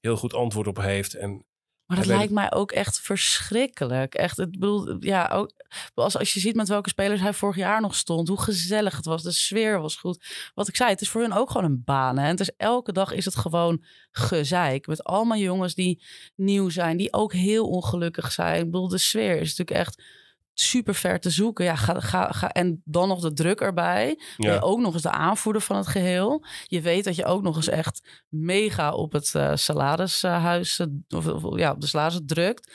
heel 0.00 0.16
goed 0.16 0.34
antwoord 0.34 0.66
op 0.66 0.76
heeft. 0.76 1.14
En 1.14 1.46
Maar 1.86 1.96
dat 1.96 2.06
lijkt 2.06 2.32
mij 2.32 2.52
ook 2.52 2.72
echt 2.72 3.00
verschrikkelijk. 3.00 4.14
Echt, 4.14 4.38
ik 4.38 4.50
bedoel, 4.50 4.96
ja, 5.00 5.28
ook 5.28 5.52
als, 5.94 6.18
als 6.18 6.34
je 6.34 6.40
ziet 6.40 6.54
met 6.54 6.68
welke 6.68 6.88
spelers 6.88 7.20
hij 7.20 7.32
vorig 7.32 7.56
jaar 7.56 7.80
nog 7.80 7.94
stond, 7.94 8.28
hoe 8.28 8.40
gezellig 8.40 8.96
het 8.96 9.04
was, 9.04 9.22
de 9.22 9.32
sfeer 9.32 9.80
was 9.80 9.96
goed. 9.96 10.50
Wat 10.54 10.68
ik 10.68 10.76
zei, 10.76 10.90
het 10.90 11.00
is 11.00 11.08
voor 11.08 11.20
hun 11.20 11.32
ook 11.32 11.50
gewoon 11.50 11.70
een 11.70 11.84
baan. 11.84 12.18
Hè? 12.18 12.24
En 12.24 12.30
het 12.30 12.40
is 12.40 12.56
elke 12.56 12.92
dag 12.92 13.12
is 13.12 13.24
het 13.24 13.36
gewoon 13.36 13.84
gezeik 14.10 14.86
met 14.86 15.04
allemaal 15.04 15.38
jongens 15.38 15.74
die 15.74 16.02
nieuw 16.34 16.68
zijn, 16.68 16.96
die 16.96 17.12
ook 17.12 17.32
heel 17.32 17.68
ongelukkig 17.68 18.32
zijn. 18.32 18.58
Ik 18.58 18.70
bedoel, 18.70 18.88
de 18.88 18.98
sfeer 18.98 19.40
is 19.40 19.56
natuurlijk 19.56 19.86
echt 19.86 20.02
super 20.60 20.94
ver 20.94 21.20
te 21.20 21.30
zoeken. 21.30 21.64
Ja, 21.64 21.76
ga, 21.76 22.00
ga, 22.00 22.32
ga, 22.32 22.52
en 22.52 22.82
dan 22.84 23.08
nog 23.08 23.20
de 23.20 23.32
druk 23.32 23.60
erbij. 23.60 24.18
Ja, 24.36 24.52
je 24.52 24.62
ook 24.62 24.80
nog 24.80 24.92
eens 24.92 25.02
de 25.02 25.10
aanvoerder 25.10 25.62
van 25.62 25.76
het 25.76 25.86
geheel. 25.86 26.44
Je 26.66 26.80
weet 26.80 27.04
dat 27.04 27.16
je 27.16 27.24
ook 27.24 27.42
nog 27.42 27.56
eens 27.56 27.68
echt 27.68 28.24
mega 28.28 28.92
op 28.92 29.12
het 29.12 29.34
eh, 29.34 29.50
salarishuis, 29.54 30.78
eh, 30.78 30.86
of, 31.08 31.26
of, 31.26 31.58
ja, 31.58 31.72
op 31.72 31.80
de 31.80 31.86
salaris 31.86 32.20
drukt. 32.26 32.72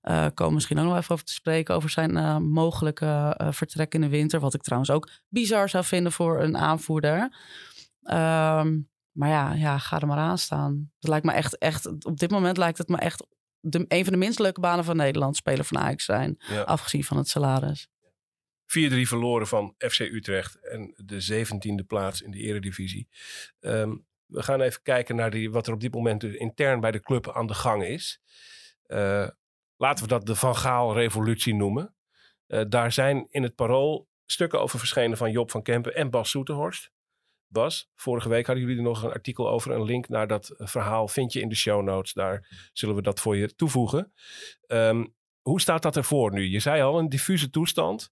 Eh 0.00 0.26
komen 0.34 0.54
misschien 0.54 0.78
ook 0.78 0.84
nog 0.84 0.96
even 0.96 1.12
over 1.12 1.24
te 1.24 1.32
spreken 1.32 1.74
over 1.74 1.90
zijn 1.90 2.42
mogelijke 2.42 3.40
vertrek 3.50 3.94
in 3.94 4.00
de 4.00 4.08
winter. 4.08 4.40
Wat 4.40 4.54
ik 4.54 4.62
trouwens 4.62 4.90
ook 4.90 5.10
bizar 5.28 5.68
zou 5.68 5.84
vinden 5.84 6.12
voor 6.12 6.40
een 6.40 6.56
aanvoerder. 6.56 7.36
Ehm, 8.02 8.78
maar 9.12 9.28
ja, 9.28 9.52
ja, 9.52 9.78
ga 9.78 10.00
er 10.00 10.06
maar 10.06 10.18
aan 10.18 10.38
staan. 10.38 10.90
Het 10.98 11.08
lijkt 11.08 11.24
me 11.24 11.32
echt, 11.32 11.58
echt, 11.58 12.04
op 12.04 12.16
dit 12.16 12.30
moment 12.30 12.56
lijkt 12.56 12.78
het 12.78 12.88
me 12.88 12.96
echt 12.96 13.26
de, 13.68 13.84
een 13.88 14.04
van 14.04 14.12
de 14.12 14.18
minst 14.18 14.38
leuke 14.38 14.60
banen 14.60 14.84
van 14.84 14.96
Nederland, 14.96 15.36
speler 15.36 15.64
van 15.64 15.78
Ajax 15.78 16.04
zijn. 16.04 16.36
ja. 16.38 16.62
Afgezien 16.62 17.04
van 17.04 17.16
het 17.16 17.28
salaris. 17.28 17.88
4-3 18.66 18.68
verloren 19.02 19.46
van 19.46 19.74
FC 19.78 20.00
Utrecht 20.00 20.60
en 20.60 20.94
de 20.96 21.44
17e 21.44 21.86
plaats 21.86 22.20
in 22.22 22.30
de 22.30 22.38
eredivisie. 22.38 23.08
Ehm, 23.60 23.96
we 24.26 24.42
gaan 24.42 24.60
even 24.60 24.82
kijken 24.82 25.16
naar 25.16 25.30
die, 25.30 25.50
wat 25.50 25.66
er 25.66 25.72
op 25.72 25.80
dit 25.80 25.94
moment 25.94 26.20
dus 26.20 26.34
intern 26.34 26.80
bij 26.80 26.90
de 26.90 27.00
club 27.00 27.30
aan 27.30 27.46
de 27.46 27.54
gang 27.54 27.84
is. 27.84 28.20
Eh, 28.82 29.28
laten 29.76 30.04
we 30.04 30.10
dat 30.10 30.26
de 30.26 30.34
Van 30.34 30.56
Gaal-revolutie 30.56 31.54
noemen. 31.54 31.94
Eh, 32.46 32.62
daar 32.68 32.92
zijn 32.92 33.26
in 33.30 33.42
het 33.42 33.54
parool 33.54 34.08
stukken 34.26 34.60
over 34.60 34.78
verschenen 34.78 35.16
van 35.16 35.30
Job 35.30 35.50
van 35.50 35.62
Kempen 35.62 35.94
en 35.94 36.10
Bas 36.10 36.30
Soeterhorst. 36.30 36.90
Bas, 37.48 37.90
vorige 37.94 38.28
week 38.28 38.46
hadden 38.46 38.64
jullie 38.64 38.78
er 38.80 38.88
nog 38.88 39.02
een 39.02 39.12
artikel 39.12 39.48
over. 39.50 39.70
Een 39.72 39.84
link 39.84 40.08
naar 40.08 40.26
dat 40.26 40.54
verhaal 40.56 41.08
vind 41.08 41.32
je 41.32 41.40
in 41.40 41.48
de 41.48 41.54
show 41.54 41.82
notes. 41.82 42.12
Daar 42.12 42.68
zullen 42.72 42.94
we 42.94 43.02
dat 43.02 43.20
voor 43.20 43.36
je 43.36 43.54
toevoegen. 43.54 44.12
Ehm, 44.66 45.06
hoe 45.40 45.60
staat 45.60 45.82
dat 45.82 45.96
ervoor 45.96 46.32
nu? 46.32 46.42
Je 46.50 46.60
zei 46.60 46.82
al, 46.82 46.98
een 46.98 47.08
diffuse 47.08 47.50
toestand. 47.50 48.10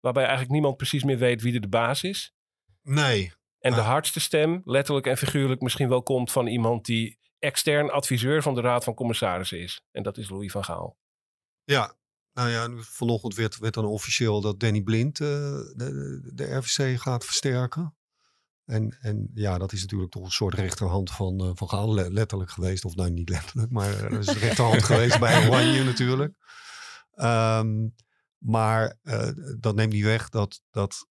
Waarbij 0.00 0.22
eigenlijk 0.22 0.52
niemand 0.52 0.76
precies 0.76 1.04
meer 1.04 1.18
weet 1.18 1.42
wie 1.42 1.54
er 1.54 1.60
de 1.60 1.68
baas 1.68 2.02
is. 2.02 2.34
Nee. 2.82 3.32
En 3.58 3.72
de 3.72 3.80
Ah. 3.80 3.86
hardste 3.86 4.20
stem, 4.20 4.60
letterlijk 4.64 5.06
en 5.06 5.16
figuurlijk, 5.16 5.60
misschien 5.60 5.88
wel 5.88 6.02
komt 6.02 6.32
van 6.32 6.46
iemand 6.46 6.84
die 6.84 7.18
extern 7.38 7.90
adviseur 7.90 8.42
van 8.42 8.54
de 8.54 8.60
Raad 8.60 8.84
van 8.84 8.94
Commissarissen 8.94 9.60
is. 9.60 9.82
En 9.90 10.02
dat 10.02 10.16
is 10.18 10.28
Louis 10.30 10.52
van 10.52 10.64
Gaal. 10.64 10.98
Ja, 11.64 11.94
nou 12.32 12.48
ja, 12.50 12.68
vanochtend 12.82 13.34
werd, 13.34 13.58
werd 13.58 13.74
dan 13.74 13.84
officieel 13.84 14.40
dat 14.40 14.60
Danny 14.60 14.82
Blind 14.82 15.20
eh, 15.20 15.26
de, 15.26 16.30
de 16.34 16.56
RVC 16.56 17.00
gaat 17.00 17.24
versterken. 17.24 17.94
En, 18.70 18.96
en 19.00 19.30
ja, 19.34 19.58
dat 19.58 19.72
is 19.72 19.80
natuurlijk 19.80 20.10
toch 20.10 20.24
een 20.24 20.30
soort 20.30 20.54
rechterhand 20.54 21.10
van, 21.10 21.40
eh, 21.40 21.50
van 21.54 21.68
Gaal 21.68 21.94
letterlijk 21.94 22.50
geweest. 22.50 22.84
Of 22.84 22.94
nou, 22.94 23.10
niet 23.10 23.28
letterlijk, 23.28 23.70
maar 23.70 24.04
eh, 24.04 24.18
is 24.18 24.32
rechterhand 24.32 24.82
geweest 24.82 25.18
bij 25.18 25.38
Oranje 25.48 25.84
natuurlijk. 25.84 26.34
Ehm, 27.14 27.88
maar 28.38 28.98
eh, 29.02 29.30
dat 29.58 29.74
neemt 29.74 29.92
niet 29.92 30.04
weg 30.04 30.28
dat, 30.28 30.62
dat 30.70 31.08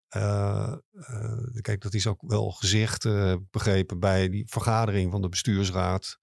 kijk, 1.62 1.82
dat 1.82 1.94
is 1.94 2.08
ook 2.08 2.22
wel 2.28 2.52
gezegd, 2.52 3.08
begrepen, 3.52 4.00
bij 4.00 4.30
die 4.30 4.44
vergadering 4.48 5.12
van 5.12 5.22
de 5.22 5.30
bestuursraad. 5.30 6.18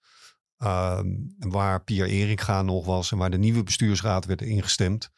Ehm, 0.56 1.06
waar 1.38 1.84
Pierre 1.84 2.10
Eringa 2.10 2.62
nog 2.62 2.86
was 2.86 3.12
en 3.12 3.18
waar 3.18 3.30
de 3.30 3.38
nieuwe 3.38 3.62
bestuursraad 3.62 4.24
werd 4.24 4.42
ingestemd. 4.42 5.10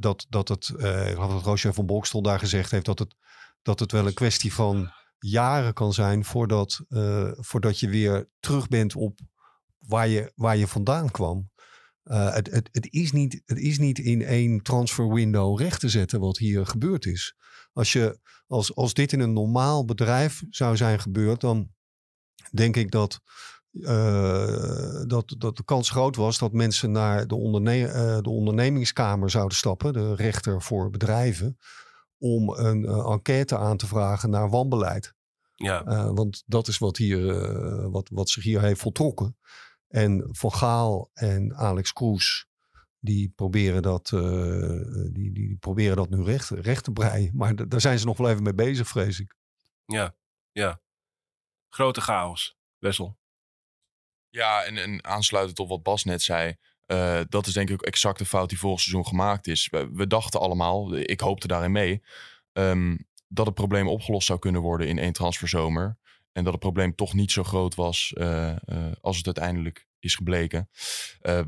dat, 0.00 0.26
dat 0.28 0.48
het, 0.48 0.68
ik 0.78 1.14
geloof 1.14 1.32
dat 1.32 1.42
Roosje 1.42 1.72
van 1.72 1.86
Bokstel 1.86 2.22
daar 2.22 2.38
gezegd 2.38 2.70
heeft, 2.70 2.84
dat 2.84 2.98
het, 2.98 3.14
dat 3.62 3.80
het 3.80 3.92
wel 3.92 4.06
een 4.06 4.14
kwestie 4.14 4.54
van 4.54 4.92
jaren 5.28 5.72
kan 5.72 5.92
zijn 5.92 6.24
voordat, 6.24 6.84
eh, 6.88 7.30
voordat 7.34 7.78
je 7.78 7.88
weer 7.88 8.28
terug 8.40 8.68
bent 8.68 8.94
op 8.94 9.18
waar 9.78 10.08
je, 10.08 10.32
waar 10.34 10.56
je 10.56 10.66
vandaan 10.66 11.10
kwam. 11.10 11.50
Eh, 12.02 12.34
het, 12.34 12.50
het, 12.50 12.68
het, 12.72 12.92
is 12.92 13.12
niet, 13.12 13.42
het 13.44 13.58
is 13.58 13.78
niet 13.78 13.98
in 13.98 14.22
één 14.22 14.62
transfer 14.62 15.12
window 15.14 15.60
recht 15.60 15.80
te 15.80 15.88
zetten 15.88 16.20
wat 16.20 16.38
hier 16.38 16.66
gebeurd 16.66 17.06
is. 17.06 17.36
Als, 17.72 17.92
je, 17.92 18.18
als, 18.46 18.74
als 18.74 18.94
dit 18.94 19.12
in 19.12 19.20
een 19.20 19.32
normaal 19.32 19.84
bedrijf 19.84 20.42
zou 20.50 20.76
zijn 20.76 21.00
gebeurd, 21.00 21.40
dan 21.40 21.70
denk 22.50 22.76
ik 22.76 22.90
dat, 22.90 23.20
eh, 23.70 25.02
dat, 25.06 25.34
dat 25.38 25.56
de 25.56 25.64
kans 25.64 25.90
groot 25.90 26.16
was 26.16 26.38
dat 26.38 26.52
mensen 26.52 26.90
naar 26.90 27.26
de, 27.26 27.34
onderne 27.34 28.20
de 28.22 28.30
ondernemingskamer 28.30 29.30
zouden 29.30 29.56
stappen, 29.56 29.92
de 29.92 30.14
rechter 30.14 30.62
voor 30.62 30.90
bedrijven, 30.90 31.58
om 32.18 32.48
een 32.48 32.84
eh, 32.84 33.10
enquête 33.10 33.58
aan 33.58 33.76
te 33.76 33.86
vragen 33.86 34.30
naar 34.30 34.50
wanbeleid. 34.50 35.14
Ja. 35.54 35.84
Eh, 35.84 36.10
want 36.14 36.42
dat 36.46 36.68
is 36.68 36.78
wat, 36.78 36.96
hier, 36.96 37.28
eh, 37.42 37.86
wat, 37.90 38.08
wat 38.12 38.28
zich 38.30 38.42
hier 38.44 38.60
heeft 38.60 38.80
voltrokken. 38.80 39.36
En 39.88 40.28
Van 40.30 40.52
Gaal 40.52 41.10
en 41.12 41.54
Alex 41.54 41.92
Kroes, 41.92 42.46
die 42.98 43.28
proberen 43.28 43.82
dat, 43.82 44.12
eh, 44.12 45.10
die, 45.12 45.32
die 45.32 45.56
proberen 45.56 45.96
dat 45.96 46.10
nu 46.10 46.22
recht, 46.22 46.50
recht 46.50 46.84
te 46.84 46.90
breien. 46.92 47.30
Maar 47.34 47.54
d- 47.54 47.70
daar 47.70 47.80
zijn 47.80 47.98
ze 47.98 48.06
nog 48.06 48.16
wel 48.16 48.30
even 48.30 48.42
mee 48.42 48.54
bezig, 48.54 48.88
vrees 48.88 49.20
ik. 49.20 49.36
Ja, 49.86 50.14
ja. 50.52 50.80
Grote 51.68 52.00
chaos, 52.00 52.56
Wessel. 52.78 53.18
Ja, 54.28 54.64
en, 54.64 54.76
en 54.76 55.04
aansluitend 55.04 55.58
op 55.58 55.68
wat 55.68 55.82
Bas 55.82 56.04
net 56.04 56.22
zei. 56.22 56.56
Eh, 56.86 57.20
dat 57.28 57.46
is 57.46 57.52
denk 57.52 57.68
ik 57.68 57.74
ook 57.74 57.82
exact 57.82 58.18
de 58.18 58.24
fout 58.24 58.48
die 58.48 58.58
vorig 58.58 58.80
seizoen 58.80 59.06
gemaakt 59.06 59.46
is. 59.46 59.68
We, 59.92 60.06
dachten 60.06 60.40
allemaal, 60.40 60.96
ik 60.96 61.20
hoopte 61.20 61.46
daarin 61.46 61.72
mee, 61.72 62.02
ehm, 62.52 62.96
dat 63.28 63.46
het 63.46 63.54
probleem 63.54 63.88
opgelost 63.88 64.26
zou 64.26 64.38
kunnen 64.38 64.60
worden 64.60 64.88
in 64.88 64.98
één 64.98 65.12
transferzomer. 65.12 65.96
En 66.32 66.44
dat 66.44 66.52
het 66.52 66.62
probleem 66.62 66.94
toch 66.94 67.14
niet 67.14 67.30
zo 67.30 67.42
groot 67.42 67.74
was 67.74 68.12
eh, 68.16 68.50
eh, 68.50 68.56
als 69.00 69.16
het 69.16 69.26
uiteindelijk 69.26 69.86
is 69.98 70.14
gebleken. 70.14 70.68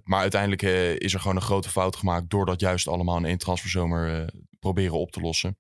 Maar 0.05 0.21
uiteindelijk 0.21 0.63
is 1.03 1.15
er 1.15 1.21
gewoon 1.21 1.37
een 1.37 1.43
grote 1.43 1.69
fout 1.69 1.97
gemaakt 1.97 2.31
door 2.31 2.47
dat 2.47 2.61
juist 2.61 2.89
allemaal 2.89 3.17
in 3.17 3.25
één 3.25 3.39
transferzomer 3.39 4.31
proberen 4.59 4.99
op 4.99 5.11
te 5.11 5.21
lossen. 5.21 5.59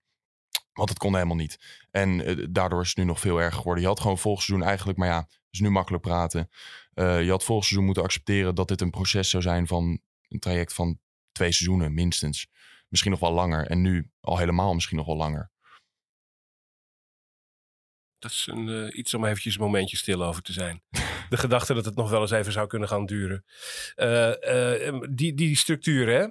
Want 0.77 0.89
het 0.89 0.99
kon 0.99 1.15
helemaal 1.15 1.37
niet. 1.37 1.85
En 1.91 2.25
eh, 2.25 2.47
daardoor 2.51 2.81
is 2.81 2.89
het 2.89 2.97
nu 2.97 3.05
nog 3.05 3.21
veel 3.21 3.39
erger 3.39 3.59
geworden. 3.59 3.83
Je 3.83 3.89
had 3.89 4.01
gewoon 4.01 4.19
volgend 4.19 4.45
seizoen 4.45 4.69
eigenlijk, 4.69 4.99
maar 4.99 5.09
ja, 5.09 5.29
is 5.51 5.61
nu 5.61 5.71
makkelijk 5.71 6.03
praten. 6.03 6.51
Eh, 6.95 7.23
je 7.23 7.31
had 7.31 7.45
volgend 7.45 7.67
seizoen 7.67 7.85
moeten 7.85 8.03
accepteren 8.03 8.55
dat 8.55 8.69
dit 8.69 8.81
een 8.81 8.91
proces 8.91 9.31
zou 9.31 9.43
zijn 9.43 9.67
van 9.67 10.01
een 10.29 10.39
traject 10.39 10.73
van 10.73 10.99
twee 11.33 11.53
seizoenen 11.53 11.95
minstens. 11.95 12.47
Misschien 12.89 13.11
nog 13.11 13.21
wel 13.21 13.33
langer. 13.33 13.67
En 13.67 13.83
nu 13.83 14.11
al 14.21 14.39
helemaal 14.39 14.75
misschien 14.75 14.97
nog 14.97 15.07
wel 15.07 15.17
langer. 15.17 15.51
Dat 18.19 18.31
is 18.31 18.47
een, 18.51 18.69
eh, 18.69 18.99
iets 18.99 19.15
om 19.15 19.25
eventjes 19.25 19.55
een 19.55 19.61
momentje 19.61 19.97
stil 19.97 20.25
over 20.25 20.43
te 20.43 20.53
zijn. 20.53 20.83
De 21.29 21.37
gedachte 21.37 21.75
dat 21.75 21.85
het 21.85 21.97
nog 21.97 22.11
wel 22.11 22.21
eens 22.21 22.31
even 22.31 22.53
zou 22.53 22.67
kunnen 22.67 22.89
gaan 22.89 23.07
duren. 23.07 23.45
Die, 25.11 25.35
die 25.35 25.57
structuur, 25.57 26.09
hè? 26.09 26.27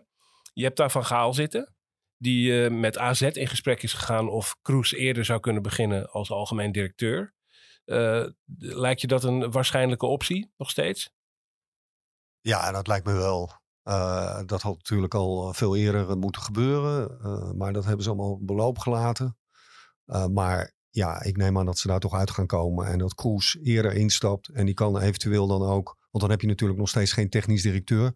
Je 0.53 0.63
hebt 0.63 0.77
daar 0.77 0.91
Van 0.91 1.05
Gaal 1.05 1.33
zitten. 1.33 1.74
Die 2.25 2.63
eh, 2.63 2.71
met 2.71 2.97
AZ 2.97 3.21
in 3.21 3.47
gesprek 3.47 3.83
is 3.83 3.93
gegaan 3.93 4.29
of 4.29 4.57
Kroes 4.61 4.93
eerder 4.93 5.25
zou 5.25 5.39
kunnen 5.39 5.61
beginnen 5.61 6.09
als 6.11 6.31
algemeen 6.31 6.71
directeur. 6.71 7.33
Eh, 7.85 8.25
lijkt 8.57 9.01
je 9.01 9.07
dat 9.07 9.23
een 9.23 9.51
waarschijnlijke 9.51 10.05
optie 10.05 10.51
nog 10.57 10.69
steeds? 10.69 11.13
Ja, 12.41 12.71
dat 12.71 12.87
lijkt 12.87 13.05
me 13.05 13.13
wel. 13.13 13.51
Eh, 13.83 14.41
dat 14.45 14.61
had 14.61 14.75
natuurlijk 14.75 15.13
al 15.13 15.53
veel 15.53 15.75
eerder 15.75 16.17
moeten 16.17 16.41
gebeuren. 16.41 17.17
maar 17.57 17.73
dat 17.73 17.85
hebben 17.85 18.03
ze 18.03 18.09
allemaal 18.09 18.31
op 18.31 18.47
beloop 18.47 18.77
gelaten. 18.77 19.37
Maar 20.31 20.73
ja, 20.89 21.23
ik 21.23 21.37
neem 21.37 21.57
aan 21.57 21.65
dat 21.65 21.77
ze 21.77 21.87
daar 21.87 21.99
toch 21.99 22.13
uit 22.13 22.31
gaan 22.31 22.47
komen. 22.47 22.87
En 22.87 22.97
dat 22.97 23.15
Kroes 23.15 23.57
eerder 23.61 23.93
instapt. 23.93 24.49
En 24.49 24.65
die 24.65 24.73
kan 24.73 24.99
eventueel 24.99 25.47
dan 25.47 25.61
ook. 25.61 25.97
Want 26.11 26.23
dan 26.23 26.29
heb 26.29 26.41
je 26.41 26.47
natuurlijk 26.47 26.79
nog 26.79 26.89
steeds 26.89 27.13
geen 27.13 27.29
technisch 27.29 27.61
directeur. 27.61 28.13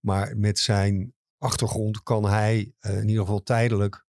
Maar 0.00 0.36
met 0.36 0.58
zijn 0.58 1.14
achtergrond 1.46 2.02
kan 2.02 2.24
hij 2.24 2.72
eh, 2.78 2.98
in 2.98 3.08
ieder 3.08 3.24
geval 3.24 3.42
tijdelijk 3.42 4.04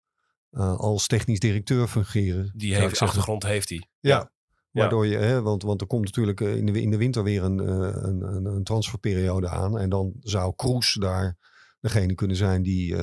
eh, 0.51 0.77
als 0.77 1.07
technisch 1.07 1.41
directeur 1.41 1.89
fungeren. 1.89 2.53
Die 2.55 2.75
heeft, 2.75 3.01
achtergrond 3.01 3.43
heeft 3.43 3.69
hij. 3.69 3.89
Ja. 4.01 4.35
Waardoor 4.71 5.07
je, 5.07 5.17
hè, 5.17 5.43
want, 5.43 5.63
want 5.63 5.81
er 5.81 5.87
komt 5.87 6.05
natuurlijk 6.05 6.41
eh, 6.41 6.57
in 6.57 6.67
de, 6.67 6.81
in 6.81 6.91
de 6.91 6.97
winter 6.97 7.23
weer 7.23 7.43
een, 7.43 7.59
een, 7.59 8.23
een, 8.23 8.45
een 8.45 8.65
transferperiode 8.65 9.49
aan. 9.49 9.79
En 9.79 9.89
dan 9.89 10.13
zou 10.21 10.55
Kroes 10.57 10.97
daar 11.01 11.37
degene 11.81 12.15
kunnen 12.15 12.37
zijn 12.37 12.63
die 12.63 12.97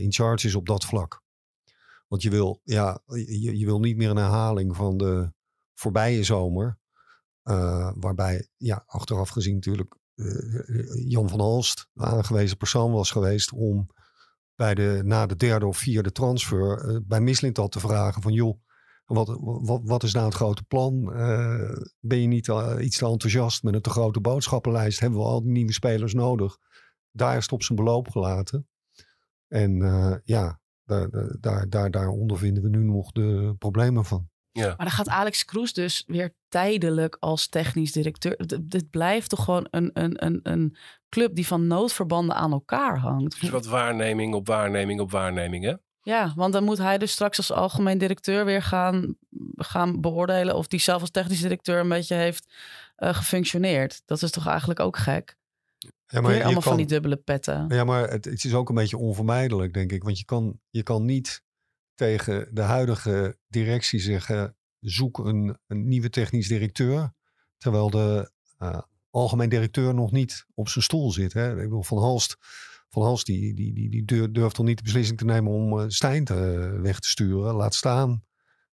in 0.00 0.12
charge 0.12 0.46
is 0.46 0.54
op 0.54 0.66
dat 0.66 0.84
vlak. 0.84 1.22
Want 2.08 2.22
je 2.22 2.30
wil, 2.30 2.60
ja, 2.64 3.02
je, 3.06 3.58
je 3.58 3.64
wil 3.64 3.80
niet 3.80 3.96
meer 3.96 4.10
een 4.10 4.16
herhaling 4.16 4.76
van 4.76 4.96
de 4.96 5.32
voorbije 5.74 6.24
zomer. 6.24 6.78
waarbij, 7.94 8.48
ja, 8.56 8.82
achteraf 8.86 9.28
gezien 9.28 9.54
natuurlijk 9.54 9.99
Jan 11.06 11.28
van 11.28 11.40
Halst 11.40 11.88
de 11.92 12.04
aangewezen 12.04 12.56
persoon 12.56 12.92
was 12.92 13.10
geweest 13.10 13.52
om 13.52 13.86
bij 14.54 14.74
de, 14.74 15.00
na 15.04 15.26
de 15.26 15.36
derde 15.36 15.66
of 15.66 15.76
vierde 15.76 16.12
transfer 16.12 16.78
eh, 16.78 16.96
bij 17.04 17.20
Mislintat 17.20 17.72
te 17.72 17.80
vragen 17.80 18.22
van 18.22 18.32
joh, 18.32 18.58
wat, 19.14 19.38
wat, 19.40 19.80
wat 19.84 20.02
is 20.02 20.12
nou 20.12 20.26
het 20.26 20.34
grote 20.34 20.62
plan? 20.62 21.14
Eh, 21.14 21.76
ben 22.00 22.20
je 22.20 22.26
niet 22.26 22.48
eh, 22.48 22.76
iets 22.80 22.98
te 22.98 23.06
enthousiast 23.06 23.62
met 23.62 23.74
een 23.74 23.80
te 23.80 23.90
grote 23.90 24.20
boodschappenlijst? 24.20 25.00
Hebben 25.00 25.18
we 25.18 25.24
al 25.24 25.42
die 25.42 25.50
nieuwe 25.50 25.72
spelers 25.72 26.14
nodig? 26.14 26.56
Daar 27.10 27.36
is 27.36 27.42
het 27.42 27.52
op 27.52 27.62
zijn 27.62 27.78
beloop 27.78 28.08
gelaten. 28.08 28.68
En 29.48 29.82
eh, 29.82 30.14
ja, 30.24 30.60
daar, 30.84 31.08
daar, 31.40 31.68
daar, 31.68 31.90
daar 31.90 32.08
ondervinden 32.08 32.62
we 32.62 32.68
nu 32.68 32.84
nog 32.84 33.12
de 33.12 33.54
problemen 33.58 34.04
van. 34.04 34.29
Ja. 34.52 34.66
Maar 34.66 34.76
dan 34.76 34.90
gaat 34.90 35.08
Alex 35.08 35.44
Kroes 35.44 35.72
dus 35.72 36.04
weer 36.06 36.34
tijdelijk 36.48 37.16
als 37.20 37.48
technisch 37.48 37.92
directeur. 37.92 38.36
D- 38.36 38.58
dit 38.60 38.90
blijft 38.90 39.28
toch 39.30 39.44
gewoon 39.44 39.66
een, 39.70 39.90
een, 39.92 40.24
een, 40.26 40.40
een 40.42 40.76
club 41.08 41.34
die 41.34 41.46
van 41.46 41.66
noodverbanden 41.66 42.36
aan 42.36 42.52
elkaar 42.52 42.98
hangt. 42.98 43.40
Dus 43.40 43.50
wat 43.50 43.66
waarneming 43.66 44.34
op 44.34 44.46
waarneming 44.46 45.00
op 45.00 45.10
waarneming, 45.10 45.64
hè? 45.64 45.74
Ja, 46.02 46.32
want 46.36 46.52
dan 46.52 46.64
moet 46.64 46.78
hij 46.78 46.98
dus 46.98 47.12
straks 47.12 47.36
als 47.36 47.52
algemeen 47.52 47.98
directeur 47.98 48.44
weer 48.44 48.62
gaan, 48.62 49.16
gaan 49.56 50.00
beoordelen 50.00 50.56
of 50.56 50.66
die 50.66 50.80
zelf 50.80 51.00
als 51.00 51.10
technisch 51.10 51.40
directeur 51.40 51.80
een 51.80 51.88
beetje 51.88 52.14
heeft 52.14 52.52
eh, 52.96 53.14
gefunctioneerd. 53.14 54.02
Dat 54.06 54.22
is 54.22 54.30
toch 54.30 54.46
eigenlijk 54.46 54.80
ook 54.80 54.96
gek? 54.96 55.36
Ja, 56.06 56.20
Weer 56.22 56.30
je 56.36 56.42
allemaal 56.42 56.52
van 56.62 56.62
kan- 56.62 56.76
die 56.76 56.86
dubbele 56.86 57.16
petten. 57.16 57.64
Ja, 57.68 57.84
maar 57.84 58.10
het, 58.10 58.24
het 58.24 58.44
is 58.44 58.54
ook 58.54 58.68
een 58.68 58.74
beetje 58.74 58.96
onvermijdelijk, 58.98 59.72
denk 59.74 59.92
ik. 59.92 60.02
Want 60.02 60.18
je 60.18 60.24
kan, 60.24 60.58
je 60.70 60.82
kan 60.82 61.04
niet 61.04 61.42
tegen 62.00 62.48
de 62.54 62.62
huidige 62.62 63.38
directie 63.48 64.00
zeggen: 64.00 64.56
zoek 64.80 65.18
een, 65.18 65.58
een 65.66 65.88
nieuwe 65.88 66.10
technisch 66.10 66.48
directeur. 66.48 67.12
Terwijl 67.58 67.90
de 67.90 68.32
eh, 68.58 68.80
algemeen 69.10 69.48
directeur 69.48 69.94
nog 69.94 70.12
niet 70.12 70.46
op 70.54 70.68
zijn 70.68 70.84
stoel 70.84 71.12
zit. 71.12 71.32
Hè? 71.32 71.50
Ik 71.50 71.56
bedoel, 71.56 71.82
Van 71.82 71.98
Halst, 71.98 72.36
van 72.88 73.02
Halst 73.02 73.26
die, 73.26 73.54
die, 73.54 73.72
die, 73.72 74.04
die 74.04 74.30
durft 74.30 74.54
toch 74.54 74.66
niet 74.66 74.76
de 74.76 74.82
beslissing 74.82 75.18
te 75.18 75.24
nemen 75.24 75.52
om 75.52 75.78
eh, 75.78 75.84
Stijn 75.88 76.24
te, 76.24 76.34
weg 76.82 76.98
te 76.98 77.08
sturen. 77.08 77.54
Laat 77.54 77.74
staan 77.74 78.24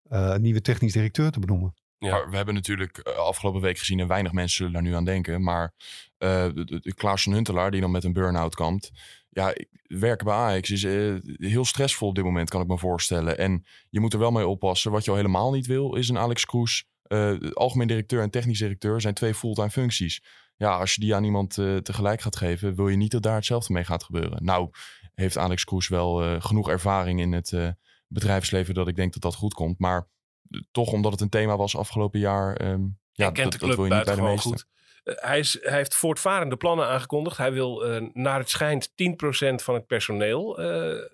eh, 0.02 0.30
een 0.34 0.42
nieuwe 0.42 0.60
technisch 0.60 0.92
directeur 0.92 1.30
te 1.30 1.40
benoemen. 1.40 1.74
Ja. 1.98 2.10
Maar 2.10 2.30
we 2.30 2.36
hebben 2.36 2.54
natuurlijk 2.54 2.98
eh, 2.98 3.16
afgelopen 3.16 3.60
week 3.60 3.78
gezien... 3.78 4.00
en 4.00 4.06
weinig 4.06 4.32
mensen 4.32 4.56
zullen 4.56 4.72
daar 4.72 4.82
nu 4.82 4.94
aan 4.94 5.04
denken... 5.04 5.42
maar 5.42 5.72
eh 6.18 6.44
de, 6.54 6.64
de, 6.64 6.80
de 6.80 6.94
Klaas 6.94 7.24
Huntelaar 7.24 7.70
die 7.70 7.80
dan 7.80 7.90
met 7.90 8.04
een 8.04 8.12
burn-out 8.12 8.54
kampt... 8.54 8.90
ja, 9.34 9.54
ik- 9.54 9.68
werken 9.86 10.26
bij 10.26 10.34
Ajax 10.34 10.70
is 10.70 10.84
eh, 10.84 11.14
heel 11.36 11.64
stressvol 11.64 12.08
op 12.08 12.14
dit 12.14 12.24
moment, 12.24 12.50
kan 12.50 12.60
ik 12.60 12.66
me 12.66 12.78
voorstellen. 12.78 13.38
En 13.38 13.64
je 13.90 14.00
moet 14.00 14.12
er 14.12 14.18
wel 14.18 14.30
mee 14.30 14.46
oppassen. 14.46 14.90
Wat 14.90 15.04
je 15.04 15.10
al 15.10 15.16
helemaal 15.16 15.52
niet 15.52 15.66
wil, 15.66 15.94
is 15.94 16.08
een 16.08 16.18
Alex 16.18 16.46
Kroes... 16.46 16.84
eh, 17.02 17.34
algemeen 17.52 17.86
directeur 17.86 18.22
en 18.22 18.30
technisch 18.30 18.58
directeur 18.58 19.00
zijn 19.00 19.14
twee 19.14 19.34
fulltime 19.34 19.70
functies. 19.70 20.22
Ja, 20.56 20.76
als 20.78 20.94
je 20.94 21.00
die 21.00 21.14
aan 21.14 21.24
iemand 21.24 21.58
eh, 21.58 21.76
tegelijk 21.76 22.20
gaat 22.20 22.36
geven... 22.36 22.74
wil 22.74 22.88
je 22.88 22.96
niet 22.96 23.10
dat 23.10 23.22
daar 23.22 23.34
hetzelfde 23.34 23.72
mee 23.72 23.84
gaat 23.84 24.04
gebeuren. 24.04 24.44
Nou, 24.44 24.70
heeft 25.14 25.38
Alex 25.38 25.64
Kroes 25.64 25.88
wel 25.88 26.40
genoeg 26.40 26.68
ervaring 26.68 27.20
in 27.20 27.32
het 27.32 27.74
bedrijfsleven... 28.08 28.74
dat 28.74 28.88
ik 28.88 28.96
denk 28.96 29.12
dat 29.12 29.22
dat 29.22 29.34
goed 29.34 29.54
komt. 29.54 29.78
Maar 29.78 30.08
toch, 30.70 30.92
omdat 30.92 31.12
het 31.12 31.20
een 31.20 31.28
thema 31.28 31.56
was 31.56 31.76
afgelopen 31.76 32.20
jaar... 32.20 32.56
ehm, 32.56 32.82
ja, 33.12 33.30
kent 33.30 33.36
dat, 33.36 33.52
de 33.52 33.58
dat 33.58 33.58
club 33.58 33.76
wil 33.76 33.84
je 33.86 33.94
niet 33.94 34.04
bij 34.04 34.34
de 34.34 34.38
goed. 34.38 34.66
Eh, 35.04 35.14
hij, 35.16 35.44
hij 35.60 35.76
heeft 35.76 35.94
voortvarende 35.94 36.56
plannen 36.56 36.86
aangekondigd. 36.86 37.36
Hij 37.36 37.52
wil 37.52 37.84
eh, 37.84 38.02
naar 38.12 38.38
het 38.38 38.50
schijnt 38.50 38.90
10% 38.90 38.94
van 39.54 39.74
het 39.74 39.86
personeel 39.86 40.58
eh, 40.58 40.64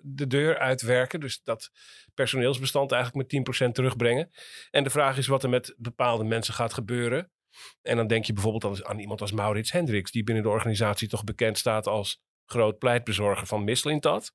de 0.01 0.27
deur 0.27 0.57
uitwerken. 0.57 1.19
Dus 1.19 1.41
dat 1.43 1.71
personeelsbestand 2.13 2.91
eigenlijk 2.91 3.31
met 3.31 3.67
10% 3.67 3.71
terugbrengen. 3.71 4.31
En 4.71 4.83
de 4.83 4.89
vraag 4.89 5.17
is 5.17 5.27
wat 5.27 5.43
er 5.43 5.49
met 5.49 5.73
bepaalde 5.77 6.23
mensen 6.23 6.53
gaat 6.53 6.73
gebeuren. 6.73 7.31
En 7.81 7.95
dan 7.95 8.07
denk 8.07 8.25
je 8.25 8.33
bijvoorbeeld 8.33 8.65
aan, 8.65 8.85
aan 8.85 8.99
iemand 8.99 9.21
als 9.21 9.31
Maurits 9.31 9.71
Hendricks... 9.71 10.11
die 10.11 10.23
binnen 10.23 10.43
de 10.43 10.49
organisatie 10.49 11.07
toch 11.07 11.23
bekend 11.23 11.57
staat 11.57 11.87
als 11.87 12.21
groot 12.45 12.77
pleitbezorger 12.77 13.47
van 13.47 13.63
Mislintat. 13.63 14.33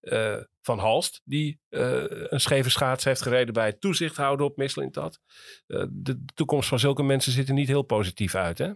Eh, 0.00 0.36
van 0.60 0.78
Halst, 0.78 1.20
die 1.24 1.60
eh, 1.68 2.04
een 2.08 2.40
scheve 2.40 2.70
schaats 2.70 3.04
heeft 3.04 3.22
gereden 3.22 3.54
bij 3.54 3.66
het 3.66 3.80
toezicht 3.80 4.16
houden 4.16 4.46
op 4.46 4.56
Mislintat. 4.56 5.20
Eh, 5.66 5.84
de 5.90 6.24
toekomst 6.34 6.68
van 6.68 6.78
zulke 6.78 7.02
mensen 7.02 7.32
ziet 7.32 7.48
er 7.48 7.54
niet 7.54 7.68
heel 7.68 7.82
positief 7.82 8.34
uit, 8.34 8.58
hè? 8.58 8.70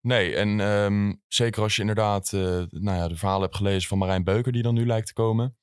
Nee, 0.00 0.36
en 0.36 0.60
ehm, 0.60 1.12
zeker 1.28 1.62
als 1.62 1.74
je 1.74 1.80
inderdaad 1.80 2.32
nou 2.32 2.68
ja, 2.96 3.08
de 3.08 3.16
verhalen 3.16 3.42
hebt 3.42 3.56
gelezen 3.56 3.88
van 3.88 3.98
Marijn 3.98 4.24
Beuker, 4.24 4.52
die 4.52 4.62
dan 4.62 4.74
nu 4.74 4.86
lijkt 4.86 5.06
te 5.06 5.12
komen. 5.12 5.56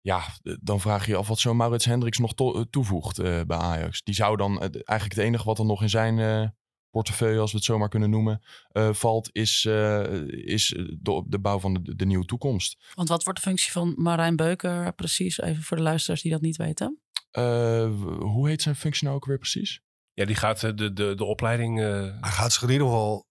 Ja, 0.00 0.22
dan 0.60 0.80
vraag 0.80 1.06
je 1.06 1.10
je 1.12 1.18
af 1.18 1.28
wat 1.28 1.38
zo'n 1.38 1.56
Maurits 1.56 1.84
Hendricks 1.84 2.18
nog 2.18 2.34
to- 2.34 2.64
toevoegt 2.64 3.22
bij 3.22 3.56
Ajax. 3.56 4.02
Die 4.02 4.14
zou 4.14 4.36
dan, 4.36 4.60
eigenlijk 4.60 5.14
het 5.14 5.18
enige 5.18 5.44
wat 5.44 5.58
er 5.58 5.64
nog 5.64 5.82
in 5.82 5.88
zijn 5.90 6.54
portefeuille, 6.96 7.40
als 7.40 7.50
we 7.50 7.56
het 7.56 7.66
zo 7.66 7.78
maar 7.78 7.88
kunnen 7.88 8.10
noemen, 8.10 8.42
eh, 8.68 8.92
valt, 8.92 9.28
is, 9.32 9.64
eh, 9.64 10.12
is 10.28 10.68
de, 11.00 11.24
de 11.26 11.38
bouw 11.38 11.58
van 11.58 11.74
de, 11.74 11.94
de 11.96 12.06
nieuwe 12.06 12.24
toekomst. 12.24 12.76
Want 12.94 13.08
wat 13.08 13.24
wordt 13.24 13.38
de 13.42 13.48
functie 13.48 13.72
van 13.72 13.94
Marijn 13.96 14.36
Beuker 14.36 14.94
precies? 14.94 15.38
Even 15.40 15.62
voor 15.62 15.76
de 15.76 15.82
luisteraars 15.82 16.22
die 16.22 16.32
dat 16.32 16.40
niet 16.40 16.56
weten. 16.56 17.00
Eh, 17.30 17.90
hoe 18.18 18.48
heet 18.48 18.62
zijn 18.62 18.76
functie 18.76 19.04
nou 19.04 19.16
ook 19.16 19.26
weer 19.26 19.38
precies? 19.38 19.80
Ja, 20.12 20.24
die 20.24 20.36
gaat 20.36 20.60
de, 20.60 20.74
de, 20.92 21.14
de 21.14 21.24
opleiding. 21.24 21.80
eh, 21.80 21.86
Hij 22.20 22.30
gaat 22.30 22.52
zich 22.52 22.62
in 22.62 22.70
ieder 22.70 22.86
geval 22.86 23.26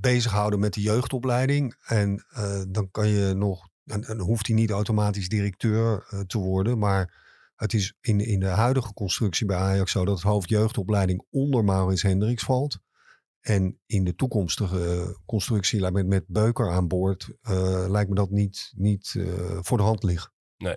bezighouden 0.00 0.58
met 0.60 0.74
de 0.74 0.80
jeugdopleiding. 0.80 1.74
En 1.84 2.24
eh, 2.28 2.62
dan 2.68 2.90
kan 2.90 3.08
je 3.08 3.34
nog, 3.34 3.68
en, 3.84 4.04
en 4.04 4.18
hoeft 4.18 4.46
hij 4.46 4.56
niet 4.56 4.70
automatisch 4.70 5.28
directeur 5.28 6.06
te 6.26 6.38
worden. 6.38 6.78
Maar 6.78 7.21
het 7.54 7.74
is 7.74 7.94
in, 8.00 8.20
in 8.20 8.40
de 8.40 8.46
huidige 8.46 8.92
constructie 8.94 9.46
bij 9.46 9.56
Ajax 9.56 9.90
zo 9.92 10.04
dat 10.04 10.14
het 10.14 10.24
hoofd 10.24 10.48
jeugdopleiding 10.48 11.26
onder 11.30 11.64
Maurits 11.64 12.02
Hendricks 12.02 12.42
valt. 12.42 12.78
En 13.40 13.80
in 13.86 14.04
de 14.04 14.14
toekomstige 14.14 14.92
eh, 14.92 15.08
constructie 15.26 15.90
met, 15.90 16.06
met 16.06 16.24
Beuker 16.26 16.70
aan 16.70 16.88
boord 16.88 17.28
eh, 17.40 17.84
lijkt 17.88 18.08
me 18.08 18.14
dat 18.14 18.30
niet, 18.30 18.72
niet 18.76 19.14
eh, 19.18 19.58
voor 19.62 19.76
de 19.76 19.82
hand 19.82 20.02
liggen. 20.02 20.32
nee. 20.56 20.76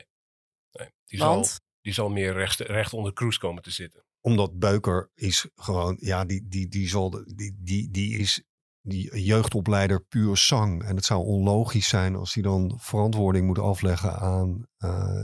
nee. 0.71 0.89
Die, 1.05 1.19
zal, 1.19 1.45
die 1.81 1.93
zal 1.93 2.09
meer 2.09 2.33
recht, 2.33 2.59
recht 2.59 2.93
onder 2.93 3.13
Kroes 3.13 3.37
komen 3.37 3.63
te 3.63 3.71
zitten. 3.71 4.03
Omdat 4.21 4.59
Beuker 4.59 5.11
is 5.13 5.47
gewoon, 5.55 5.97
ja, 5.99 6.25
die, 6.25 6.47
die, 6.47 6.67
die, 6.67 6.87
zal, 6.87 7.09
de- 7.09 7.33
die, 7.35 7.57
die, 7.59 7.91
die 7.91 8.17
is 8.17 8.43
die 8.87 9.19
jeugdopleider 9.23 10.01
puur 10.03 10.37
zang. 10.37 10.83
En 10.83 10.95
het 10.95 11.05
zou 11.05 11.25
onlogisch 11.25 11.87
zijn 11.87 12.15
als 12.15 12.33
hij 12.33 12.43
dan 12.43 12.73
verantwoording 12.77 13.45
moet 13.45 13.59
afleggen 13.59 14.19
aan, 14.19 14.65
eh, 14.77 15.23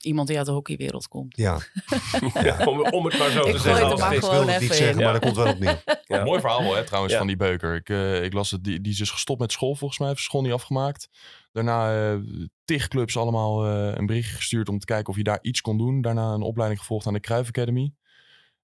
Iemand 0.00 0.28
die 0.28 0.36
uit 0.36 0.46
de 0.46 0.52
hockeywereld 0.52 1.08
komt. 1.08 1.36
ja, 1.36 1.58
om, 2.70 2.80
om 2.80 3.04
het 3.04 3.18
maar 3.18 3.30
zo 3.30 3.46
Ik 3.46 3.52
te 3.52 3.58
zeggen. 3.58 3.88
het 3.88 3.98
maar 3.98 4.14
ik 4.14 4.20
wil 4.20 4.46
het 4.46 4.60
niet 4.60 4.72
zeggen, 4.72 4.88
in. 4.90 4.94
maar 4.96 5.04
Ja. 5.04 5.12
dat 5.12 5.22
komt 5.22 5.36
wel 5.36 5.52
op 5.52 5.58
neer. 5.58 5.82
Ja. 6.06 6.24
Mooi 6.24 6.40
verhaal 6.40 6.74
hè, 6.74 6.84
trouwens 6.84 7.12
Ja. 7.12 7.18
van 7.18 7.28
die 7.28 7.36
Beuker. 7.36 7.74
Ik, 7.74 7.88
eh, 7.88 8.24
ik 8.24 8.32
las 8.32 8.50
het, 8.50 8.64
die, 8.64 8.80
die 8.80 8.92
is 8.92 8.98
dus 8.98 9.10
gestopt 9.10 9.40
met 9.40 9.52
school 9.52 9.74
volgens 9.74 9.98
mij, 9.98 10.08
heeft 10.08 10.20
school 10.20 10.42
niet 10.42 10.52
afgemaakt. 10.52 11.08
Daarna 11.52 12.10
eh 12.12 12.18
tig 12.64 12.88
clubs 12.88 13.16
allemaal 13.16 13.66
eh, 13.66 13.96
een 13.96 14.06
berichtje 14.06 14.34
gestuurd 14.36 14.68
om 14.68 14.78
te 14.78 14.86
kijken 14.86 15.08
of 15.08 15.16
je 15.16 15.22
daar 15.24 15.38
iets 15.42 15.60
kon 15.60 15.78
doen. 15.78 16.00
Daarna 16.00 16.32
een 16.32 16.42
opleiding 16.42 16.80
gevolgd 16.80 17.06
aan 17.06 17.12
de 17.12 17.20
Cruijff 17.20 17.48
Academy. 17.48 17.92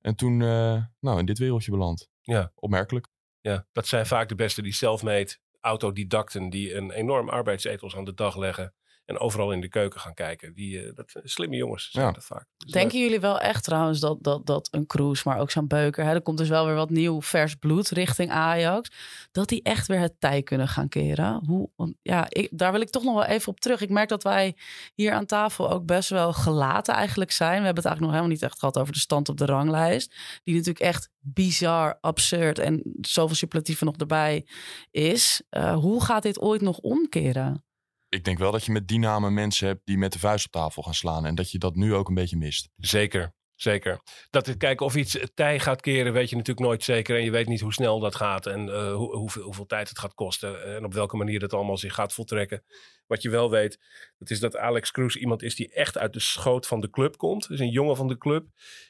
En 0.00 0.14
toen 0.14 0.42
eh, 0.42 0.82
nou, 1.00 1.18
in 1.18 1.26
dit 1.26 1.38
wereldje 1.38 1.70
beland. 1.70 2.08
Ja. 2.22 2.52
Opmerkelijk. 2.54 3.06
Ja, 3.48 3.66
dat 3.72 3.86
zijn 3.86 4.06
vaak 4.06 4.28
de 4.28 4.34
beste 4.34 4.62
die 4.62 4.72
self-made 4.72 5.36
autodidacten 5.60 6.50
die 6.50 6.74
een 6.74 6.90
enorm 6.90 7.28
arbeidsethos 7.28 7.96
aan 7.96 8.04
de 8.04 8.14
dag 8.14 8.36
leggen 8.36 8.74
en 9.08 9.18
overal 9.18 9.52
in 9.52 9.60
de 9.60 9.68
keuken 9.68 10.00
gaan 10.00 10.14
kijken. 10.14 10.54
Die, 10.54 10.80
eh, 10.82 10.94
dat 10.94 11.10
zijn 11.10 11.28
slimme 11.28 11.56
jongens 11.56 11.90
zijn 11.90 12.06
Ja. 12.06 12.12
dat 12.12 12.24
vaak. 12.24 12.46
Dus 12.56 12.72
Denken 12.72 12.98
jullie 13.00 13.20
wel 13.20 13.40
echt 13.40 13.64
trouwens 13.64 14.00
dat, 14.00 14.18
dat, 14.20 14.46
dat 14.46 14.68
een 14.70 14.86
Kroes, 14.86 15.22
maar 15.22 15.38
ook 15.38 15.50
zo'n 15.50 15.66
Beuker, 15.66 16.04
hè, 16.04 16.12
er 16.14 16.22
komt 16.22 16.38
dus 16.38 16.48
wel 16.48 16.66
weer 16.66 16.74
wat 16.74 16.90
nieuw 16.90 17.22
vers 17.22 17.54
bloed 17.54 17.88
richting 17.88 18.30
Ajax, 18.30 18.90
dat 19.32 19.48
die 19.48 19.62
echt 19.62 19.86
weer 19.86 19.98
het 20.00 20.14
tij 20.18 20.42
kunnen 20.42 20.68
gaan 20.68 20.88
keren? 20.88 21.42
Hoe, 21.46 21.70
ja, 22.02 22.26
ik, 22.28 22.48
daar 22.50 22.72
wil 22.72 22.80
ik 22.80 22.90
toch 22.90 23.04
nog 23.04 23.14
wel 23.14 23.24
even 23.24 23.48
op 23.52 23.60
terug. 23.60 23.80
Ik 23.80 23.90
merk 23.90 24.08
dat 24.08 24.22
wij 24.22 24.56
hier 24.94 25.12
aan 25.12 25.26
tafel 25.26 25.70
ook 25.70 25.86
best 25.86 26.08
wel 26.08 26.32
gelaten 26.32 26.94
eigenlijk 26.94 27.32
zijn. 27.32 27.58
We 27.58 27.64
hebben 27.64 27.82
het 27.82 27.84
eigenlijk 27.84 28.00
nog 28.06 28.10
helemaal 28.14 28.32
niet 28.36 28.42
echt 28.50 28.58
gehad 28.58 28.78
over 28.78 28.92
de 28.92 28.98
stand 28.98 29.28
op 29.28 29.36
de 29.36 29.46
ranglijst, 29.46 30.14
die 30.44 30.54
natuurlijk 30.54 30.84
echt 30.84 31.10
bizar, 31.20 31.98
absurd 32.00 32.58
en 32.58 32.82
zoveel 33.00 33.36
superlatieven 33.36 33.86
nog 33.86 33.96
erbij 33.96 34.46
is. 34.90 35.42
Eh, 35.48 35.74
hoe 35.74 36.04
gaat 36.04 36.22
dit 36.22 36.40
ooit 36.40 36.60
nog 36.60 36.78
omkeren? 36.78 37.62
Ik 38.08 38.24
denk 38.24 38.38
wel 38.38 38.52
dat 38.52 38.64
je 38.64 38.72
met 38.72 38.88
die 38.88 38.98
namen 38.98 39.34
mensen 39.34 39.66
hebt 39.66 39.80
die 39.84 39.98
met 39.98 40.12
de 40.12 40.18
vuist 40.18 40.46
op 40.46 40.52
tafel 40.52 40.82
gaan 40.82 40.94
slaan. 40.94 41.26
En 41.26 41.34
dat 41.34 41.50
je 41.50 41.58
dat 41.58 41.74
nu 41.74 41.94
ook 41.94 42.08
een 42.08 42.14
beetje 42.14 42.36
mist. 42.36 42.68
Zeker, 42.76 43.34
zeker. 43.54 44.00
Dat 44.30 44.46
het 44.46 44.56
kijken 44.56 44.86
of 44.86 44.96
iets 44.96 45.18
tij 45.34 45.60
gaat 45.60 45.80
keren, 45.80 46.12
weet 46.12 46.30
je 46.30 46.36
natuurlijk 46.36 46.66
nooit 46.66 46.84
zeker. 46.84 47.16
En 47.16 47.24
je 47.24 47.30
weet 47.30 47.48
niet 47.48 47.60
hoe 47.60 47.72
snel 47.72 48.00
dat 48.00 48.14
gaat 48.14 48.46
en 48.46 48.68
eh, 48.68 48.94
hoe, 48.94 49.16
hoeveel, 49.16 49.42
hoeveel 49.42 49.66
tijd 49.66 49.88
het 49.88 49.98
gaat 49.98 50.14
kosten. 50.14 50.74
En 50.74 50.84
op 50.84 50.92
welke 50.92 51.16
manier 51.16 51.38
dat 51.38 51.52
allemaal 51.52 51.76
zich 51.76 51.94
gaat 51.94 52.12
voltrekken. 52.12 52.62
Wat 53.06 53.22
je 53.22 53.30
wel 53.30 53.50
weet, 53.50 53.78
dat 54.18 54.30
is 54.30 54.40
dat 54.40 54.56
Alex 54.56 54.90
Kroes 54.90 55.16
iemand 55.16 55.42
is 55.42 55.54
die 55.54 55.72
echt 55.72 55.98
uit 55.98 56.12
de 56.12 56.20
schoot 56.20 56.66
van 56.66 56.80
de 56.80 56.90
club 56.90 57.16
komt. 57.16 57.48
Dus 57.48 57.60
een 57.60 57.70
jongen 57.70 57.96
van 57.96 58.08
de 58.08 58.18
club, 58.18 58.46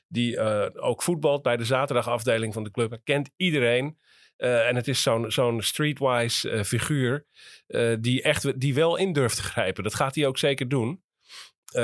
die 0.08 0.36
eh, 0.36 0.84
ook 0.84 1.02
voetbalt 1.02 1.42
bij 1.42 1.56
de 1.56 1.64
zaterdagafdeling 1.64 2.52
van 2.52 2.64
de 2.64 2.70
club. 2.70 2.98
Kent 3.04 3.30
iedereen. 3.36 3.98
Eh, 4.38 4.68
en 4.68 4.76
het 4.76 4.88
is 4.88 5.02
zo'n 5.02 5.30
zo'n 5.30 5.62
streetwise 5.62 6.50
eh, 6.50 6.62
figuur 6.62 7.26
eh, 7.66 7.94
die, 8.00 8.22
echt, 8.22 8.60
die 8.60 8.74
wel 8.74 8.96
in 8.96 9.12
durft 9.12 9.36
te 9.36 9.42
grijpen. 9.42 9.82
Dat 9.82 9.94
gaat 9.94 10.14
hij 10.14 10.26
ook 10.26 10.38
zeker 10.38 10.68
doen. 10.68 11.02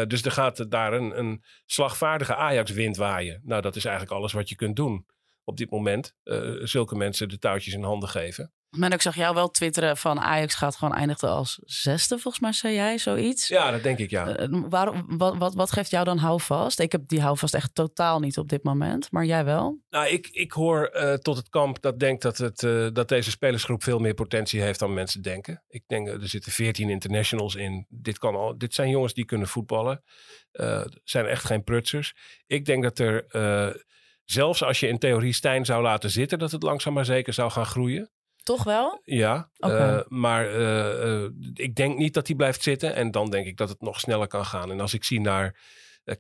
Dus 0.07 0.23
er 0.23 0.31
gaat 0.31 0.71
daar 0.71 0.93
een, 0.93 1.19
een 1.19 1.45
slagvaardige 1.67 2.35
Ajax-wind 2.35 2.97
waaien. 2.97 3.41
Nou, 3.45 3.63
dat 3.63 3.77
is 3.77 3.85
eigenlijk 3.85 4.17
alles 4.17 4.33
wat 4.33 4.49
je 4.49 4.55
kunt 4.55 4.77
doen 4.77 5.07
op 5.45 5.57
dit 5.57 5.71
moment. 5.71 6.15
Eh, 6.23 6.41
zulke 6.63 6.97
mensen 6.97 7.29
de 7.29 7.39
touwtjes 7.39 7.75
in 7.75 7.83
handen 7.83 8.09
geven. 8.09 8.53
Men, 8.77 8.93
ik 8.93 9.03
zag 9.03 9.17
jou 9.17 9.35
wel 9.35 9.51
twitteren 9.51 9.97
van 9.97 10.21
Ajax 10.21 10.55
gaat 10.55 10.77
gewoon 10.77 10.95
eindigen 10.95 11.29
als 11.29 11.59
zesde, 11.65 12.19
volgens 12.19 12.43
mij 12.43 12.53
zei 12.53 12.75
jij 12.75 12.99
zoiets. 12.99 13.49
Ja, 13.49 13.71
dat 13.71 13.83
denk 13.83 13.99
ik 13.99 14.11
ja. 14.11 14.37
Eh, 14.37 14.49
waarom, 14.69 15.19
wat, 15.19 15.37
wat, 15.37 15.55
wat 15.55 15.73
geeft 15.73 15.91
jou 15.91 16.05
dan 16.05 16.19
houvast? 16.19 16.81
Ik 16.81 16.93
heb 16.93 17.09
die 17.09 17.21
houvast 17.21 17.55
echt 17.55 17.75
totaal 17.75 18.21
niet 18.21 18.39
op 18.39 18.49
dit 18.49 18.63
moment, 18.63 19.11
maar 19.11 19.25
jij 19.25 19.45
wel? 19.45 19.79
Nou, 19.91 20.09
ik, 20.09 20.29
ik 20.33 20.53
hoor 20.53 20.87
eh, 20.87 21.15
tot 21.15 21.37
het 21.37 21.49
kamp 21.49 21.83
dat 21.83 21.99
denkt 21.99 22.23
dat, 22.23 22.39
het, 22.39 22.63
eh, 22.63 22.89
dat 22.93 23.09
deze 23.09 23.31
spelersgroep 23.31 23.83
veel 23.83 23.99
meer 23.99 24.15
potentie 24.15 24.61
heeft 24.61 24.79
dan 24.79 24.95
mensen 24.95 25.23
denken. 25.23 25.63
Ik 25.69 25.85
denk, 25.87 26.09
eh, 26.09 26.15
er 26.15 26.29
zitten 26.29 26.53
14 26.53 26.91
internationals 26.91 27.55
in. 27.55 27.87
Dit, 27.89 28.19
kan 28.19 28.35
al, 28.35 28.59
dit 28.59 28.75
zijn 28.75 28.91
jongens 28.91 29.15
die 29.15 29.25
kunnen 29.25 29.49
voetballen. 29.49 30.03
Eh 30.53 30.85
zijn 31.05 31.27
echt 31.27 31.45
geen 31.45 31.65
prutsers. 31.65 32.15
Ik 32.47 32.65
denk 32.65 32.83
dat 32.83 32.99
er, 32.99 33.27
eh, 33.27 33.69
zelfs 34.25 34.63
als 34.63 34.81
je 34.81 34.89
in 34.89 34.99
theorie 34.99 35.33
Stijn 35.33 35.65
zou 35.65 35.83
laten 35.83 36.11
zitten, 36.11 36.39
dat 36.39 36.51
het 36.51 36.63
langzaam 36.63 36.93
maar 36.93 37.05
zeker 37.05 37.33
zou 37.33 37.51
gaan 37.51 37.67
groeien. 37.67 38.11
Toch 38.45 38.65
wel? 38.65 39.01
Ja, 39.05 39.51
Oké. 39.59 39.75
eh, 39.77 40.01
maar 40.09 40.47
eh, 40.47 41.23
eh, 41.25 41.31
ik 41.55 41.75
denk 41.75 41.99
niet 41.99 42.15
dat 42.15 42.27
hij 42.27 42.37
blijft 42.37 42.63
zitten. 42.63 42.95
En 42.95 43.11
dan 43.11 43.31
denk 43.31 43.47
ik 43.47 43.57
dat 43.57 43.69
het 43.69 43.81
nog 43.81 44.01
sneller 44.01 44.27
kan 44.27 44.45
gaan. 44.45 44.71
En 44.71 44.81
als 44.81 44.95
ik 44.95 45.05
zie 45.05 45.21
naar, 45.21 45.61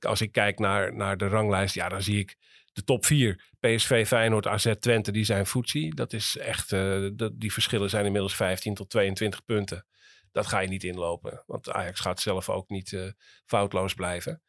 als 0.01 0.21
ik 0.21 0.33
kijk 0.33 0.59
naar, 0.59 0.95
naar 0.95 1.17
de 1.17 1.29
ranglijst, 1.29 1.75
ja, 1.75 1.89
dan 1.89 2.03
zie 2.03 2.19
ik 2.19 2.37
de 2.73 2.85
top 2.85 3.05
4. 3.05 3.53
PSV, 3.61 4.07
Feyenoord, 4.07 4.47
AZ, 4.47 4.73
Twente, 4.81 5.13
die 5.13 5.25
zijn 5.25 5.47
voetzie. 5.47 5.95
Dat 5.95 6.13
is 6.13 6.37
echt, 6.37 6.71
dat, 7.17 7.33
die 7.35 7.53
verschillen 7.53 7.91
zijn 7.91 8.05
inmiddels 8.05 8.37
15 8.37 8.75
tot 8.75 8.91
22 8.91 9.45
punten. 9.45 9.87
Dat 10.33 10.47
ga 10.47 10.59
je 10.59 10.69
niet 10.69 10.85
inlopen. 10.85 11.43
Want 11.47 11.71
Ajax 11.71 12.01
gaat 12.01 12.21
zelf 12.21 12.49
ook 12.49 12.69
niet 12.69 13.15
foutloos 13.47 13.95
blijven. 13.95 14.43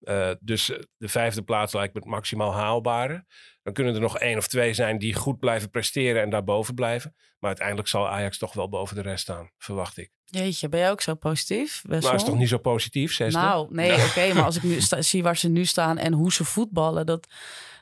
Eh, 0.00 0.30
dus 0.40 0.70
eh, 0.70 0.78
de 0.96 1.08
vijfde 1.08 1.42
plaats 1.42 1.72
lijkt 1.72 1.94
me 1.94 2.00
het 2.00 2.08
maximaal 2.08 2.52
haalbare. 2.52 3.24
Dan 3.62 3.72
kunnen 3.72 3.94
er 3.94 4.00
nog 4.00 4.18
één 4.18 4.38
of 4.38 4.46
twee 4.46 4.74
zijn 4.74 4.98
die 4.98 5.14
goed 5.14 5.38
blijven 5.38 5.70
presteren 5.70 6.22
en 6.22 6.30
daarboven 6.30 6.74
blijven. 6.74 7.14
Maar 7.38 7.48
uiteindelijk 7.48 7.88
zal 7.88 8.08
Ajax 8.08 8.38
toch 8.38 8.52
wel 8.52 8.68
boven 8.68 8.96
de 8.96 9.02
rest 9.02 9.22
staan, 9.22 9.50
verwacht 9.58 9.96
ik. 9.96 10.10
Jeetje, 10.24 10.68
ben 10.68 10.80
jij 10.80 10.90
ook 10.90 11.00
zo 11.00 11.14
positief? 11.14 11.82
Wessel? 11.82 12.10
Maar 12.10 12.20
is 12.20 12.26
toch 12.26 12.38
niet 12.38 12.48
zo 12.48 12.58
positief, 12.58 13.12
zesde? 13.14 13.40
Nou, 13.40 13.66
nee, 13.70 14.04
oké, 14.04 14.32
maar 14.34 14.44
als 14.44 14.56
ik 14.56 14.62
nu 14.62 14.78
zie 14.98 15.22
waar 15.22 15.36
ze 15.36 15.48
nu 15.48 15.64
staan 15.64 15.98
en 15.98 16.12
hoe 16.12 16.32
ze 16.32 16.44
voetballen, 16.44 17.06
dat, 17.06 17.26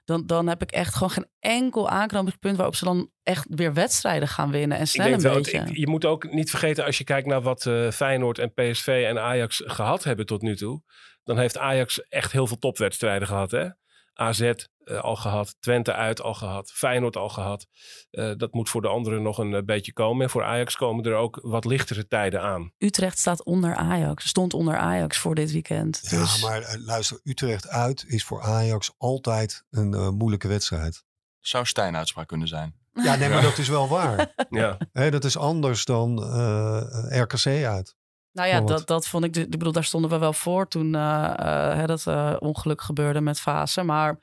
dan, 0.04 0.26
dan 0.26 0.46
heb 0.48 0.62
ik 0.62 0.70
echt 0.70 0.94
gewoon 0.94 1.10
geen 1.10 1.28
enkel 1.40 1.88
aanknopingspunt 1.88 2.56
waarop 2.56 2.74
ze 2.74 2.84
dan 2.84 3.10
echt 3.22 3.46
weer 3.48 3.72
wedstrijden 3.74 4.28
gaan 4.28 4.50
winnen. 4.50 4.76
En 4.76 4.82
Ik 4.82 4.88
snel 4.88 5.06
denk 5.06 5.16
een 5.16 5.22
wel, 5.22 5.34
beetje. 5.34 5.58
ik- 5.58 5.76
je 5.76 5.88
moet 5.88 6.04
ook 6.04 6.32
niet 6.32 6.50
vergeten, 6.50 6.84
als 6.84 6.98
je 6.98 7.04
kijkt 7.04 7.26
naar 7.26 7.42
wat 7.42 7.66
eh, 7.66 7.90
Feyenoord 7.90 8.38
en 8.38 8.52
PSV 8.52 9.04
en 9.08 9.18
Ajax 9.18 9.62
gehad 9.64 10.04
hebben 10.04 10.26
tot 10.26 10.42
nu 10.42 10.56
toe. 10.56 10.82
Dan 11.24 11.38
heeft 11.38 11.58
Ajax 11.58 12.08
echt 12.08 12.32
heel 12.32 12.46
veel 12.46 12.58
topwedstrijden 12.58 13.28
gehad. 13.28 13.50
Hè? 13.50 13.68
AZ 14.14 14.40
eh, 14.40 15.00
al 15.00 15.16
gehad, 15.16 15.56
Twente 15.60 15.92
uit 15.92 16.20
al 16.20 16.34
gehad, 16.34 16.70
Feyenoord 16.72 17.16
al 17.16 17.28
gehad. 17.28 17.66
Eh, 18.10 18.32
dat 18.36 18.52
moet 18.52 18.68
voor 18.68 18.82
de 18.82 18.88
anderen 18.88 19.22
nog 19.22 19.38
een 19.38 19.54
eh, 19.54 19.62
beetje 19.62 19.92
komen. 19.92 20.22
En 20.22 20.30
voor 20.30 20.44
Ajax 20.44 20.76
komen 20.76 21.04
er 21.04 21.14
ook 21.14 21.38
wat 21.42 21.64
lichtere 21.64 22.06
tijden 22.06 22.40
aan. 22.40 22.72
Utrecht 22.78 23.18
staat 23.18 23.44
onder 23.44 23.74
Ajax. 23.74 24.28
Stond 24.28 24.54
onder 24.54 24.76
Ajax 24.76 25.18
voor 25.18 25.34
dit 25.34 25.52
weekend. 25.52 26.00
Ja, 26.02 26.18
Dus 26.18 26.42
maar 26.42 26.76
luister, 26.84 27.20
Utrecht 27.22 27.68
uit 27.68 28.04
is 28.06 28.24
voor 28.24 28.42
Ajax 28.42 28.94
altijd 28.98 29.64
een 29.70 29.94
eh, 29.94 30.08
moeilijke 30.08 30.48
wedstrijd. 30.48 31.04
Zou 31.40 31.64
Stijn 31.66 31.96
uitspraak 31.96 32.28
kunnen 32.28 32.48
zijn. 32.48 32.74
Ja, 32.92 33.16
nee, 33.16 33.28
maar 33.28 33.42
dat 33.42 33.58
is 33.58 33.68
wel 33.68 33.88
waar. 33.88 34.32
Ja. 34.50 34.78
Dat 35.10 35.24
is 35.24 35.36
anders 35.36 35.84
dan 35.84 36.22
eh, 36.22 37.20
RKC 37.20 37.46
uit. 37.64 37.96
Nou 38.34 38.48
ja, 38.48 38.60
dat, 38.66 38.86
dat 38.86 39.06
vond 39.08 39.24
ik. 39.24 39.32
de- 39.32 39.40
Ik 39.40 39.50
bedoel, 39.50 39.72
daar 39.72 39.84
stonden 39.84 40.10
we 40.10 40.18
wel 40.18 40.32
voor 40.32 40.68
toen 40.68 40.94
eh, 40.94 41.24
eh, 41.36 41.76
hè, 41.76 41.86
dat 41.86 42.06
eh, 42.06 42.36
ongeluk 42.38 42.80
gebeurde 42.82 43.20
met 43.20 43.40
Fase. 43.40 43.82
Maar 43.82 44.18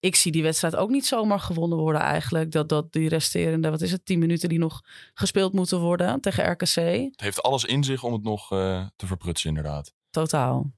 ik 0.00 0.16
zie 0.16 0.32
die 0.32 0.42
wedstrijd 0.42 0.76
ook 0.76 0.90
niet 0.90 1.06
zomaar 1.06 1.40
gewonnen 1.40 1.78
worden 1.78 2.00
eigenlijk. 2.00 2.52
Dat, 2.52 2.68
dat 2.68 2.92
die 2.92 3.08
resterende, 3.08 3.70
wat 3.70 3.80
is 3.80 3.92
het, 3.92 4.04
10 4.04 4.18
minuten 4.18 4.48
die 4.48 4.58
nog 4.58 4.80
gespeeld 5.14 5.52
moeten 5.52 5.80
worden 5.80 6.20
tegen 6.20 6.50
RKC. 6.50 6.74
Het 6.74 7.20
heeft 7.20 7.42
alles 7.42 7.64
in 7.64 7.84
zich 7.84 8.02
om 8.02 8.12
het 8.12 8.22
nog 8.22 8.52
eh, 8.52 8.86
te 8.96 9.06
verprutsen, 9.06 9.48
inderdaad. 9.48 9.92
Totaal. 10.10 10.70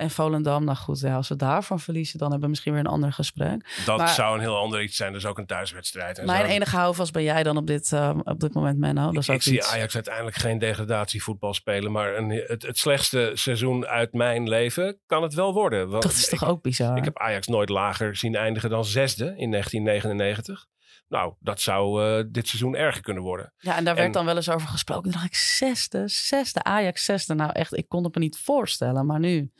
En 0.00 0.10
Volendam, 0.10 0.64
nou 0.64 0.76
goed, 0.76 1.00
ja, 1.00 1.14
als 1.14 1.28
we 1.28 1.36
daarvan 1.36 1.80
verliezen, 1.80 2.18
dan 2.18 2.26
hebben 2.26 2.44
we 2.44 2.50
misschien 2.50 2.72
weer 2.72 2.80
een 2.84 2.90
ander 2.90 3.12
gesprek. 3.12 3.82
Dat 3.84 3.98
Maar- 3.98 4.08
zou 4.08 4.34
een 4.34 4.40
heel 4.40 4.56
ander 4.56 4.82
iets 4.82 4.96
zijn. 4.96 5.14
Is 5.14 5.26
ook 5.26 5.38
een 5.38 5.46
thuiswedstrijd. 5.46 6.18
En 6.18 6.26
Mijn 6.26 6.46
zo. 6.46 6.52
enige 6.52 6.76
houvast 6.76 7.12
ben 7.12 7.22
jij 7.22 7.42
dan 7.42 7.56
op 7.56 7.66
dit, 7.66 7.92
eh, 7.92 8.18
op 8.22 8.40
dit 8.40 8.54
moment, 8.54 8.78
Menno. 8.78 9.12
Dat 9.12 9.22
is 9.22 9.28
ik 9.28 9.34
ook 9.34 9.42
zie. 9.42 9.64
Ajax 9.64 9.94
uiteindelijk 9.94 10.36
geen 10.36 10.58
degradatievoetbal 10.58 11.54
spelen. 11.54 11.92
Maar 11.92 12.16
een, 12.16 12.30
het, 12.46 12.62
het 12.62 12.78
slechtste 12.78 13.30
seizoen 13.34 13.86
uit 13.86 14.12
mijn 14.12 14.48
leven 14.48 15.00
kan 15.06 15.22
het 15.22 15.34
wel 15.34 15.52
worden. 15.52 15.88
Want 15.88 16.02
Dat 16.02 16.12
is 16.12 16.28
toch 16.28 16.42
ik, 16.42 16.48
ook 16.48 16.62
bizar? 16.62 16.96
ik 16.96 17.04
heb 17.04 17.18
Ajax 17.18 17.46
nooit 17.46 17.68
lager 17.68 18.16
zien 18.16 18.34
eindigen 18.34 18.70
dan 18.70 18.84
zesde 18.84 19.34
in 19.36 19.50
1999. 19.50 20.66
Nou, 21.08 21.34
dat 21.40 21.60
zou 21.60 22.04
eh, 22.04 22.24
dit 22.28 22.48
seizoen 22.48 22.74
erger 22.76 23.02
kunnen 23.02 23.22
worden. 23.22 23.52
Ja, 23.58 23.76
en 23.76 23.84
daar 23.84 23.94
werd 23.94 24.06
En- 24.06 24.12
dan 24.12 24.24
wel 24.24 24.36
eens 24.36 24.48
over 24.50 24.68
gesproken. 24.68 25.02
Toen 25.02 25.12
dacht 25.12 25.24
ik, 25.24 25.34
zesde, 25.34 26.08
zesde, 26.08 26.62
Ajax 26.62 27.04
zesde. 27.04 27.34
Nou 27.34 27.50
echt, 27.52 27.76
ik 27.76 27.88
kon 27.88 28.04
het 28.04 28.14
me 28.14 28.20
niet 28.20 28.38
voorstellen. 28.38 29.06
Maar 29.06 29.18
nu, 29.18 29.50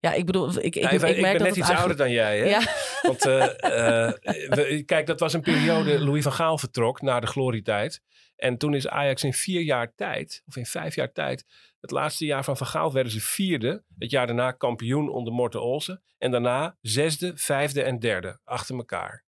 ja, 0.00 0.12
ik 0.12 0.26
bedoel, 0.26 0.48
ik, 0.48 0.56
ik, 0.56 0.74
Ja, 0.74 0.90
ik, 0.90 0.94
ik, 0.94 1.00
merk 1.00 1.14
ben 1.20 1.32
dat 1.32 1.40
net 1.40 1.48
het 1.48 1.56
iets 1.56 1.70
ouder 1.70 1.96
dan 1.96 2.10
jij, 2.10 2.38
hè? 2.38 2.44
Ja. 2.44 2.60
Want 3.02 3.26
eh, 3.26 3.44
eh, 3.44 4.12
we- 4.48 4.82
kijk, 4.86 5.06
dat 5.06 5.20
was 5.20 5.32
een 5.32 5.40
periode. 5.40 5.98
Louis 6.04 6.22
van 6.22 6.32
Gaal 6.32 6.58
vertrok 6.58 7.02
na 7.02 7.20
de 7.20 7.26
glorietijd. 7.26 8.00
En 8.36 8.56
toen 8.56 8.74
is 8.74 8.88
Ajax 8.88 9.24
in 9.24 9.32
vier 9.32 9.60
jaar 9.60 9.94
tijd, 9.94 10.42
of 10.46 10.56
in 10.56 10.66
vijf 10.66 10.94
jaar 10.94 11.12
tijd, 11.12 11.44
het 11.80 11.90
laatste 11.90 12.24
jaar 12.24 12.44
van 12.44 12.56
Van 12.56 12.66
Gaal 12.66 12.92
werden 12.92 13.12
ze 13.12 13.20
vierde. 13.20 13.84
Het 13.98 14.10
jaar 14.10 14.26
daarna 14.26 14.52
kampioen 14.52 15.08
onder 15.08 15.32
Morten 15.32 15.62
Olsen. 15.62 16.02
En 16.18 16.30
daarna 16.30 16.76
zesde, 16.80 17.32
vijfde 17.34 17.82
en 17.82 17.98
derde 17.98 18.38
achter 18.44 18.76
elkaar. 18.76 19.24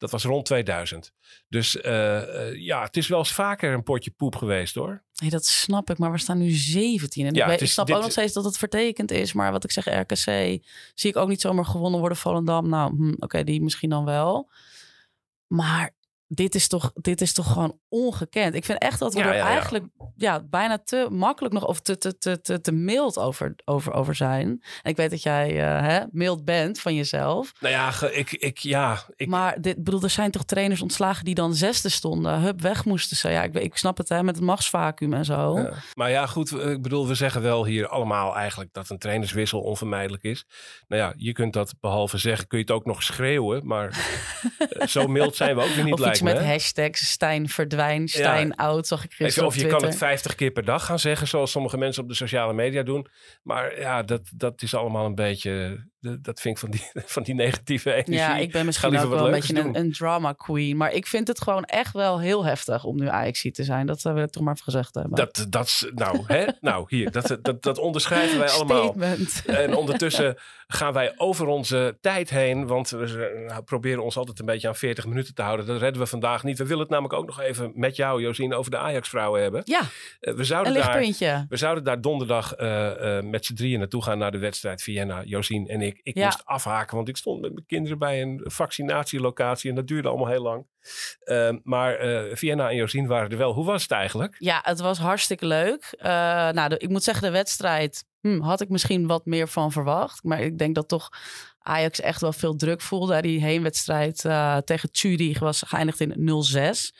Dat 0.00 0.10
was 0.10 0.24
rond 0.24 0.44
2000. 0.44 1.12
Dus 1.48 1.80
eh, 1.80 2.48
eh, 2.48 2.54
ja, 2.60 2.82
het 2.82 2.96
is 2.96 3.08
wel 3.08 3.18
eens 3.18 3.32
vaker 3.32 3.72
een 3.72 3.82
potje 3.82 4.10
poep 4.10 4.36
geweest 4.36 4.74
hoor. 4.74 5.02
Nee, 5.14 5.30
dat 5.30 5.46
snap 5.46 5.90
ik, 5.90 5.98
maar 5.98 6.12
we 6.12 6.18
staan 6.18 6.38
nu 6.38 6.50
17. 6.50 7.26
En 7.26 7.34
Ja, 7.34 7.46
ik, 7.46 7.66
snap 7.68 7.86
dit- 7.86 7.96
ook 7.96 8.02
nog 8.02 8.10
steeds 8.10 8.32
dat 8.32 8.44
het 8.44 8.58
vertekend 8.58 9.10
is. 9.10 9.32
Maar 9.32 9.52
wat 9.52 9.64
ik 9.64 9.70
zeg, 9.70 9.84
RKC, 9.84 10.24
zie 10.94 11.10
ik 11.10 11.16
ook 11.16 11.28
niet 11.28 11.40
zomaar 11.40 11.64
gewonnen 11.64 12.00
worden. 12.00 12.18
Volendam, 12.18 12.68
nou, 12.68 12.96
hm, 12.96 13.14
oké, 13.18 13.44
die 13.44 13.62
misschien 13.62 13.90
dan 13.90 14.04
wel. 14.04 14.50
Maar 15.46 15.94
dit 16.32 16.54
is, 16.54 16.68
toch, 16.68 16.92
dit 16.94 17.20
is 17.20 17.32
toch 17.32 17.52
gewoon 17.52 17.78
ongekend. 17.88 18.54
Ik 18.54 18.64
vind 18.64 18.78
echt 18.78 18.98
dat 18.98 19.14
we 19.14 19.20
Ja, 19.20 19.26
er 19.28 19.34
ja, 19.36 19.44
eigenlijk 19.46 19.84
ja, 20.16 20.42
bijna 20.50 20.78
te 20.84 21.06
makkelijk 21.10 21.54
nog... 21.54 21.66
of 21.66 21.80
te, 21.80 21.98
te, 21.98 22.18
te, 22.18 22.40
te, 22.40 22.60
te 22.60 22.72
mild 22.72 23.18
over, 23.18 23.54
over, 23.64 23.92
over 23.92 24.14
zijn. 24.14 24.46
En 24.82 24.90
ik 24.90 24.96
weet 24.96 25.10
dat 25.10 25.22
jij 25.22 25.48
eh, 25.60 25.86
hè, 25.86 26.00
mild 26.10 26.44
bent 26.44 26.80
van 26.80 26.94
jezelf. 26.94 27.52
Nou 27.60 27.74
ja, 27.74 27.92
ik, 28.10 28.30
ik, 28.32 28.58
ja, 28.58 28.98
ik, 29.16 29.28
Maar 29.28 29.60
dit, 29.60 29.84
bedoel, 29.84 30.02
er 30.02 30.10
zijn 30.10 30.30
toch 30.30 30.44
trainers 30.44 30.82
ontslagen 30.82 31.24
die 31.24 31.34
dan 31.34 31.54
zesde 31.54 31.88
stonden, 31.88 32.40
hup, 32.40 32.60
weg 32.60 32.84
moesten 32.84 33.16
ze. 33.16 33.30
Ja, 33.30 33.42
ik, 33.42 33.54
ik 33.54 33.76
snap 33.76 33.96
het 33.96 34.08
hè, 34.08 34.22
met 34.22 34.34
het 34.36 34.44
machtsvacuum 34.44 35.12
en 35.14 35.24
zo. 35.24 35.68
Maar 35.94 36.10
ja, 36.10 36.26
goed, 36.26 36.50
we- 36.50 36.62
ik 36.62 36.82
bedoel, 36.82 37.06
we 37.08 37.14
zeggen 37.14 37.42
wel 37.42 37.64
hier 37.64 37.88
allemaal 37.88 38.36
eigenlijk 38.36 38.72
dat 38.72 38.90
een 38.90 38.98
trainerswissel 38.98 39.60
onvermijdelijk 39.60 40.22
is. 40.22 40.46
Nou 40.88 41.02
ja, 41.02 41.12
je 41.16 41.32
kunt 41.32 41.52
dat 41.52 41.74
behalve 41.80 42.18
zeggen, 42.18 42.46
kun 42.46 42.58
je 42.58 42.64
het 42.64 42.72
ook 42.72 42.84
nog 42.84 43.02
schreeuwen. 43.02 43.66
Maar 43.66 43.88
eh, 44.58 44.86
zo 44.86 45.06
mild 45.06 45.36
zijn 45.36 45.56
we 45.56 45.62
ook 45.62 45.68
weer 45.68 45.84
niet, 45.84 45.92
of 45.92 46.19
met 46.20 46.38
hashtags 46.44 47.10
Stijn 47.10 47.48
verdwijn, 47.48 48.08
Stijn 48.08 48.54
oud, 48.54 48.86
zag 48.86 49.04
ik 49.04 49.12
gisteren 49.12 49.48
of 49.48 49.56
je 49.56 49.66
kan 49.66 49.84
het 49.84 49.96
50 49.96 50.34
keer 50.34 50.50
per 50.50 50.64
dag 50.64 50.84
gaan 50.84 50.98
zeggen, 50.98 51.28
zoals 51.28 51.50
sommige 51.50 51.78
mensen 51.78 52.02
op 52.02 52.08
de 52.08 52.14
sociale 52.14 52.52
media 52.52 52.82
doen. 52.82 53.06
Maar 53.42 53.80
ja, 53.80 54.02
dat, 54.02 54.20
dat 54.34 54.62
is 54.62 54.74
allemaal 54.74 55.06
een 55.06 55.14
beetje, 55.14 55.84
dat 56.00 56.40
vind 56.40 56.54
ik 56.54 56.58
van 56.58 56.70
die, 56.70 56.90
van 57.16 57.22
die 57.22 57.34
negatieve 57.34 57.92
energie. 57.92 58.14
Ja, 58.14 58.36
ik 58.36 58.52
ben 58.52 58.66
misschien 58.66 58.98
ook 58.98 59.10
wel 59.10 59.24
een 59.24 59.32
beetje 59.32 59.70
een, 59.72 59.92
drama 59.92 60.32
queen. 60.32 60.76
Maar 60.76 60.92
ik 60.92 61.06
vind 61.06 61.28
het 61.28 61.40
gewoon 61.40 61.64
echt 61.64 61.92
wel 61.92 62.20
heel 62.20 62.44
heftig 62.44 62.84
om 62.84 62.96
nu 62.96 63.08
ajax 63.08 63.48
te 63.52 63.64
zijn. 63.64 63.86
Dat 63.86 64.02
wil 64.02 64.16
ik 64.16 64.30
toch 64.30 64.42
maar 64.42 64.52
even 64.52 64.64
gezegd 64.64 64.94
hebben. 64.94 65.14
Dat, 65.14 65.46
dat, 65.48 65.90
nou, 65.94 66.22
hè? 66.26 66.46
nou, 66.60 66.84
hier, 66.88 67.10
dat, 67.10 67.38
dat, 67.42 67.62
dat 67.62 67.78
onderschrijven 67.78 68.38
wij 68.38 68.50
allemaal. 68.50 68.84
Statement. 68.84 69.42
En 69.46 69.74
ondertussen 69.74 70.36
gaan 70.66 70.92
wij 70.92 71.12
over 71.16 71.46
onze 71.46 71.98
tijd 72.00 72.30
heen. 72.30 72.66
Want 72.66 72.90
we 72.90 73.44
nou, 73.48 73.62
proberen 73.62 74.02
ons 74.02 74.16
altijd 74.16 74.38
een 74.38 74.46
beetje 74.46 74.68
aan 74.68 74.76
40 74.76 75.06
minuten 75.06 75.34
te 75.34 75.42
houden. 75.42 75.66
Dat 75.66 75.80
redden 75.80 76.02
we 76.02 76.08
vandaag 76.10 76.42
niet. 76.44 76.58
We 76.58 76.64
willen 76.64 76.80
het 76.82 76.90
namelijk 76.90 77.14
ook 77.14 77.26
nog 77.26 77.40
even 77.40 77.72
met 77.74 77.96
jou, 77.96 78.22
Josien, 78.22 78.54
over 78.54 78.70
de 78.70 78.76
Ajax-vrouwen 78.78 79.42
hebben. 79.42 79.62
Ja, 79.64 79.80
Eh, 79.80 80.32
we, 80.32 80.38
een 80.38 80.44
zouden 80.44 80.74
daar, 80.74 80.82
lichtpuntje. 80.82 81.46
we 81.48 81.56
zouden 81.56 81.84
daar 81.84 82.00
donderdag 82.00 82.54
eh, 82.54 83.16
eh, 83.18 83.24
met 83.24 83.44
z'n 83.44 83.54
drieën 83.54 83.78
naartoe 83.78 84.02
gaan 84.02 84.18
naar 84.18 84.30
de 84.30 84.38
wedstrijd 84.38 84.82
Vienna, 84.82 85.22
Josien 85.24 85.68
en 85.68 85.80
ik. 85.80 86.00
Ik 86.02 86.16
Ja. 86.16 86.24
moest 86.24 86.44
afhaken, 86.44 86.96
want 86.96 87.08
ik 87.08 87.16
stond 87.16 87.40
met 87.40 87.52
mijn 87.52 87.66
kinderen 87.66 87.98
bij 87.98 88.22
een 88.22 88.40
vaccinatielocatie. 88.44 89.70
En 89.70 89.76
dat 89.76 89.86
duurde 89.86 90.08
allemaal 90.08 90.26
heel 90.28 90.42
lang. 90.42 90.66
Eh, 91.20 91.50
maar 91.62 91.98
Vienna 92.32 92.70
en 92.70 92.76
Josien 92.76 93.06
waren 93.06 93.30
er 93.30 93.36
wel. 93.38 93.52
Hoe 93.52 93.64
was 93.64 93.82
het 93.82 93.90
eigenlijk? 93.90 94.36
Ja, 94.38 94.60
het 94.62 94.80
was 94.80 94.98
hartstikke 94.98 95.46
leuk. 95.46 95.96
Nou, 96.52 96.68
de- 96.68 96.78
ik 96.78 96.88
moet 96.88 97.02
zeggen, 97.02 97.24
de 97.24 97.30
wedstrijd 97.30 98.04
hm, 98.20 98.40
had 98.40 98.60
ik 98.60 98.68
misschien 98.68 99.06
wat 99.06 99.24
meer 99.26 99.48
van 99.48 99.72
verwacht. 99.72 100.22
Maar 100.24 100.40
ik 100.40 100.58
denk 100.58 100.74
dat 100.74 100.88
toch 100.88 101.08
Ajax 101.62 102.00
echt 102.00 102.20
wel 102.20 102.32
veel 102.32 102.56
druk 102.56 102.80
voelde. 102.80 103.22
Die 103.22 103.40
heenwedstrijd 103.40 104.24
eh, 104.24 104.56
tegen 104.56 104.88
Zurich 104.92 105.38
was 105.38 105.62
geëindigd 105.66 106.00
in 106.00 106.14
0-6. 106.16 106.90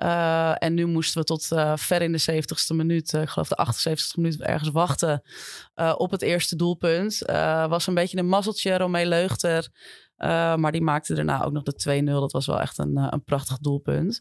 Eh, 0.00 0.52
en 0.58 0.74
nu 0.74 0.86
moesten 0.86 1.20
we 1.20 1.26
tot 1.26 1.52
eh, 1.52 1.72
ver 1.76 2.02
in 2.02 2.12
de 2.12 2.32
70ste 2.32 2.76
minuut, 2.76 3.14
eh, 3.14 3.22
ik 3.22 3.28
geloof 3.28 3.48
de 3.48 3.56
78ste 3.56 4.14
minuut, 4.14 4.40
ergens 4.40 4.70
wachten 4.70 5.22
op 5.96 6.10
het 6.10 6.22
eerste 6.22 6.56
doelpunt. 6.56 7.18
Was 7.68 7.86
een 7.86 7.94
beetje 7.94 8.18
een 8.18 8.28
mazzeltje, 8.28 8.76
Romee 8.76 9.06
Leugter. 9.06 9.68
Eh, 10.20 10.54
maar 10.54 10.72
die 10.72 10.82
maakte 10.82 11.14
daarna 11.14 11.44
ook 11.44 11.52
nog 11.52 11.62
de 11.62 11.74
2-0. 11.74 12.20
Dat 12.20 12.32
was 12.32 12.46
wel 12.46 12.60
echt 12.60 12.78
een, 12.78 12.96
eh, 12.96 13.06
een 13.10 13.24
prachtig 13.24 13.58
doelpunt. 13.58 14.18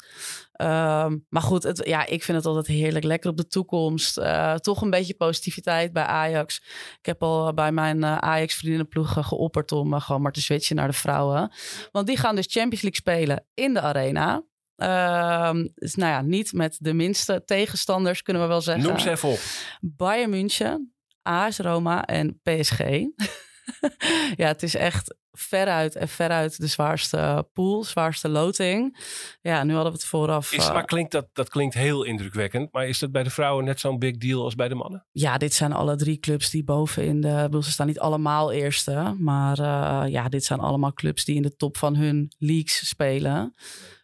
Ehm, 0.51 1.17
maar 1.29 1.41
goed, 1.41 1.63
het, 1.63 1.81
ja, 1.85 2.05
ik 2.05 2.23
vind 2.23 2.37
het 2.37 2.45
altijd 2.45 2.67
heerlijk. 2.67 3.05
Lekker 3.05 3.29
op 3.29 3.37
de 3.37 3.47
toekomst. 3.47 4.17
Eh, 4.17 4.53
toch 4.53 4.81
een 4.81 4.89
beetje 4.89 5.13
positiviteit 5.13 5.93
bij 5.93 6.03
Ajax. 6.03 6.57
Ik 6.99 7.05
heb 7.05 7.23
al 7.23 7.53
bij 7.53 7.71
mijn 7.71 8.05
Ajax-vriendinnenploeg 8.05 9.17
eh, 9.17 9.27
geopperd 9.27 9.71
om 9.71 9.99
gewoon 9.99 10.21
maar 10.21 10.31
te 10.31 10.41
switchen 10.41 10.75
naar 10.75 10.87
de 10.87 10.93
vrouwen. 10.93 11.51
Want 11.91 12.07
die 12.07 12.17
gaan 12.17 12.35
dus 12.35 12.47
Champions 12.49 12.81
League 12.81 12.99
spelen 12.99 13.45
in 13.53 13.73
de 13.73 13.81
arena. 13.81 14.43
Ehm, 14.75 15.67
dus 15.75 15.95
nou 15.95 16.11
ja, 16.11 16.21
niet 16.21 16.53
met 16.53 16.77
de 16.79 16.93
minste 16.93 17.41
tegenstanders, 17.45 18.21
kunnen 18.21 18.43
we 18.43 18.47
wel 18.47 18.61
zeggen. 18.61 18.83
Noem 18.83 18.99
ze 18.99 19.09
even 19.09 19.29
op. 19.29 19.39
Bayern 19.81 20.29
München, 20.29 20.93
AS 21.21 21.57
Roma 21.57 22.05
en 22.05 22.39
PSG. 22.43 22.79
ja, 24.41 24.47
het 24.47 24.63
is 24.63 24.75
echt 24.75 25.15
veruit 25.31 25.95
en 25.95 26.07
veruit 26.07 26.59
de 26.59 26.67
zwaarste 26.67 27.47
pool, 27.53 27.83
zwaarste 27.83 28.29
loting. 28.29 28.97
Ja, 29.41 29.63
nu 29.63 29.73
hadden 29.73 29.91
we 29.91 29.97
het 29.97 30.07
vooraf. 30.07 30.53
Is, 30.53 30.67
eh, 30.67 30.73
maar 30.73 30.85
klinkt 30.85 31.11
dat, 31.11 31.27
dat 31.33 31.49
klinkt 31.49 31.73
heel 31.73 32.03
indrukwekkend. 32.03 32.71
Maar 32.71 32.87
is 32.87 32.99
dat 32.99 33.11
bij 33.11 33.23
de 33.23 33.29
vrouwen 33.29 33.65
net 33.65 33.79
zo'n 33.79 33.99
big 33.99 34.17
deal 34.17 34.43
als 34.43 34.55
bij 34.55 34.67
de 34.67 34.75
mannen? 34.75 35.05
ja, 35.11 35.37
dit 35.37 35.53
zijn 35.53 35.73
alle 35.73 35.95
drie 35.95 36.19
clubs 36.19 36.49
die 36.49 36.63
boven 36.63 37.05
in 37.05 37.21
de... 37.21 37.41
bedoel, 37.41 37.63
Ze 37.63 37.71
staan 37.71 37.87
niet 37.87 37.99
allemaal 37.99 38.51
eerste. 38.51 39.15
Maar 39.17 39.59
eh, 39.59 40.11
ja, 40.11 40.29
dit 40.29 40.45
zijn 40.45 40.59
allemaal 40.59 40.93
clubs 40.93 41.25
die 41.25 41.35
in 41.35 41.41
de 41.41 41.55
top 41.55 41.77
van 41.77 41.95
hun 41.95 42.31
leagues 42.37 42.87
spelen. 42.87 43.53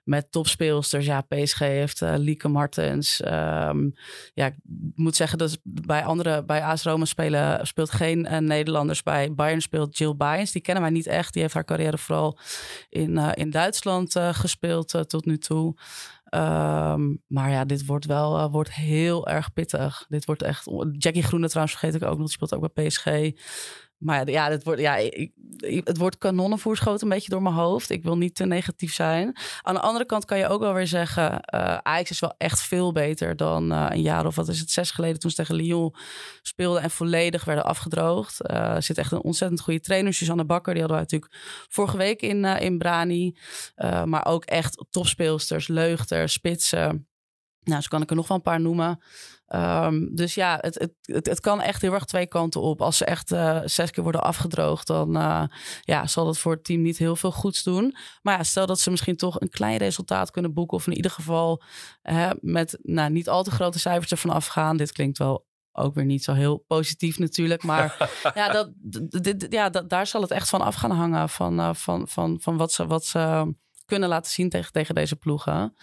Met 0.05 0.31
topspeelsters. 0.31 1.05
Ja, 1.05 1.21
PSG 1.21 1.59
heeft 1.59 2.01
eh 2.01 2.13
Lieke 2.17 2.47
Martens. 2.47 3.21
Ehm, 3.21 3.89
ja, 4.33 4.45
ik 4.45 4.55
moet 4.95 5.15
zeggen 5.15 5.37
dat 5.37 5.59
bij 5.63 6.03
andere... 6.03 6.43
Bij 6.43 6.63
AS 6.63 6.83
Roma 6.83 7.05
spelen, 7.05 7.67
speelt 7.67 7.91
geen 7.91 8.25
eh, 8.25 8.39
Nederlanders. 8.39 9.03
Bij 9.03 9.33
Bayern 9.33 9.61
speelt 9.61 9.97
Jill 9.97 10.15
Byens. 10.15 10.51
Die 10.51 10.61
kennen 10.61 10.83
wij 10.83 10.91
niet 10.91 11.07
echt. 11.07 11.33
Die 11.33 11.41
heeft 11.41 11.53
haar 11.53 11.65
carrière 11.65 11.97
vooral 11.97 12.39
in, 12.89 13.17
eh, 13.17 13.31
in 13.33 13.49
Duitsland 13.49 14.13
gespeeld 14.31 15.09
tot 15.09 15.25
nu 15.25 15.37
toe. 15.37 15.75
Ehm, 16.25 17.15
maar 17.27 17.49
ja, 17.49 17.65
dit 17.65 17.85
wordt 17.85 18.05
wel 18.05 18.51
wordt 18.51 18.73
heel 18.73 19.27
erg 19.27 19.53
pittig. 19.53 20.05
Dit 20.09 20.25
wordt 20.25 20.41
echt. 20.41 20.69
Jackie 20.91 21.23
Groene 21.23 21.47
trouwens 21.47 21.77
vergeet 21.77 22.01
ik 22.01 22.07
ook 22.07 22.17
nog. 22.17 22.27
Die 22.27 22.35
speelt 22.35 22.53
ook 22.53 22.73
bij 22.73 22.87
PSG. 22.87 23.05
Maar 23.97 24.29
ja, 24.29 24.49
het 24.49 24.63
wordt, 24.63 24.81
ja 24.81 25.09
het 25.83 25.97
wordt 25.97 26.17
kanonnenvoer 26.17 26.77
schoten 26.77 27.03
een 27.03 27.13
beetje 27.13 27.29
door 27.29 27.41
mijn 27.41 27.55
hoofd. 27.55 27.89
Ik 27.89 28.03
wil 28.03 28.17
niet 28.17 28.35
te 28.35 28.45
negatief 28.45 28.93
zijn. 28.93 29.37
Aan 29.61 29.73
de 29.73 29.79
andere 29.79 30.05
kant 30.05 30.25
kan 30.25 30.37
je 30.37 30.47
ook 30.47 30.59
wel 30.59 30.73
weer 30.73 30.87
zeggen... 30.87 31.39
eh 31.41 31.77
Ajax 31.77 32.09
is 32.09 32.19
wel 32.19 32.33
echt 32.37 32.61
veel 32.61 32.91
beter 32.91 33.35
dan 33.35 33.71
eh, 33.71 33.85
een 33.89 34.01
jaar 34.01 34.25
of 34.25 34.35
wat 34.35 34.47
is 34.47 34.59
het, 34.59 34.71
zes 34.71 34.91
geleden... 34.91 35.19
toen 35.19 35.29
ze 35.29 35.35
tegen 35.35 35.55
Lyon 35.55 35.95
speelden 36.41 36.81
en 36.81 36.91
volledig 36.91 37.43
werden 37.43 37.65
afgedroogd. 37.65 38.41
Eh, 38.41 38.75
Er 38.75 38.83
zit 38.83 38.97
echt 38.97 39.11
een 39.11 39.23
ontzettend 39.23 39.61
goede 39.61 39.79
trainer. 39.79 40.13
Suzanne 40.13 40.45
Bakker, 40.45 40.73
die 40.73 40.81
hadden 40.81 40.99
we 40.99 41.03
natuurlijk 41.11 41.33
vorige 41.69 41.97
week 41.97 42.21
in, 42.21 42.45
in 42.45 42.77
Brani. 42.77 43.37
Maar 44.05 44.25
ook 44.25 44.43
echt 44.43 44.85
topspeelsters, 44.89 45.67
leugters, 45.67 46.33
spitsen... 46.33 47.07
Nou, 47.63 47.81
zo 47.81 47.87
kan 47.87 48.01
ik 48.01 48.09
er 48.09 48.15
nog 48.15 48.27
wel 48.27 48.37
een 48.37 48.43
paar 48.43 48.61
noemen. 48.61 48.99
Ehm, 49.45 50.15
dus 50.15 50.33
ja, 50.33 50.57
het, 50.61 50.79
het, 50.79 50.91
het, 51.01 51.25
het 51.25 51.39
kan 51.39 51.61
echt 51.61 51.81
heel 51.81 51.93
erg 51.93 52.05
twee 52.05 52.27
kanten 52.27 52.61
op. 52.61 52.81
Als 52.81 52.97
ze 52.97 53.05
echt 53.05 53.31
eh, 53.31 53.59
zes 53.65 53.91
keer 53.91 54.03
worden 54.03 54.23
afgedroogd, 54.23 54.87
dan 54.87 55.15
eh, 55.15 55.43
ja, 55.81 56.07
zal 56.07 56.25
dat 56.25 56.37
voor 56.37 56.51
het 56.51 56.63
team 56.63 56.81
niet 56.81 56.97
heel 56.97 57.15
veel 57.15 57.31
goeds 57.31 57.63
doen. 57.63 57.95
Maar 58.21 58.37
ja, 58.37 58.43
stel 58.43 58.65
dat 58.65 58.79
ze 58.79 58.89
misschien 58.89 59.15
toch 59.17 59.41
een 59.41 59.49
klein 59.49 59.77
resultaat 59.77 60.31
kunnen 60.31 60.53
boeken. 60.53 60.77
Of 60.77 60.87
in 60.87 60.95
ieder 60.95 61.11
geval 61.11 61.61
hè, 62.01 62.29
met 62.39 62.77
nou, 62.81 63.09
niet 63.11 63.29
al 63.29 63.43
te 63.43 63.51
grote 63.51 63.79
cijfers 63.79 64.11
ervan 64.11 64.29
afgaan. 64.29 64.77
Dit 64.77 64.91
klinkt 64.91 65.17
wel 65.17 65.45
ook 65.71 65.95
weer 65.95 66.05
niet 66.05 66.23
zo 66.23 66.33
heel 66.33 66.63
positief 66.67 67.19
natuurlijk. 67.19 67.63
Maar 67.63 68.09
ja, 68.35 68.49
dat, 68.49 68.71
d- 68.91 69.23
d- 69.23 69.39
d- 69.39 69.53
ja 69.53 69.69
dat, 69.69 69.89
daar 69.89 70.07
zal 70.07 70.21
het 70.21 70.31
echt 70.31 70.49
van 70.49 70.61
af 70.61 70.75
gaan 70.75 70.91
hangen. 70.91 71.29
Van, 71.29 71.59
eh, 71.59 71.73
van, 71.73 72.07
van, 72.07 72.37
van 72.41 72.57
wat, 72.57 72.71
ze, 72.71 72.87
wat 72.87 73.05
ze 73.05 73.53
kunnen 73.85 74.09
laten 74.09 74.31
zien 74.31 74.49
tegen, 74.49 74.71
tegen 74.71 74.95
deze 74.95 75.15
ploegen. 75.15 75.73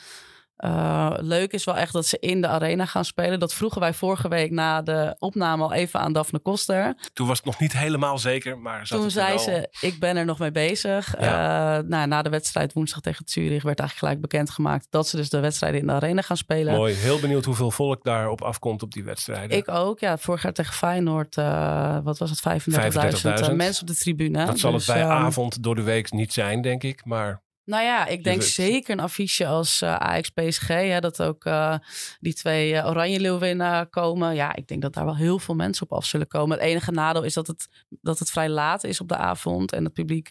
Uh, 0.59 1.13
leuk 1.17 1.53
is 1.53 1.65
wel 1.65 1.77
echt 1.77 1.93
dat 1.93 2.07
ze 2.07 2.19
in 2.19 2.41
de 2.41 2.47
arena 2.47 2.87
gaan 2.87 3.05
spelen. 3.05 3.41
Dat 3.41 3.55
vroegen 3.55 3.81
wij 3.81 3.95
vorige 3.95 4.29
week 4.29 4.51
na 4.51 4.83
de 4.83 5.17
opname 5.19 5.63
al 5.63 5.73
even 5.73 6.01
aan 6.01 6.13
Daphne 6.13 6.39
Koster. 6.39 6.95
Toen 7.13 7.27
was 7.27 7.37
het 7.37 7.47
nog 7.47 7.61
niet 7.61 7.73
helemaal 7.73 8.19
zeker, 8.19 8.59
maar 8.59 8.87
zat 8.87 9.01
Toen 9.01 9.11
zei 9.11 9.29
wel. 9.29 9.39
ze, 9.39 9.69
ik 9.81 9.99
ben 9.99 10.17
er 10.17 10.25
nog 10.25 10.39
mee 10.39 10.51
bezig. 10.51 11.15
Ja. 11.21 11.79
Uh, 11.79 11.85
nou, 11.89 12.07
na 12.07 12.23
de 12.23 12.31
wedstrijd 12.31 12.73
woensdag 12.73 13.01
tegen 13.01 13.25
Zurich 13.29 13.63
werd 13.63 13.79
eigenlijk 13.79 13.99
gelijk 13.99 14.21
bekendgemaakt... 14.21 14.87
dat 14.91 15.09
ze 15.09 15.17
dus 15.17 15.29
de 15.29 15.41
wedstrijden 15.41 15.81
in 15.81 15.87
de 15.87 15.93
arena 15.93 16.23
gaan 16.23 16.37
spelen. 16.37 16.75
Mooi, 16.75 16.95
heel 16.95 17.21
benieuwd 17.21 17.45
hoeveel 17.45 17.71
volk 17.71 18.05
daarop 18.05 18.43
afkomt 18.43 18.83
op 18.83 18.93
die 18.93 19.05
wedstrijden. 19.05 19.57
Ik 19.57 19.69
ook, 19.69 20.01
ja. 20.01 20.19
Vorig 20.19 20.43
jaar 20.43 20.53
tegen 20.53 20.75
Feyenoord, 20.75 21.37
uh, 21.37 21.99
wat 22.03 22.19
was 22.19 22.31
het, 22.31 22.41
35.000 22.41 23.51
35.000. 23.51 23.55
mensen 23.55 23.83
op 23.83 23.89
de 23.89 23.97
tribune. 23.97 24.47
Dat 24.47 24.59
zal 24.59 24.73
Dus, 24.73 24.87
het 24.87 24.97
bij 24.97 25.05
um, 25.05 25.11
avond 25.11 25.63
door 25.63 25.75
de 25.75 25.83
week 25.83 26.13
niet 26.13 26.33
zijn, 26.33 26.63
denk 26.63 26.83
ik. 26.83 27.05
Maar 27.05 27.43
Nou 27.65 27.85
ja, 27.85 28.07
ik 28.07 28.25
denk 28.25 28.43
zeker 28.43 28.93
een 28.93 29.01
affiche 29.01 29.47
als 29.47 29.83
uh, 29.83 29.95
Ajax 29.95 30.31
PSG. 30.31 30.67
Hè, 30.67 31.01
dat 31.01 31.23
ook 31.23 31.45
uh, 31.45 31.77
die 32.21 32.35
twee 32.35 32.73
uh, 32.73 32.87
Oranje 32.87 33.21
Leeuwinnen 33.21 33.91
komen. 33.91 34.35
Ja, 34.35 34.55
ik 34.55 34.67
denk 34.67 34.83
dat 34.83 34.95
daar 34.95 35.05
wel 35.05 35.17
heel 35.17 35.39
veel 35.39 35.55
mensen 35.55 35.87
op 35.87 35.93
af 35.93 36.05
zullen 36.05 36.27
komen. 36.27 36.59
Het 36.59 36.67
enige 36.67 36.91
nadeel 36.91 37.23
is 37.23 37.35
dat 37.35 37.47
het, 37.47 37.69
dat 38.01 38.19
het 38.19 38.31
vrij 38.31 38.49
laat 38.49 38.85
is 38.85 39.01
op 39.01 39.09
de 39.09 39.17
avond. 39.17 39.73
En 39.73 39.85
het 39.85 39.93
publiek 39.93 40.31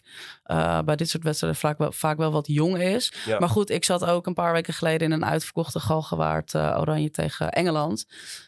bij 0.84 0.96
dit 0.96 1.08
soort 1.08 1.24
wedstrijden 1.24 1.60
vaak 1.60 1.78
wel, 1.78 1.92
vaak 1.92 2.16
wel 2.16 2.32
wat 2.32 2.46
jong 2.46 2.78
is. 2.78 3.12
Ja. 3.26 3.38
Maar 3.38 3.48
goed, 3.48 3.70
ik 3.70 3.84
zat 3.84 4.04
ook 4.04 4.26
een 4.26 4.34
paar 4.34 4.52
weken 4.52 4.74
geleden 4.74 5.06
in 5.06 5.12
een 5.12 5.24
uitverkochte 5.24 5.80
Galgenwaard 5.80 6.54
Oranje 6.54 7.10
tegen 7.10 7.50
Engeland. 7.50 8.06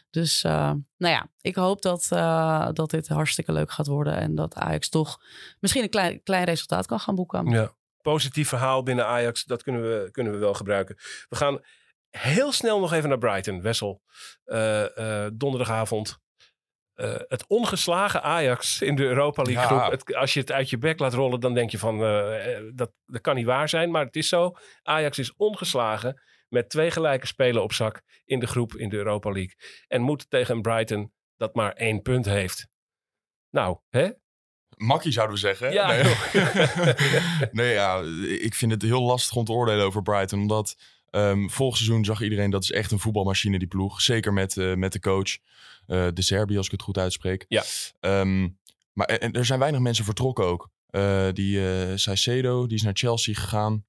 Dus 0.09 0.41
nou 0.41 0.83
ja, 0.97 1.27
ik 1.41 1.55
hoop 1.55 1.81
dat, 1.81 2.07
dat 2.73 2.89
dit 2.89 3.07
hartstikke 3.07 3.51
leuk 3.51 3.71
gaat 3.71 3.87
worden. 3.87 4.15
En 4.15 4.35
dat 4.35 4.55
Ajax 4.55 4.89
toch 4.89 5.19
misschien 5.59 5.83
een 5.83 5.89
klein, 5.89 6.23
klein 6.23 6.43
resultaat 6.43 6.85
kan 6.85 6.99
gaan 6.99 7.15
boeken. 7.15 7.49
ja, 7.49 7.73
positief 8.05 8.49
verhaal 8.49 8.83
binnen 8.83 9.05
Ajax, 9.05 9.43
dat 9.43 9.63
kunnen 9.63 9.81
we, 9.81 10.11
kunnen 10.11 10.33
we 10.33 10.39
wel 10.39 10.53
gebruiken. 10.53 10.95
We 11.29 11.35
gaan 11.35 11.59
heel 12.09 12.51
snel 12.51 12.79
nog 12.79 12.93
even 12.93 13.09
naar 13.09 13.17
Brighton, 13.17 13.61
Wessel. 13.61 14.01
Uh, 14.45 14.85
uh, 14.95 15.27
donderdagavond. 15.33 16.17
Uh, 16.95 17.15
het 17.27 17.47
ongeslagen 17.47 18.23
Ajax 18.23 18.81
in 18.81 18.95
de 18.95 19.03
Europa 19.03 19.43
League 19.43 19.63
Ja. 19.63 19.67
groep. 19.67 19.91
Het, 19.91 20.15
als 20.15 20.33
je 20.33 20.39
het 20.39 20.51
uit 20.51 20.69
je 20.69 20.77
bek 20.77 20.99
laat 20.99 21.13
rollen, 21.13 21.39
dan 21.39 21.53
denk 21.53 21.69
je 21.71 21.77
van 21.77 21.99
dat, 22.73 22.91
dat 23.05 23.21
kan 23.21 23.35
niet 23.35 23.45
waar 23.45 23.69
zijn. 23.69 23.91
Maar 23.91 24.05
het 24.05 24.15
is 24.15 24.29
zo. 24.29 24.53
Ajax 24.83 25.19
is 25.19 25.35
ongeslagen 25.35 26.21
met 26.49 26.69
twee 26.69 26.91
gelijke 26.91 27.27
spelen 27.27 27.63
op 27.63 27.73
zak 27.73 28.01
in 28.25 28.39
de 28.39 28.47
groep 28.47 28.75
in 28.75 28.89
de 28.89 28.95
Europa 28.95 29.31
League. 29.31 29.55
En 29.87 30.01
moet 30.01 30.29
tegen 30.29 30.55
een 30.55 30.61
Brighton 30.61 31.13
dat 31.37 31.55
maar 31.55 31.73
één 31.73 32.01
punt 32.01 32.25
heeft. 32.25 32.67
Nou, 33.49 33.77
hè? 33.89 34.09
Makkie 34.77 35.11
zouden 35.11 35.35
we 35.35 35.41
zeggen. 35.41 35.73
Ja, 35.73 35.87
nee. 35.87 36.15
nee, 37.51 37.73
ja, 37.73 38.01
ik 38.39 38.55
vind 38.55 38.71
het 38.71 38.81
heel 38.81 39.01
lastig 39.01 39.35
om 39.35 39.45
te 39.45 39.51
oordelen 39.51 39.85
over 39.85 40.01
Brighton. 40.01 40.39
Omdat 40.39 40.77
um, 41.11 41.49
vorig 41.49 41.77
seizoen 41.77 42.05
zag 42.05 42.21
iedereen 42.21 42.49
dat 42.49 42.63
is 42.63 42.71
echt 42.71 42.91
een 42.91 42.99
voetbalmachine, 42.99 43.59
die 43.59 43.67
ploeg. 43.67 44.01
Zeker 44.01 44.33
met, 44.33 44.55
uh, 44.55 44.73
met 44.73 44.91
de 44.93 44.99
coach. 44.99 45.37
Uh, 45.87 46.07
de 46.13 46.21
Serbi, 46.21 46.57
als 46.57 46.65
ik 46.65 46.71
het 46.71 46.81
goed 46.81 46.97
uitspreek. 46.97 47.45
Ja. 47.47 47.63
Um, 47.99 48.57
maar 48.93 49.07
en, 49.07 49.31
er 49.31 49.45
zijn 49.45 49.59
weinig 49.59 49.81
mensen 49.81 50.05
vertrokken 50.05 50.45
ook. 50.45 50.69
Uh, 50.91 51.27
die 51.33 51.59
Saicedo, 51.97 52.67
die 52.67 52.77
is 52.77 52.83
naar 52.83 52.95
Chelsea 52.95 53.33
gegaan. 53.33 53.85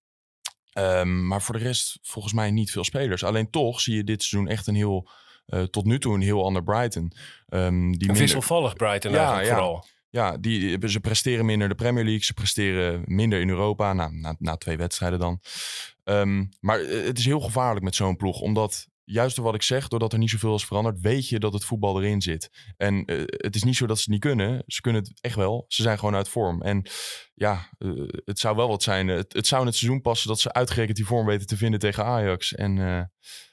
Um, 0.78 1.26
maar 1.26 1.43
voor 1.43 1.59
de 1.59 1.64
rest 1.64 1.99
volgens 2.03 2.34
mij 2.34 2.51
niet 2.51 2.70
veel 2.70 2.84
spelers. 2.84 3.24
Alleen 3.24 3.51
toch 3.51 3.80
zie 3.80 3.97
je 3.97 4.05
dit 4.05 4.22
seizoen 4.22 4.51
echt 4.51 4.66
een 4.66 4.74
heel... 4.74 5.09
Tot 5.70 5.84
nu 5.84 5.99
toe 5.99 6.14
een 6.14 6.20
heel 6.20 6.45
ander 6.45 6.62
Brighton. 6.62 7.12
Die 7.49 7.61
minder... 7.61 8.16
Wisselvallig 8.16 8.76
Brighton 8.76 9.12
ja, 9.12 9.18
eigenlijk 9.18 9.49
ja. 9.49 9.55
vooral. 9.55 9.84
Ja, 10.11 10.36
die, 10.36 10.88
ze 10.88 11.00
presteren 11.00 11.46
minder 11.46 11.68
in 11.70 11.76
de 11.76 11.82
Premier 11.82 12.04
League. 12.04 12.24
Ze 12.24 12.34
presteren 12.34 13.02
minder 13.04 13.40
in 13.40 13.48
Europa. 13.48 13.92
Nou, 13.92 14.12
na, 14.12 14.34
na 14.38 14.57
twee 14.57 14.76
wedstrijden 14.76 15.18
dan. 15.18 15.40
Um, 16.04 16.48
maar 16.61 16.78
het 16.78 17.18
is 17.18 17.24
heel 17.24 17.40
gevaarlijk 17.40 17.84
met 17.84 17.94
zo'n 17.94 18.16
ploeg. 18.16 18.40
Omdat, 18.40 18.86
juist 19.04 19.36
door 19.36 19.44
wat 19.44 19.54
ik 19.54 19.62
zeg, 19.62 19.88
doordat 19.88 20.12
er 20.12 20.18
niet 20.18 20.30
zoveel 20.30 20.54
is 20.54 20.64
veranderd... 20.64 21.00
weet 21.00 21.28
je 21.28 21.38
dat 21.38 21.52
het 21.52 21.64
voetbal 21.64 22.02
erin 22.02 22.22
zit. 22.22 22.50
En 22.76 23.12
uh, 23.12 23.22
het 23.26 23.54
is 23.54 23.62
niet 23.62 23.76
zo 23.76 23.86
dat 23.86 23.96
ze 23.96 24.02
het 24.02 24.12
niet 24.12 24.20
kunnen. 24.20 24.62
Ze 24.66 24.80
kunnen 24.80 25.02
het 25.02 25.12
echt 25.20 25.34
wel. 25.34 25.64
Ze 25.68 25.82
zijn 25.82 25.98
gewoon 25.98 26.14
uit 26.14 26.28
vorm. 26.28 26.62
En 26.62 26.86
ja, 27.34 27.68
uh, 27.78 28.09
het 28.24 28.38
zou 28.38 28.57
wel 28.57 28.68
wat 28.68 28.82
zijn. 28.82 29.09
Het, 29.09 29.32
het, 29.32 29.46
zou 29.46 29.61
in 29.61 29.66
het 29.66 29.76
seizoen 29.76 30.00
passen 30.00 30.28
dat 30.28 30.40
ze 30.40 30.52
uitgerekend 30.52 30.96
die 30.96 31.07
vorm 31.07 31.26
weten 31.26 31.46
te 31.46 31.57
vinden 31.57 31.80
tegen 31.80 32.04
Ajax. 32.04 32.54
En... 32.54 32.76
Uh, 32.76 33.00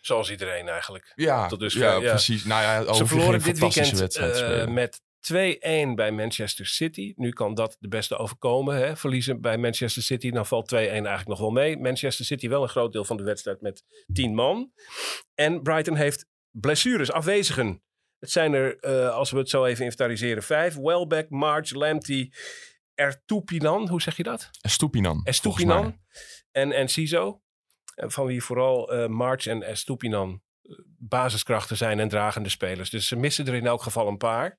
Zoals 0.02 0.32
iedereen 0.32 0.68
eigenlijk. 0.68 1.12
Ja, 1.16 1.48
dus 1.48 1.74
ja, 1.74 1.92
ja, 1.92 2.00
precies. 2.00 2.44
Nou 2.44 2.62
ja, 2.62 2.94
ze 2.94 3.06
verloren 3.06 3.44
dit 3.44 3.60
weekend 3.60 4.70
met 4.70 5.02
2-1 5.32 5.36
bij 5.96 6.12
Manchester 6.12 6.66
City. 6.66 7.14
Nu 7.16 7.32
kan 7.32 7.54
dat 7.54 7.78
de 7.80 7.88
beste 7.88 8.18
overkomen. 8.18 8.76
Hè? 8.76 8.96
Verliezen 8.96 9.42
bij 9.42 9.58
Manchester 9.58 10.04
City, 10.04 10.32
dan 10.32 10.46
valt 10.46 10.74
2-1 10.74 10.78
eigenlijk 10.78 11.28
nog 11.28 11.40
wel 11.40 11.52
mee. 11.52 11.78
Manchester 11.78 12.26
City 12.26 12.48
wel 12.48 12.64
een 12.64 12.70
groot 12.70 12.92
deel 12.92 13.06
van 13.06 13.18
de 13.18 13.24
wedstrijd 13.24 13.62
met 13.62 13.84
10 14.14 14.36
man. 14.36 14.72
En 15.34 15.62
Brighton 15.62 15.96
heeft 15.96 16.26
blessures, 16.52 17.12
afwezigen. 17.12 17.84
Het 18.20 18.32
zijn 18.32 18.54
er, 18.54 18.86
uh, 18.86 19.10
als 19.10 19.32
we 19.32 19.38
het 19.38 19.50
zo 19.50 19.66
even 19.66 19.84
inventariseren, 19.84 20.44
vijf. 20.44 20.76
Welbeck, 20.76 21.30
March, 21.30 21.72
Lamptey, 21.72 22.32
Ertupinan. 22.94 23.90
Hoe 23.90 24.02
zeg 24.02 24.18
je 24.18 24.24
dat? 24.24 24.50
Estupinan. 24.62 25.22
Estupinan. 25.24 26.00
En, 26.52 26.72
en 26.72 26.88
Ciso. 26.90 27.42
Van 27.96 28.26
wie 28.26 28.44
vooral 28.44 28.94
uh, 28.94 29.08
March 29.08 29.46
en 29.46 29.64
Estupinan 29.64 30.42
basiskrachten 30.98 31.78
zijn 31.78 32.00
en 32.00 32.10
dragende 32.10 32.50
spelers. 32.50 32.90
Dus 32.90 33.08
ze 33.08 33.16
missen 33.16 33.48
er 33.48 33.54
in 33.54 33.66
elk 33.66 33.82
geval 33.82 34.08
een 34.08 34.18
paar. 34.18 34.58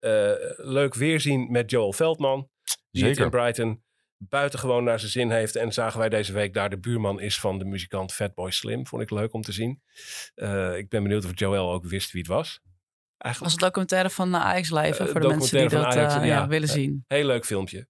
Uh, 0.00 0.32
leuk 0.56 0.94
weerzien 0.94 1.50
met 1.50 1.70
Joel 1.70 1.92
Veldman. 1.92 2.48
Die 2.90 3.04
Zeker. 3.04 3.24
het 3.24 3.34
in 3.34 3.40
Brighton 3.40 3.82
buitengewoon 4.16 4.84
naar 4.84 4.98
zijn 4.98 5.10
zin 5.10 5.30
heeft. 5.30 5.56
En 5.56 5.72
zagen 5.72 5.98
wij 5.98 6.08
deze 6.08 6.32
week 6.32 6.54
daar 6.54 6.70
de 6.70 6.78
buurman 6.78 7.20
is 7.20 7.40
van 7.40 7.58
de 7.58 7.64
muzikant 7.64 8.12
Fatboy 8.12 8.50
Slim. 8.50 8.86
Vond 8.86 9.02
ik 9.02 9.10
leuk 9.10 9.32
om 9.32 9.42
te 9.42 9.52
zien. 9.52 9.82
Uh, 10.34 10.76
ik 10.76 10.88
ben 10.88 11.02
benieuwd 11.02 11.24
of 11.24 11.30
Joel 11.34 11.72
ook 11.72 11.84
wist 11.84 12.12
wie 12.12 12.20
het 12.20 12.30
was. 12.30 12.60
Eigenlijk... 13.18 13.38
Was 13.38 13.52
het 13.52 13.60
documentaire 13.60 14.10
van 14.10 14.36
Ajax 14.36 14.70
Live 14.70 15.02
uh, 15.02 15.08
voor 15.08 15.20
de 15.20 15.28
mensen 15.28 15.58
die 15.58 15.68
dat 15.68 15.84
Ajax, 15.84 16.14
uh, 16.14 16.20
ja, 16.20 16.26
ja, 16.26 16.48
willen 16.48 16.68
zien. 16.68 17.04
Heel 17.06 17.26
leuk 17.26 17.44
filmpje. 17.44 17.88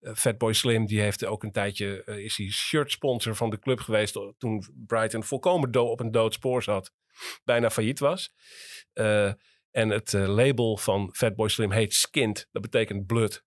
Waarbij 0.00 0.22
Fatboy 0.22 0.52
Slim, 0.52 0.86
die 0.86 1.00
heeft 1.00 1.24
ook 1.24 1.42
een 1.42 1.52
tijdje, 1.52 2.02
uh, 2.06 2.16
is 2.16 2.36
hij 2.36 2.50
shirt 2.50 2.90
sponsor 2.90 3.36
van 3.36 3.50
de 3.50 3.58
club 3.58 3.80
geweest 3.80 4.18
toen 4.38 4.64
Brighton 4.86 5.24
volkomen 5.24 5.70
do 5.70 5.84
op 5.84 6.00
een 6.00 6.10
dood 6.10 6.34
spoor 6.34 6.62
zat. 6.62 6.92
Bijna 7.44 7.70
failliet 7.70 7.98
was. 7.98 8.32
Uh, 8.94 9.32
en 9.70 9.88
het 9.88 10.12
label 10.12 10.76
van 10.76 11.14
Fatboy 11.14 11.48
Slim 11.48 11.70
heet 11.70 11.94
Skint. 11.94 12.48
Dat 12.52 12.62
betekent 12.62 13.06
bloed. 13.06 13.44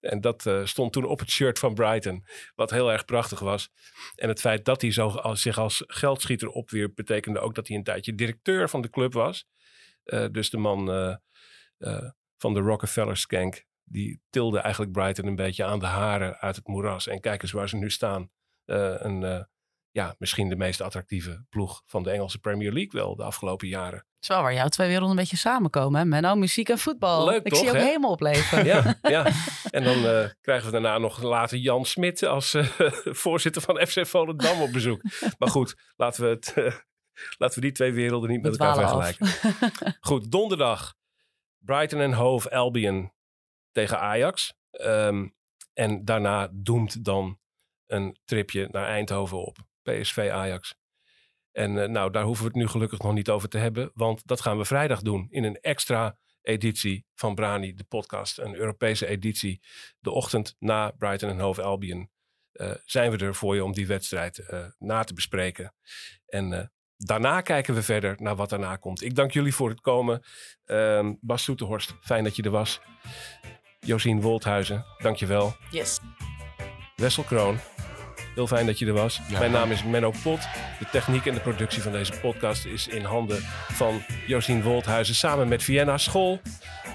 en 0.00 0.20
dat 0.20 0.50
stond 0.64 0.92
toen 0.92 1.04
op 1.04 1.18
het 1.18 1.30
shirt 1.30 1.58
van 1.58 1.74
Brighton. 1.74 2.26
Wat 2.54 2.70
heel 2.70 2.92
erg 2.92 3.04
prachtig 3.04 3.38
was. 3.38 3.70
En 4.14 4.28
het 4.28 4.40
feit 4.40 4.64
dat 4.64 4.80
hij 4.80 4.92
zo 4.92 5.08
als, 5.08 5.42
zich 5.42 5.58
als 5.58 5.84
geldschieter 5.86 6.48
opwierp... 6.48 6.94
betekende 6.94 7.40
ook 7.40 7.54
dat 7.54 7.68
hij 7.68 7.76
een 7.76 7.84
tijdje 7.84 8.14
directeur 8.14 8.68
van 8.68 8.80
de 8.80 8.90
club 8.90 9.12
was. 9.12 9.46
Dus 10.30 10.50
de 10.50 10.58
man 10.58 10.86
van 12.36 12.54
de 12.54 12.60
Rockefeller 12.60 13.16
Skank 13.16 13.68
die 13.90 14.20
tilde 14.30 14.58
eigenlijk 14.58 14.92
Brighton 14.92 15.26
een 15.26 15.36
beetje 15.36 15.64
aan 15.64 15.78
de 15.78 15.86
haren 15.86 16.36
uit 16.36 16.56
het 16.56 16.66
moeras. 16.66 17.06
En 17.06 17.20
kijk 17.20 17.42
eens 17.42 17.52
waar 17.52 17.68
ze 17.68 17.76
nu 17.76 17.90
staan. 17.90 18.30
Uh, 18.66 18.94
een, 18.98 19.22
uh, 19.22 19.40
ja, 19.90 20.14
misschien 20.18 20.48
de 20.48 20.56
meest 20.56 20.80
attractieve 20.80 21.44
ploeg 21.48 21.82
van 21.86 22.02
de 22.02 22.10
Engelse 22.10 22.38
Premier 22.38 22.72
League 22.72 23.00
wel 23.00 23.16
de 23.16 23.22
afgelopen 23.22 23.68
jaren. 23.68 23.98
Het 23.98 24.28
is 24.28 24.28
wel 24.28 24.42
waar 24.42 24.54
jouw 24.54 24.68
twee 24.68 24.86
werelden 24.86 25.10
een 25.10 25.16
beetje 25.16 25.36
samenkomen, 25.36 26.00
hè? 26.00 26.06
Menno, 26.06 26.34
muziek 26.34 26.68
en 26.68 26.78
voetbal. 26.78 27.24
Leuk, 27.24 27.44
Ik 27.44 27.52
toch, 27.52 27.58
zie 27.58 27.68
ook 27.68 27.76
hè? 27.76 27.82
helemaal 27.82 28.10
opleven. 28.10 28.64
Ja, 28.70 28.98
ja. 29.02 29.26
En 29.70 29.84
dan 29.84 29.98
uh, 29.98 30.28
krijgen 30.40 30.66
we 30.66 30.72
daarna 30.72 30.98
nog 30.98 31.22
later 31.22 31.58
Jan 31.58 31.84
Smit 31.84 32.22
als 32.22 32.56
voorzitter 33.24 33.62
van 33.62 33.86
FC 33.86 34.06
Volendam 34.06 34.60
op 34.60 34.72
bezoek. 34.72 35.02
maar 35.38 35.48
goed, 35.48 35.76
laten 35.96 36.22
we, 36.22 36.28
het, 36.28 36.54
laten 37.38 37.54
we 37.54 37.60
die 37.60 37.72
twee 37.72 37.92
werelden 37.92 38.30
niet 38.30 38.42
met 38.42 38.58
elkaar 38.58 38.76
vergelijken. 38.76 39.26
Goed, 40.00 40.30
donderdag. 40.30 40.94
Brighton 41.58 42.00
en 42.00 42.12
Hove 42.12 42.50
Albion 42.50 43.12
tegen 43.72 44.00
Ajax. 44.00 44.54
Ehm, 44.70 45.28
en 45.72 46.04
daarna 46.04 46.48
doemt 46.52 47.04
dan 47.04 47.38
een 47.86 48.18
tripje 48.24 48.68
naar 48.70 48.86
Eindhoven 48.86 49.46
op. 49.46 49.56
PSV 49.82 50.28
Ajax. 50.32 50.74
En 51.52 51.82
eh, 51.82 51.88
nou, 51.88 52.10
daar 52.10 52.24
hoeven 52.24 52.44
we 52.44 52.50
het 52.50 52.60
nu 52.60 52.68
gelukkig 52.68 52.98
nog 52.98 53.12
niet 53.12 53.30
over 53.30 53.48
te 53.48 53.58
hebben. 53.58 53.90
Want 53.94 54.26
dat 54.26 54.40
gaan 54.40 54.58
we 54.58 54.64
vrijdag 54.64 55.02
doen 55.02 55.26
in 55.30 55.44
een 55.44 55.60
extra 55.60 56.18
editie 56.42 57.06
van 57.14 57.34
Brani, 57.34 57.74
de 57.74 57.84
podcast. 57.84 58.38
Een 58.38 58.54
Europese 58.54 59.06
editie. 59.06 59.60
De 59.98 60.10
ochtend 60.10 60.56
na 60.58 60.90
Brighton 60.90 61.28
en 61.30 61.38
Hove 61.40 61.62
Albion. 61.62 62.10
eh, 62.52 62.70
zijn 62.84 63.10
we 63.10 63.24
er 63.24 63.34
voor 63.34 63.54
je 63.54 63.64
om 63.64 63.72
die 63.72 63.86
wedstrijd 63.86 64.38
eh, 64.38 64.66
na 64.78 65.04
te 65.04 65.14
bespreken. 65.14 65.74
En 66.26 66.72
daarna 66.96 67.40
kijken 67.40 67.74
we 67.74 67.82
verder 67.82 68.16
naar 68.18 68.36
wat 68.36 68.48
daarna 68.50 68.76
komt. 68.76 69.02
Ik 69.02 69.14
dank 69.14 69.30
jullie 69.32 69.54
voor 69.54 69.68
het 69.68 69.80
komen. 69.80 70.22
Ehm, 70.64 71.14
Bas 71.20 71.42
Soeterhorst, 71.42 71.94
fijn 72.00 72.24
dat 72.24 72.36
je 72.36 72.42
er 72.42 72.50
was. 72.50 72.80
Josien 73.80 74.20
Wolthuizen, 74.20 74.84
dank 74.98 75.16
je 75.16 75.26
wel. 75.26 75.54
Yes. 75.70 76.00
Wessel 76.96 77.22
Kroon, 77.22 77.58
heel 78.34 78.46
fijn 78.46 78.66
dat 78.66 78.78
je 78.78 78.86
er 78.86 78.92
was. 78.92 79.20
Ja. 79.28 79.38
Mijn 79.38 79.50
naam 79.50 79.70
is 79.70 79.84
Menno 79.84 80.12
Pot. 80.22 80.40
De 80.78 80.86
techniek 80.90 81.26
en 81.26 81.34
de 81.34 81.40
productie 81.40 81.82
van 81.82 81.92
deze 81.92 82.12
podcast 82.12 82.64
is 82.64 82.88
in 82.88 83.04
handen 83.04 83.42
van 83.72 84.02
Josien 84.26 84.62
Wolthuizen 84.62 85.14
samen 85.14 85.48
met 85.48 85.62
Vienna 85.62 85.98
School. 85.98 86.40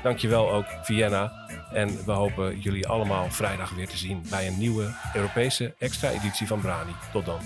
Dankjewel 0.04 0.52
ook 0.52 0.66
Vienna. 0.82 1.44
En 1.74 2.06
we 2.06 2.12
hopen 2.12 2.60
jullie 2.60 2.88
allemaal 2.88 3.32
vrijdag 3.32 3.70
weer 3.70 3.88
te 3.88 3.98
zien 3.98 4.26
bij 4.30 4.48
een 4.48 4.58
nieuwe 4.58 4.94
Europese 5.14 5.76
extra 5.80 6.10
editie 6.10 6.48
van 6.48 6.62
Brani. 6.62 6.92
Tot 7.12 7.26
dan. 7.26 7.40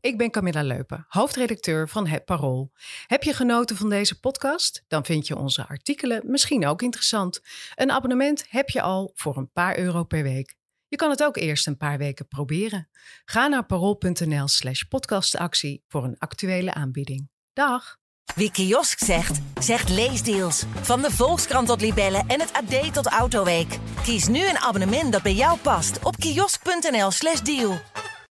Ik 0.00 0.18
ben 0.18 0.30
Camilla 0.30 0.62
Leupen, 0.62 1.04
hoofdredacteur 1.08 1.88
van 1.88 2.06
Het 2.06 2.24
Parool. 2.24 2.72
Heb 3.06 3.22
je 3.22 3.32
genoten 3.32 3.76
van 3.76 3.88
deze 3.88 4.20
podcast? 4.20 4.84
Dan 4.88 5.04
vind 5.04 5.26
je 5.26 5.36
onze 5.36 5.66
artikelen 5.68 6.22
misschien 6.24 6.66
ook 6.66 6.82
interessant. 6.82 7.40
Een 7.74 7.90
abonnement 7.90 8.44
heb 8.48 8.68
je 8.68 8.82
al 8.82 9.12
voor 9.14 9.36
een 9.36 9.50
paar 9.52 9.78
euro 9.78 10.04
per 10.04 10.22
week. 10.22 10.54
Je 10.88 10.96
kan 10.96 11.10
het 11.10 11.24
ook 11.24 11.36
eerst 11.36 11.66
een 11.66 11.76
paar 11.76 11.98
weken 11.98 12.28
proberen. 12.28 12.88
Ga 13.24 13.46
naar 13.46 13.66
parool.nl 13.66 14.48
slash 14.48 14.82
podcastactie 14.82 15.84
voor 15.88 16.04
een 16.04 16.18
actuele 16.18 16.74
aanbieding. 16.74 17.30
Dag! 17.52 17.96
Wie 18.34 18.50
kiosk 18.50 18.98
zegt, 18.98 19.40
zegt 19.60 19.88
leesdeals. 19.88 20.64
Van 20.80 21.02
de 21.02 21.10
Volkskrant 21.10 21.66
tot 21.66 21.80
Libellen 21.80 22.24
en 22.28 22.40
het 22.40 22.52
AD 22.52 22.94
tot 22.94 23.06
Autoweek. 23.06 23.78
Kies 24.02 24.28
nu 24.28 24.48
een 24.48 24.58
abonnement 24.58 25.12
dat 25.12 25.22
bij 25.22 25.34
jou 25.34 25.58
past 25.58 26.04
op 26.04 26.16
kiosk.nl/slash 26.16 27.40
deal. 27.40 27.80